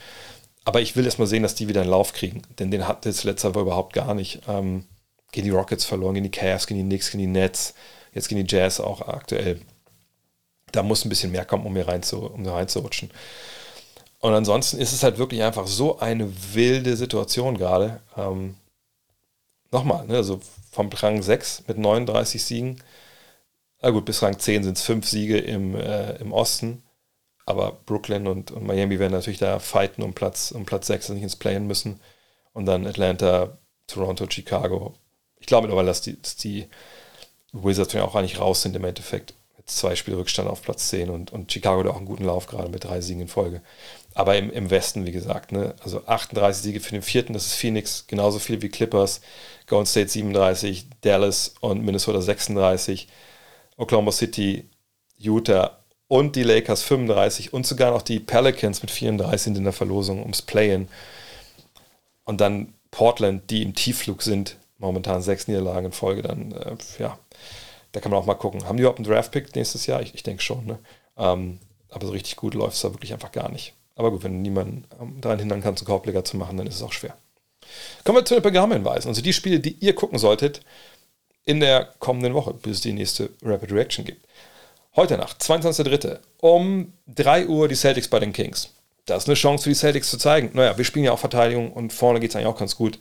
Aber 0.64 0.81
ich 0.81 0.96
will 0.96 1.05
erst 1.05 1.18
mal 1.18 1.27
sehen, 1.27 1.42
dass 1.42 1.55
die 1.55 1.68
wieder 1.68 1.81
einen 1.81 1.90
Lauf 1.90 2.12
kriegen. 2.12 2.42
Denn 2.59 2.70
den 2.70 2.87
hat 2.87 3.05
das 3.05 3.25
letzte 3.25 3.55
Woche 3.55 3.62
überhaupt 3.62 3.92
gar 3.92 4.14
nicht. 4.14 4.42
Ähm, 4.48 4.85
gegen 5.33 5.46
die 5.46 5.51
Rockets 5.51 5.85
verloren, 5.85 6.14
gegen 6.14 6.25
die 6.25 6.31
Cavs, 6.31 6.66
gegen 6.66 6.81
die 6.81 6.87
Knicks, 6.87 7.11
gegen 7.11 7.22
die 7.22 7.27
Nets, 7.27 7.75
jetzt 8.12 8.29
gegen 8.29 8.44
die 8.46 8.55
Jazz 8.55 8.81
auch 8.81 9.01
aktuell 9.09 9.61
da 10.72 10.83
muss 10.83 11.05
ein 11.05 11.11
bisschen 11.11 11.31
mehr 11.31 11.44
kommen, 11.44 11.66
um 11.66 11.75
hier 11.75 11.87
rein 11.87 12.03
zu, 12.03 12.27
um 12.27 12.42
hier 12.42 12.53
reinzurutschen. 12.53 13.11
Und 14.18 14.33
ansonsten 14.33 14.79
ist 14.79 14.92
es 14.92 15.03
halt 15.03 15.18
wirklich 15.18 15.42
einfach 15.42 15.66
so 15.66 15.98
eine 15.98 16.33
wilde 16.55 16.96
Situation 16.96 17.59
gerade. 17.59 18.01
Ähm, 18.16 18.57
Nochmal, 19.70 20.07
ne, 20.07 20.16
also 20.16 20.38
vom 20.70 20.90
Rang 20.90 21.22
6 21.22 21.64
mit 21.66 21.79
39 21.79 22.44
Siegen. 22.44 22.83
Na 23.81 23.88
gut, 23.88 24.05
bis 24.05 24.22
Rang 24.22 24.38
10 24.38 24.64
sind 24.64 24.77
es 24.77 24.85
5 24.85 25.09
Siege 25.09 25.38
im, 25.38 25.75
äh, 25.75 26.16
im 26.16 26.33
Osten. 26.33 26.83
Aber 27.52 27.78
Brooklyn 27.86 28.26
und, 28.26 28.50
und, 28.50 28.66
Miami 28.66 28.98
werden 28.98 29.12
natürlich 29.12 29.38
da 29.38 29.58
fighten 29.58 30.02
um 30.02 30.14
Platz, 30.14 30.50
um 30.52 30.64
Platz 30.64 30.86
6 30.86 31.10
und 31.10 31.16
nicht 31.16 31.24
ins 31.24 31.36
Playen 31.36 31.66
müssen. 31.66 32.00
Und 32.54 32.66
dann 32.66 32.86
Atlanta, 32.86 33.58
Toronto, 33.86 34.26
Chicago. 34.28 34.94
Ich 35.38 35.46
glaube 35.46 35.66
mittlerweile, 35.66 35.88
dass 35.88 36.00
die, 36.00 36.20
dass 36.20 36.36
die 36.36 36.68
Wizards 37.52 37.92
ja 37.92 38.04
auch 38.04 38.14
eigentlich 38.14 38.40
raus 38.40 38.62
sind 38.62 38.74
im 38.74 38.84
Endeffekt 38.84 39.34
zwei 39.66 39.94
Spiele 39.96 40.18
Rückstand 40.18 40.48
auf 40.48 40.62
Platz 40.62 40.88
10 40.88 41.10
und, 41.10 41.32
und 41.32 41.52
Chicago 41.52 41.80
hat 41.80 41.86
auch 41.86 41.96
einen 41.96 42.06
guten 42.06 42.24
Lauf 42.24 42.46
gerade 42.46 42.68
mit 42.68 42.84
drei 42.84 43.00
Siegen 43.00 43.22
in 43.22 43.28
Folge. 43.28 43.62
Aber 44.14 44.36
im, 44.36 44.50
im 44.50 44.70
Westen, 44.70 45.06
wie 45.06 45.12
gesagt, 45.12 45.52
ne, 45.52 45.74
also 45.82 46.04
38 46.06 46.62
Siege 46.62 46.80
für 46.80 46.92
den 46.92 47.02
vierten, 47.02 47.32
das 47.32 47.46
ist 47.46 47.54
Phoenix, 47.54 48.06
genauso 48.06 48.38
viel 48.38 48.60
wie 48.62 48.68
Clippers, 48.68 49.20
Golden 49.66 49.86
State 49.86 50.08
37, 50.08 50.86
Dallas 51.02 51.54
und 51.60 51.84
Minnesota 51.84 52.20
36, 52.20 53.08
Oklahoma 53.76 54.12
City, 54.12 54.68
Utah 55.16 55.81
und 56.12 56.37
die 56.37 56.42
Lakers 56.42 56.83
35 56.83 57.55
und 57.55 57.66
sogar 57.66 57.90
noch 57.90 58.03
die 58.03 58.20
Pelicans 58.20 58.83
mit 58.83 58.90
34 58.90 59.40
sind 59.40 59.57
in 59.57 59.64
der 59.64 59.72
Verlosung 59.72 60.20
ums 60.20 60.42
Play-In. 60.42 60.87
Und 62.25 62.42
dann 62.42 62.75
Portland, 62.90 63.48
die 63.48 63.62
im 63.62 63.75
Tiefflug 63.75 64.20
sind, 64.20 64.59
momentan 64.77 65.22
sechs 65.22 65.48
Niederlagen 65.48 65.87
in 65.87 65.92
Folge, 65.92 66.20
dann 66.20 66.53
äh, 66.53 66.77
ja, 66.98 67.18
da 67.92 68.01
kann 68.01 68.11
man 68.11 68.20
auch 68.20 68.27
mal 68.27 68.35
gucken. 68.35 68.66
Haben 68.66 68.77
die 68.77 68.83
überhaupt 68.83 68.98
einen 68.98 69.09
Draft-Pick 69.09 69.57
nächstes 69.57 69.87
Jahr? 69.87 70.03
Ich, 70.03 70.14
ich 70.14 70.22
denke 70.22 70.42
schon. 70.42 70.66
Ne? 70.66 70.79
Ähm, 71.16 71.59
aber 71.88 72.05
so 72.05 72.12
richtig 72.12 72.37
gut 72.37 72.53
läuft 72.53 72.75
es 72.75 72.83
da 72.83 72.92
wirklich 72.92 73.14
einfach 73.14 73.33
gar 73.33 73.51
nicht. 73.51 73.72
Aber 73.96 74.11
gut, 74.11 74.22
wenn 74.22 74.35
du 74.35 74.40
niemanden 74.40 74.85
ähm, 75.01 75.18
daran 75.18 75.38
hindern 75.38 75.62
kannst, 75.62 75.81
einen 75.81 75.87
Korbleger 75.87 76.27
zu 76.27 76.37
machen, 76.37 76.59
dann 76.59 76.66
ist 76.66 76.75
es 76.75 76.83
auch 76.83 76.92
schwer. 76.92 77.16
Kommen 78.05 78.18
wir 78.18 78.25
zu 78.27 78.35
den 78.35 78.42
Programmhinweisen. 78.42 79.09
Also 79.09 79.22
die 79.22 79.33
Spiele, 79.33 79.61
die 79.61 79.79
ihr 79.81 79.94
gucken 79.94 80.18
solltet 80.18 80.61
in 81.46 81.61
der 81.61 81.94
kommenden 82.01 82.35
Woche, 82.35 82.53
bis 82.53 82.77
es 82.77 82.81
die 82.83 82.92
nächste 82.92 83.31
Rapid 83.42 83.72
Reaction 83.72 84.05
gibt. 84.05 84.27
Heute 84.94 85.16
Nacht, 85.16 85.40
22.03. 85.40 86.18
um 86.42 86.92
3 87.07 87.46
Uhr 87.46 87.66
die 87.66 87.74
Celtics 87.74 88.09
bei 88.09 88.20
den 88.20 88.35
Kings. 88.35 88.74
Das 89.07 89.22
ist 89.22 89.28
eine 89.28 89.37
Chance 89.37 89.64
für 89.64 89.70
die 89.70 89.74
Celtics 89.74 90.11
zu 90.11 90.18
zeigen. 90.18 90.50
Naja, 90.52 90.76
wir 90.76 90.85
spielen 90.85 91.07
ja 91.07 91.12
auch 91.12 91.18
Verteidigung 91.18 91.72
und 91.72 91.94
vorne 91.94 92.20
geht 92.20 92.28
es 92.28 92.37
eigentlich 92.37 92.48
auch 92.48 92.59
ganz 92.59 92.76
gut. 92.76 92.98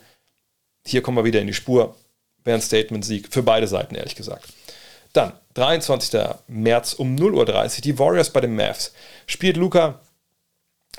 Hier 0.86 1.02
kommen 1.02 1.18
wir 1.18 1.26
wieder 1.26 1.42
in 1.42 1.48
die 1.48 1.54
Spur. 1.54 1.98
Wäre 2.46 2.58
ein 2.58 2.62
Statement-Sieg 2.62 3.28
für 3.30 3.44
beide 3.44 3.68
Seiten, 3.68 3.96
ehrlich 3.96 4.16
gesagt. 4.16 4.48
Dann, 5.12 5.34
23. 5.56 6.18
März 6.48 6.94
um 6.94 7.18
0.30 7.18 7.36
Uhr, 7.36 7.82
die 7.82 8.00
Warriors 8.00 8.30
bei 8.30 8.40
den 8.40 8.56
Mavs. 8.56 8.94
Spielt 9.28 9.58
Luca, 9.58 10.00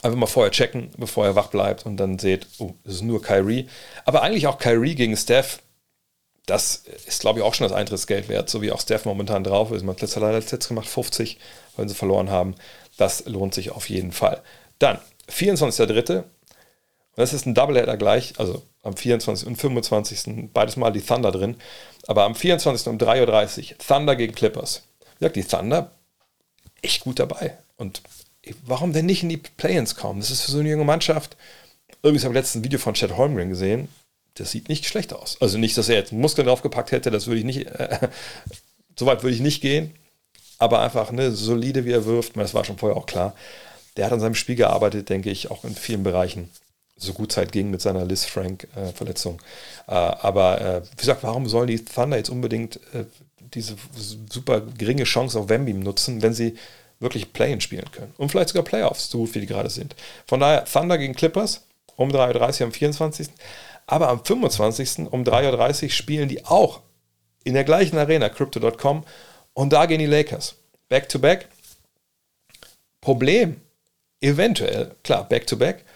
einfach 0.02 0.18
mal 0.18 0.26
vorher 0.26 0.52
checken, 0.52 0.90
bevor 0.98 1.24
er 1.24 1.37
wach 1.37 1.48
bleibt 1.48 1.87
und 1.87 1.96
dann 1.96 2.18
seht, 2.18 2.46
oh, 2.59 2.74
das 2.85 2.96
ist 2.96 3.02
nur 3.02 3.22
Kyrie. 3.22 3.66
Aber 4.05 4.20
eigentlich 4.20 4.46
auch 4.46 4.59
Kyrie 4.59 4.94
gegen 4.94 5.16
Steph, 5.16 5.61
das 6.46 6.85
ist, 7.07 7.20
glaube 7.20 7.38
ich, 7.38 7.44
auch 7.44 7.55
schon 7.55 7.68
das 7.68 7.76
Eintrittsgeld 7.76 8.28
wert, 8.28 8.50
so 8.50 8.62
wie 8.62 8.72
auch 8.72 8.81
Steph 8.81 9.05
momentan 9.05 9.44
drauf 9.44 9.70
ist. 9.70 9.83
Man 9.83 9.94
hat 9.94 10.02
letztes 10.02 10.20
leider 10.20 10.38
jetzt 10.38 10.68
gemacht, 10.68 10.88
50, 10.88 11.38
weil 11.76 11.88
sie 11.88 11.94
verloren 11.94 12.31
haben. 12.31 12.55
Das 12.96 13.24
lohnt 13.26 13.55
sich 13.55 13.70
auf 13.70 13.88
jeden 13.88 14.12
Fall. 14.12 14.42
Dann, 14.78 14.98
24.3. 15.31 16.24
Das 17.14 17.33
ist 17.33 17.46
ein 17.46 17.55
Doubleheader 17.55 17.96
gleich, 17.96 18.35
also 18.38 18.62
am 18.83 18.96
24. 18.96 19.46
und 19.46 19.57
25. 19.57 20.50
beides 20.52 20.76
mal 20.76 20.90
die 20.90 21.02
Thunder 21.02 21.31
drin. 21.31 21.57
Aber 22.07 22.24
am 22.24 22.35
24. 22.35 22.88
um 22.88 22.98
3.30 22.98 23.72
Uhr 23.72 23.78
Thunder 23.78 24.16
gegen 24.16 24.35
Clippers. 24.35 24.83
Wie 25.00 25.18
gesagt, 25.20 25.37
die 25.37 25.44
Thunder 25.44 25.92
echt 26.81 27.02
gut 27.05 27.18
dabei. 27.18 27.57
Und 27.76 28.02
warum 28.64 28.92
denn 28.92 29.07
nicht 29.07 29.22
in 29.22 29.28
die 29.28 29.37
Play-ins 29.37 29.94
kommen? 29.94 30.20
Das 30.20 30.31
ist 30.31 30.40
für 30.40 30.50
so 30.50 30.59
eine 30.59 30.70
junge 30.70 30.85
Mannschaft. 30.85 31.37
Übrigens 31.98 32.24
habe 32.24 32.35
ich 32.35 32.40
letztens 32.40 32.62
ein 32.62 32.64
Video 32.64 32.78
von 32.78 32.94
Chad 32.94 33.16
Holmgren 33.16 33.50
gesehen. 33.50 33.88
Das 34.34 34.50
sieht 34.50 34.68
nicht 34.68 34.86
schlecht 34.86 35.12
aus. 35.12 35.36
Also 35.40 35.58
nicht, 35.58 35.76
dass 35.76 35.88
er 35.88 35.96
jetzt 35.96 36.12
Muskeln 36.12 36.46
draufgepackt 36.46 36.92
hätte, 36.92 37.10
das 37.10 37.26
würde 37.26 37.40
ich 37.40 37.44
nicht, 37.44 37.66
äh, 37.66 38.08
so 38.98 39.06
weit 39.06 39.22
würde 39.22 39.34
ich 39.34 39.42
nicht 39.42 39.60
gehen. 39.60 39.94
Aber 40.58 40.80
einfach 40.80 41.10
ne, 41.10 41.32
solide, 41.32 41.84
wie 41.84 41.92
er 41.92 42.06
wirft, 42.06 42.36
das 42.36 42.54
war 42.54 42.64
schon 42.64 42.78
vorher 42.78 42.96
auch 42.96 43.06
klar. 43.06 43.34
Der 43.96 44.06
hat 44.06 44.12
an 44.12 44.20
seinem 44.20 44.34
Spiel 44.34 44.54
gearbeitet, 44.54 45.08
denke 45.08 45.30
ich, 45.30 45.50
auch 45.50 45.64
in 45.64 45.74
vielen 45.74 46.02
Bereichen 46.02 46.50
so 46.96 47.12
gut 47.12 47.33
Zeit 47.33 47.52
ging 47.52 47.70
mit 47.70 47.80
seiner 47.80 48.04
Liz 48.04 48.24
Frank-Verletzung. 48.24 49.40
Äh, 49.88 49.92
äh, 49.92 49.94
aber 49.94 50.60
äh, 50.60 50.83
wie 50.90 50.96
gesagt, 50.96 51.22
warum 51.22 51.48
sollen 51.48 51.66
die 51.66 51.85
Thunder 51.85 52.16
jetzt 52.16 52.30
unbedingt 52.30 52.76
äh, 52.94 53.04
diese 53.54 53.74
super 54.30 54.60
geringe 54.60 55.04
Chance 55.04 55.38
auf 55.38 55.48
Wemby 55.48 55.74
nutzen, 55.74 56.22
wenn 56.22 56.33
sie 56.33 56.56
wirklich 57.00 57.33
Play-in 57.33 57.60
spielen 57.60 57.90
können? 57.90 58.14
Und 58.16 58.30
vielleicht 58.30 58.50
sogar 58.50 58.64
Playoffs, 58.64 59.10
so 59.10 59.35
wie 59.35 59.40
die 59.40 59.46
gerade 59.46 59.70
sind. 59.70 59.96
Von 60.26 60.40
daher 60.40 60.64
Thunder 60.64 60.96
gegen 60.96 61.14
Clippers 61.14 61.62
um 61.96 62.10
3.30 62.10 62.60
Uhr 62.60 62.66
am 62.66 62.72
24. 62.72 63.28
Aber 63.87 64.08
am 64.08 64.24
25. 64.24 65.10
um 65.10 65.24
3.30 65.24 65.85
Uhr 65.85 65.90
spielen 65.90 66.28
die 66.28 66.44
auch 66.44 66.80
in 67.44 67.54
der 67.54 67.64
gleichen 67.64 67.98
Arena, 67.98 68.28
Crypto.com, 68.28 69.04
und 69.54 69.72
da 69.72 69.87
gehen 69.87 69.98
die 69.98 70.06
Lakers. 70.06 70.56
Back-to-back. 70.88 71.42
-back. 71.42 72.68
Problem, 73.00 73.60
eventuell, 74.20 74.94
klar, 75.02 75.28
back-to-back, 75.28 75.78
back 75.78 75.87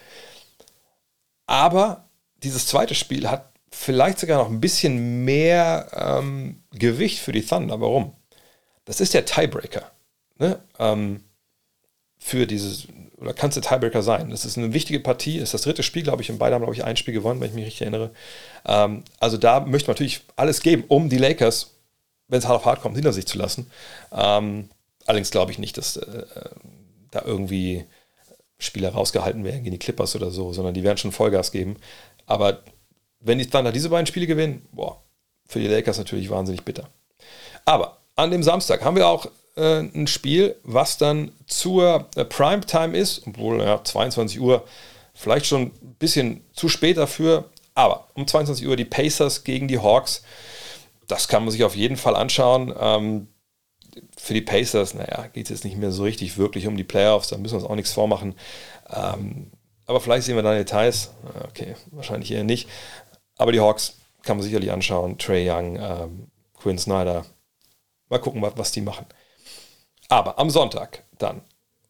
aber 1.47 2.09
dieses 2.43 2.67
zweite 2.67 2.95
Spiel 2.95 3.31
hat 3.31 3.53
vielleicht 3.71 4.19
sogar 4.19 4.39
noch 4.39 4.51
ein 4.51 4.61
bisschen 4.61 5.25
mehr 5.25 5.89
ähm, 5.93 6.63
Gewicht 6.73 7.21
für 7.21 7.33
die 7.33 7.45
Thunder. 7.45 7.81
Warum? 7.81 8.15
das 8.85 9.01
ist 9.01 9.15
der 9.15 9.25
Tiebreaker. 9.25 9.91
Ne? 10.39 10.61
Ähm, 10.79 11.25
für 12.27 12.49
dieses, 12.49 12.89
oder 13.19 13.33
kann 13.33 13.51
es 13.51 13.55
der 13.55 13.63
Tiebreaker 13.63 14.03
sein. 14.03 14.31
Das 14.31 14.45
ist 14.45 14.59
eine 14.59 14.73
wichtige 14.73 14.99
Partie, 14.99 15.39
ist 15.39 15.55
das 15.55 15.63
dritte 15.63 15.85
Spiel, 15.85 16.03
glaube 16.03 16.23
ich, 16.23 16.31
und 16.33 16.39
beide 16.39 16.57
haben, 16.57 16.63
glaube 16.63 16.75
ich, 16.75 16.83
ein 16.83 16.97
Spiel 16.97 17.15
gewonnen, 17.15 17.41
wenn 17.41 17.51
ich 17.51 17.55
mich 17.55 17.67
richtig 17.67 17.83
erinnere. 17.83 18.11
Ähm, 18.67 19.05
also 19.21 19.37
da 19.37 19.61
möchte 19.61 19.87
man 19.87 19.95
natürlich 19.95 20.23
alles 20.35 20.61
geben, 20.61 20.83
um 20.89 21.09
die 21.09 21.19
Lakers, 21.19 21.77
wenn 22.27 22.41
es 22.41 22.49
hart 22.49 22.57
auf 22.57 22.65
hart 22.65 22.81
kommt, 22.81 22.97
hinter 22.97 23.13
sich 23.13 23.27
zu 23.27 23.39
lassen. 23.39 23.71
Ähm, 24.11 24.69
allerdings 25.07 25.31
glaube 25.31 25.53
ich 25.53 25.61
nicht, 25.61 25.79
dass 25.79 25.99
äh, 25.99 26.25
da 27.13 27.23
irgendwie 27.25 27.85
Spieler 28.59 28.89
rausgehalten 28.89 29.45
werden 29.45 29.63
gegen 29.63 29.75
die 29.75 29.79
Clippers 29.79 30.17
oder 30.17 30.33
so, 30.33 30.53
sondern 30.53 30.75
die 30.75 30.83
werden 30.83 30.99
schon 30.99 31.13
Vollgas 31.13 31.53
geben. 31.53 31.77
Aber 32.27 32.65
wenn 33.21 33.39
die 33.39 33.49
Thunder 33.49 33.71
diese 33.71 33.91
beiden 33.91 34.07
Spiele 34.07 34.27
gewinnen, 34.27 34.67
boah, 34.73 35.01
für 35.47 35.61
die 35.61 35.69
Lakers 35.69 35.99
natürlich 35.99 36.29
wahnsinnig 36.29 36.65
bitter. 36.65 36.89
Aber 37.65 37.99
an 38.17 38.33
dem 38.33 38.43
Samstag 38.43 38.85
haben 38.85 38.97
wir 38.97 39.07
auch 39.07 39.29
äh, 39.57 39.81
ein 39.81 40.07
Spiel, 40.07 40.57
was 40.63 40.99
dann 40.99 41.33
zur 41.47 42.09
äh, 42.17 42.25
Primetime 42.25 42.97
ist, 42.97 43.27
obwohl 43.27 43.61
ja, 43.61 43.83
22 43.83 44.41
Uhr 44.41 44.65
vielleicht 45.15 45.47
schon 45.47 45.63
ein 45.63 45.97
bisschen 45.99 46.45
zu 46.53 46.69
spät 46.69 46.97
dafür, 46.97 47.51
aber 47.75 48.09
um 48.15 48.27
22 48.27 48.67
Uhr 48.67 48.77
die 48.77 48.85
Pacers 48.85 49.45
gegen 49.45 49.69
die 49.69 49.79
Hawks. 49.79 50.23
Das 51.09 51.29
kann 51.29 51.45
man 51.45 51.53
sich 51.53 51.65
auf 51.65 51.77
jeden 51.77 51.97
Fall 51.97 52.17
anschauen. 52.17 52.75
Ähm, 52.79 53.29
für 54.17 54.35
die 54.35 54.43
Pacers, 54.43 54.95
naja, 54.95 55.29
geht 55.29 55.47
es 55.47 55.51
jetzt 55.51 55.65
nicht 55.65 55.77
mehr 55.77 55.93
so 55.93 56.03
richtig 56.03 56.37
wirklich 56.37 56.67
um 56.67 56.77
die 56.77 56.85
Playoffs, 56.85 57.29
da 57.29 57.39
müssen 57.39 57.55
wir 57.55 57.61
uns 57.61 57.71
auch 57.71 57.77
nichts 57.77 57.93
vormachen. 57.93 58.35
Ähm, 58.91 59.51
aber 59.87 60.01
vielleicht 60.01 60.27
sehen 60.27 60.37
wir 60.37 60.43
da 60.43 60.53
Details. 60.53 61.11
Okay, 61.49 61.77
wahrscheinlich 61.93 62.31
eher 62.33 62.45
nicht. 62.45 62.69
Aber 63.37 63.53
die 63.53 63.61
Hawks 63.61 63.99
kann 64.23 64.37
man 64.37 64.45
sicherlich 64.45 64.73
anschauen. 64.73 65.17
Trey 65.17 65.49
Young, 65.49 65.77
ähm, 65.77 66.27
Quinn 66.59 66.79
Snyder. 66.79 67.25
Mal 68.09 68.19
gucken, 68.19 68.43
was, 68.43 68.55
was 68.57 68.73
die 68.73 68.81
machen. 68.81 69.07
Aber 70.09 70.39
am 70.39 70.51
Sonntag 70.51 71.05
dann, 71.19 71.43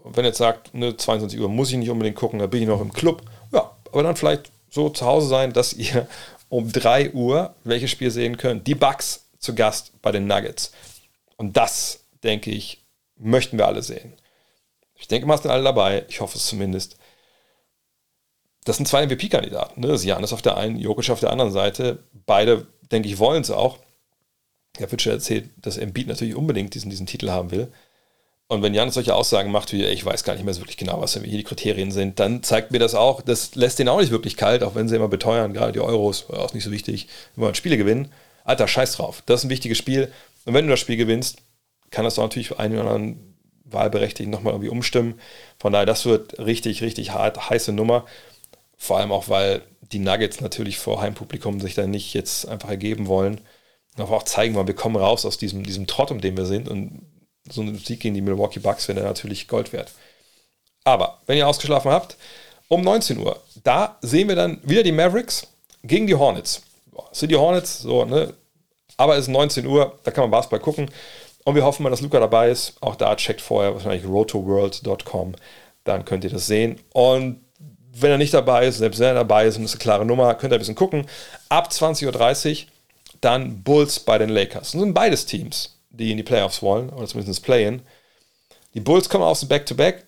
wenn 0.04 0.24
jetzt 0.24 0.38
sagt, 0.38 0.74
ne, 0.74 0.96
22 0.96 1.40
Uhr 1.40 1.48
muss 1.48 1.70
ich 1.70 1.76
nicht 1.76 1.90
unbedingt 1.90 2.16
gucken, 2.16 2.38
da 2.38 2.46
bin 2.46 2.62
ich 2.62 2.68
noch 2.68 2.80
im 2.80 2.92
Club. 2.92 3.22
Ja, 3.52 3.76
aber 3.92 4.02
dann 4.02 4.16
vielleicht 4.16 4.50
so 4.70 4.88
zu 4.88 5.04
Hause 5.04 5.28
sein, 5.28 5.52
dass 5.52 5.72
ihr 5.72 6.08
um 6.48 6.70
3 6.70 7.12
Uhr 7.12 7.54
welches 7.64 7.90
Spiel 7.90 8.10
sehen 8.10 8.36
könnt. 8.36 8.66
Die 8.66 8.74
Bucks 8.74 9.26
zu 9.38 9.54
Gast 9.54 9.92
bei 10.02 10.12
den 10.12 10.26
Nuggets. 10.26 10.72
Und 11.36 11.56
das, 11.56 12.04
denke 12.22 12.50
ich, 12.50 12.84
möchten 13.16 13.58
wir 13.58 13.66
alle 13.66 13.82
sehen. 13.82 14.14
Ich 14.94 15.08
denke 15.08 15.26
mal, 15.26 15.36
sind 15.36 15.50
alle 15.50 15.62
dabei. 15.62 16.04
Ich 16.08 16.20
hoffe 16.20 16.38
es 16.38 16.46
zumindest. 16.46 16.96
Das 18.64 18.76
sind 18.76 18.86
zwei 18.86 19.06
MVP-Kandidaten. 19.06 19.80
Ne? 19.80 19.94
Janis 19.94 20.32
auf 20.32 20.42
der 20.42 20.56
einen, 20.56 20.78
Jokic 20.78 21.10
auf 21.10 21.20
der 21.20 21.30
anderen 21.30 21.52
Seite. 21.52 22.04
Beide, 22.26 22.66
denke 22.90 23.08
ich, 23.08 23.18
wollen 23.18 23.42
es 23.42 23.50
auch. 23.50 23.78
Herr 24.76 24.88
Fitscher 24.88 25.12
erzählt, 25.12 25.50
dass 25.56 25.78
Embiid 25.78 26.08
natürlich 26.08 26.34
unbedingt 26.34 26.74
diesen, 26.74 26.90
diesen 26.90 27.06
Titel 27.06 27.30
haben 27.30 27.50
will. 27.50 27.72
Und 28.48 28.62
wenn 28.62 28.74
Janis 28.74 28.94
solche 28.94 29.14
Aussagen 29.14 29.50
macht 29.50 29.72
wie, 29.72 29.84
ich 29.84 30.04
weiß 30.04 30.22
gar 30.22 30.34
nicht 30.34 30.44
mehr 30.44 30.54
so 30.54 30.60
wirklich 30.60 30.76
genau, 30.76 31.00
was 31.00 31.14
hier 31.14 31.22
die 31.22 31.42
Kriterien 31.42 31.90
sind, 31.90 32.20
dann 32.20 32.44
zeigt 32.44 32.70
mir 32.70 32.78
das 32.78 32.94
auch, 32.94 33.20
das 33.20 33.56
lässt 33.56 33.80
den 33.80 33.88
auch 33.88 34.00
nicht 34.00 34.12
wirklich 34.12 34.36
kalt, 34.36 34.62
auch 34.62 34.76
wenn 34.76 34.88
sie 34.88 34.94
immer 34.94 35.08
beteuern, 35.08 35.52
gerade 35.52 35.72
die 35.72 35.80
Euros, 35.80 36.26
ist 36.44 36.54
nicht 36.54 36.62
so 36.62 36.70
wichtig, 36.70 37.08
wir 37.34 37.44
wollen 37.44 37.56
Spiele 37.56 37.76
gewinnen. 37.76 38.12
Alter, 38.44 38.68
scheiß 38.68 38.92
drauf. 38.92 39.24
Das 39.26 39.40
ist 39.40 39.44
ein 39.46 39.50
wichtiges 39.50 39.78
Spiel. 39.78 40.12
Und 40.44 40.54
wenn 40.54 40.66
du 40.66 40.70
das 40.70 40.78
Spiel 40.78 40.96
gewinnst, 40.96 41.38
kann 41.90 42.04
das 42.04 42.18
auch 42.18 42.22
natürlich 42.22 42.48
für 42.48 42.60
einen 42.60 42.78
oder 42.78 42.90
anderen 42.90 43.34
Wahlberechtigten 43.64 44.30
nochmal 44.30 44.52
irgendwie 44.52 44.70
umstimmen. 44.70 45.20
Von 45.58 45.72
daher, 45.72 45.86
das 45.86 46.06
wird 46.06 46.38
richtig, 46.38 46.82
richtig 46.82 47.10
hart, 47.10 47.50
heiße 47.50 47.72
Nummer. 47.72 48.06
Vor 48.76 48.98
allem 48.98 49.10
auch, 49.10 49.28
weil 49.28 49.62
die 49.92 49.98
Nuggets 49.98 50.40
natürlich 50.40 50.78
vor 50.78 51.00
Heimpublikum 51.00 51.60
sich 51.60 51.74
da 51.74 51.88
nicht 51.88 52.14
jetzt 52.14 52.46
einfach 52.46 52.68
ergeben 52.68 53.08
wollen. 53.08 53.40
Und 53.96 54.04
auch 54.04 54.22
zeigen 54.22 54.54
wollen, 54.54 54.68
wir 54.68 54.74
kommen 54.74 54.96
raus 54.96 55.26
aus 55.26 55.38
diesem, 55.38 55.64
diesem 55.64 55.88
Trott, 55.88 56.12
um 56.12 56.20
den 56.20 56.36
wir 56.36 56.46
sind. 56.46 56.68
Und 56.68 57.02
so 57.50 57.62
ein 57.62 57.76
Sieg 57.76 58.00
gegen 58.00 58.14
die 58.14 58.20
Milwaukee 58.20 58.60
Bucks 58.60 58.88
wäre 58.88 59.00
natürlich 59.00 59.48
Gold 59.48 59.72
wert. 59.72 59.92
Aber 60.84 61.18
wenn 61.26 61.38
ihr 61.38 61.48
ausgeschlafen 61.48 61.90
habt, 61.90 62.16
um 62.68 62.82
19 62.82 63.18
Uhr, 63.18 63.40
da 63.64 63.96
sehen 64.02 64.28
wir 64.28 64.36
dann 64.36 64.60
wieder 64.62 64.82
die 64.82 64.92
Mavericks 64.92 65.46
gegen 65.82 66.06
die 66.06 66.14
Hornets. 66.14 66.62
Sind 67.12 67.30
die 67.30 67.36
Hornets, 67.36 67.80
so, 67.80 68.04
ne? 68.04 68.34
Aber 68.96 69.16
es 69.16 69.22
ist 69.22 69.28
19 69.28 69.66
Uhr, 69.66 69.98
da 70.04 70.10
kann 70.10 70.24
man 70.24 70.30
Basketball 70.30 70.60
gucken. 70.60 70.90
Und 71.44 71.54
wir 71.54 71.64
hoffen 71.64 71.82
mal, 71.82 71.90
dass 71.90 72.00
Luca 72.00 72.18
dabei 72.18 72.50
ist. 72.50 72.74
Auch 72.80 72.96
da 72.96 73.14
checkt 73.14 73.40
vorher 73.40 73.74
wahrscheinlich 73.74 74.06
rotoworld.com. 74.06 75.34
Dann 75.84 76.04
könnt 76.04 76.24
ihr 76.24 76.30
das 76.30 76.46
sehen. 76.46 76.80
Und 76.92 77.40
wenn 77.92 78.10
er 78.10 78.18
nicht 78.18 78.34
dabei 78.34 78.66
ist, 78.66 78.78
selbst 78.78 78.98
wenn 78.98 79.08
er 79.08 79.14
dabei 79.14 79.46
ist 79.46 79.56
und 79.56 79.64
ist 79.64 79.74
eine 79.74 79.80
klare 79.80 80.04
Nummer, 80.04 80.34
könnt 80.34 80.52
ihr 80.52 80.56
ein 80.56 80.60
bisschen 80.60 80.74
gucken. 80.74 81.06
Ab 81.48 81.68
20.30 81.70 82.62
Uhr 82.64 82.68
dann 83.20 83.62
Bulls 83.62 84.00
bei 84.00 84.18
den 84.18 84.28
Lakers. 84.28 84.72
Das 84.72 84.80
sind 84.80 84.94
beides 84.94 85.26
Teams, 85.26 85.75
die 85.96 86.10
in 86.10 86.16
die 86.16 86.22
Playoffs 86.22 86.62
wollen, 86.62 86.90
oder 86.90 87.06
zumindest 87.06 87.42
Play-In. 87.42 87.82
Die 88.74 88.80
Bulls 88.80 89.08
kommen 89.08 89.24
aus 89.24 89.40
dem 89.40 89.48
Back-to-Back. 89.48 90.06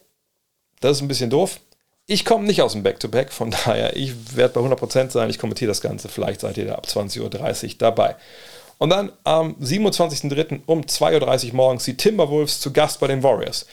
Das 0.80 0.96
ist 0.96 1.02
ein 1.02 1.08
bisschen 1.08 1.30
doof. 1.30 1.60
Ich 2.06 2.24
komme 2.24 2.46
nicht 2.46 2.62
aus 2.62 2.72
dem 2.72 2.82
Back-to-Back, 2.82 3.32
von 3.32 3.50
daher, 3.64 3.96
ich 3.96 4.36
werde 4.36 4.54
bei 4.54 4.60
100% 4.60 5.10
sein. 5.10 5.30
Ich 5.30 5.38
kommentiere 5.38 5.70
das 5.70 5.80
Ganze. 5.80 6.08
Vielleicht 6.08 6.40
seid 6.40 6.56
ihr 6.56 6.66
da 6.66 6.74
ab 6.74 6.86
20.30 6.86 7.64
Uhr 7.64 7.70
dabei. 7.78 8.16
Und 8.78 8.90
dann 8.90 9.12
am 9.24 9.54
27.03. 9.56 10.60
um 10.66 10.82
2.30 10.82 11.48
Uhr 11.48 11.54
morgens 11.54 11.84
die 11.84 11.96
Timberwolves 11.96 12.60
zu 12.60 12.72
Gast 12.72 13.00
bei 13.00 13.08
den 13.08 13.22
Warriors. 13.22 13.66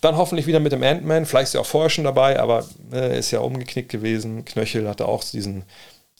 Dann 0.00 0.16
hoffentlich 0.16 0.46
wieder 0.46 0.60
mit 0.60 0.72
dem 0.72 0.82
Ant-Man. 0.82 1.26
Vielleicht 1.26 1.48
ist 1.48 1.54
er 1.54 1.62
auch 1.62 1.66
vorher 1.66 1.90
schon 1.90 2.04
dabei, 2.04 2.38
aber 2.38 2.64
er 2.90 3.10
äh, 3.10 3.18
ist 3.18 3.30
ja 3.30 3.40
umgeknickt 3.40 3.90
gewesen. 3.90 4.44
Knöchel 4.44 4.88
hatte 4.88 5.06
auch 5.06 5.24
diesen 5.24 5.64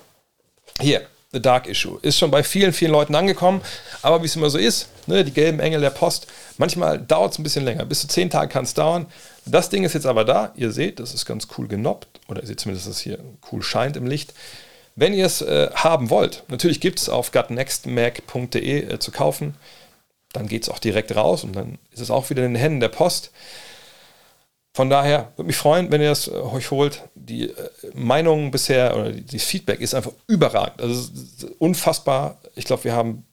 Hier, 0.80 1.02
The 1.32 1.42
Dark 1.42 1.66
Issue. 1.66 1.98
Ist 2.00 2.18
schon 2.18 2.30
bei 2.30 2.42
vielen, 2.42 2.72
vielen 2.72 2.92
Leuten 2.92 3.14
angekommen, 3.14 3.60
aber 4.00 4.22
wie 4.22 4.26
es 4.26 4.34
immer 4.34 4.48
so 4.48 4.56
ist, 4.56 4.88
ne, 5.06 5.24
die 5.24 5.32
gelben 5.32 5.60
Engel 5.60 5.82
der 5.82 5.90
Post, 5.90 6.26
manchmal 6.56 6.98
dauert 6.98 7.32
es 7.32 7.38
ein 7.38 7.42
bisschen 7.42 7.66
länger. 7.66 7.84
Bis 7.84 8.00
zu 8.00 8.08
zehn 8.08 8.30
Tage 8.30 8.48
kann 8.48 8.64
es 8.64 8.72
dauern. 8.72 9.06
Das 9.44 9.68
Ding 9.68 9.84
ist 9.84 9.92
jetzt 9.92 10.06
aber 10.06 10.24
da. 10.24 10.52
Ihr 10.56 10.72
seht, 10.72 11.00
das 11.00 11.12
ist 11.12 11.26
ganz 11.26 11.48
cool 11.58 11.68
genoppt. 11.68 12.08
Oder 12.28 12.40
ihr 12.40 12.46
seht 12.46 12.60
zumindest, 12.60 12.86
dass 12.86 12.96
es 12.96 13.00
hier 13.02 13.18
cool 13.52 13.62
scheint 13.62 13.98
im 13.98 14.06
Licht. 14.06 14.32
Wenn 14.96 15.12
ihr 15.12 15.26
es 15.26 15.42
äh, 15.42 15.70
haben 15.74 16.08
wollt, 16.08 16.44
natürlich 16.48 16.80
gibt 16.80 16.98
es 16.98 17.10
auf 17.10 17.30
gutnextmac.de 17.30 18.94
äh, 18.94 18.98
zu 18.98 19.12
kaufen. 19.12 19.54
Dann 20.38 20.48
geht 20.48 20.62
es 20.62 20.68
auch 20.68 20.78
direkt 20.78 21.14
raus 21.16 21.42
und 21.42 21.54
dann 21.56 21.78
ist 21.92 22.00
es 22.00 22.10
auch 22.10 22.30
wieder 22.30 22.44
in 22.44 22.54
den 22.54 22.60
Händen 22.60 22.80
der 22.80 22.88
Post. 22.88 23.32
Von 24.72 24.90
daher 24.90 25.32
würde 25.34 25.48
mich 25.48 25.56
freuen, 25.56 25.90
wenn 25.90 26.00
ihr 26.00 26.10
das 26.10 26.28
äh, 26.28 26.30
euch 26.30 26.70
holt. 26.70 27.02
Die 27.16 27.50
äh, 27.50 27.54
Meinung 27.94 28.52
bisher 28.52 28.96
oder 28.96 29.10
das 29.10 29.42
Feedback 29.42 29.80
ist 29.80 29.94
einfach 29.94 30.12
überragend. 30.28 30.80
Also 30.80 31.10
unfassbar. 31.58 32.38
Ich 32.54 32.64
glaube, 32.64 32.84
wir 32.84 32.92
haben 32.92 33.24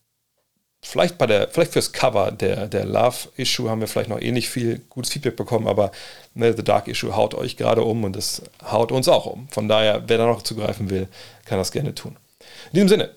vielleicht 0.82 1.20
bei 1.20 1.28
der, 1.28 1.48
vielleicht 1.50 1.74
fürs 1.74 1.92
Cover 1.92 2.32
der, 2.32 2.68
der 2.68 2.86
Love-Issue 2.86 3.70
haben 3.70 3.80
wir 3.80 3.88
vielleicht 3.88 4.10
noch 4.10 4.22
ähnlich 4.22 4.50
viel 4.50 4.80
gutes 4.90 5.12
Feedback 5.12 5.36
bekommen, 5.36 5.68
aber 5.68 5.92
ne, 6.34 6.52
The 6.56 6.64
Dark 6.64 6.88
Issue 6.88 7.16
haut 7.16 7.36
euch 7.36 7.58
gerade 7.58 7.84
um 7.84 8.04
und 8.04 8.16
es 8.16 8.42
haut 8.72 8.92
uns 8.92 9.08
auch 9.08 9.28
um. 9.28 9.48
Von 9.50 9.68
daher, 9.68 10.04
wer 10.08 10.18
da 10.18 10.26
noch 10.26 10.42
zugreifen 10.42 10.90
will, 10.90 11.08
kann 11.46 11.60
das 11.60 11.72
gerne 11.72 11.94
tun. 11.94 12.18
In 12.72 12.74
diesem 12.74 12.90
Sinne, 12.90 13.12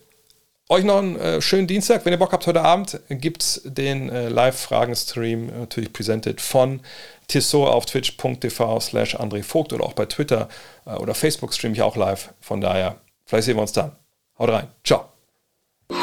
euch 0.71 0.85
noch 0.85 0.99
einen 0.99 1.17
äh, 1.17 1.41
schönen 1.41 1.67
Dienstag. 1.67 2.05
Wenn 2.05 2.13
ihr 2.13 2.19
Bock 2.19 2.33
habt, 2.33 2.47
heute 2.47 2.61
Abend 2.61 3.01
gibt 3.09 3.43
es 3.43 3.63
den 3.65 4.11
äh, 4.11 4.29
Live-Fragen-Stream, 4.29 5.49
äh, 5.49 5.53
natürlich 5.61 5.95
präsentiert 5.95 6.43
von 6.43 6.81
Tissot 7.27 7.69
auf 7.69 7.87
twitch.tv 7.87 8.79
slash 8.81 9.17
André 9.17 9.43
Vogt 9.43 9.73
oder 9.73 9.85
auch 9.85 9.95
bei 9.95 10.05
Twitter 10.05 10.51
äh, 10.85 10.91
oder 10.91 11.15
Facebook 11.15 11.55
streame 11.55 11.73
ich 11.73 11.81
auch 11.81 11.97
live. 11.97 12.35
Von 12.43 12.61
daher, 12.61 12.97
vielleicht 13.25 13.47
sehen 13.47 13.57
wir 13.57 13.63
uns 13.63 13.73
dann. 13.73 13.93
Haut 14.39 14.51
rein. 14.51 14.69
Ciao. 14.85 15.09
Hello. 15.89 15.99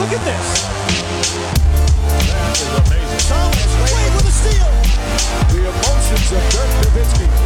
Look 0.00 0.12
at 0.12 0.24
this. 0.24 0.66
That 2.26 2.50
is 2.50 2.66
amazing. 2.78 3.22
Thomas, 3.28 3.72
with 4.12 4.26
a 4.26 4.32
steal. 4.32 4.70
The 5.54 5.58
emotions 5.70 6.32
of 6.32 6.42
Dirk 6.50 6.70
Nowitzki. 6.82 7.45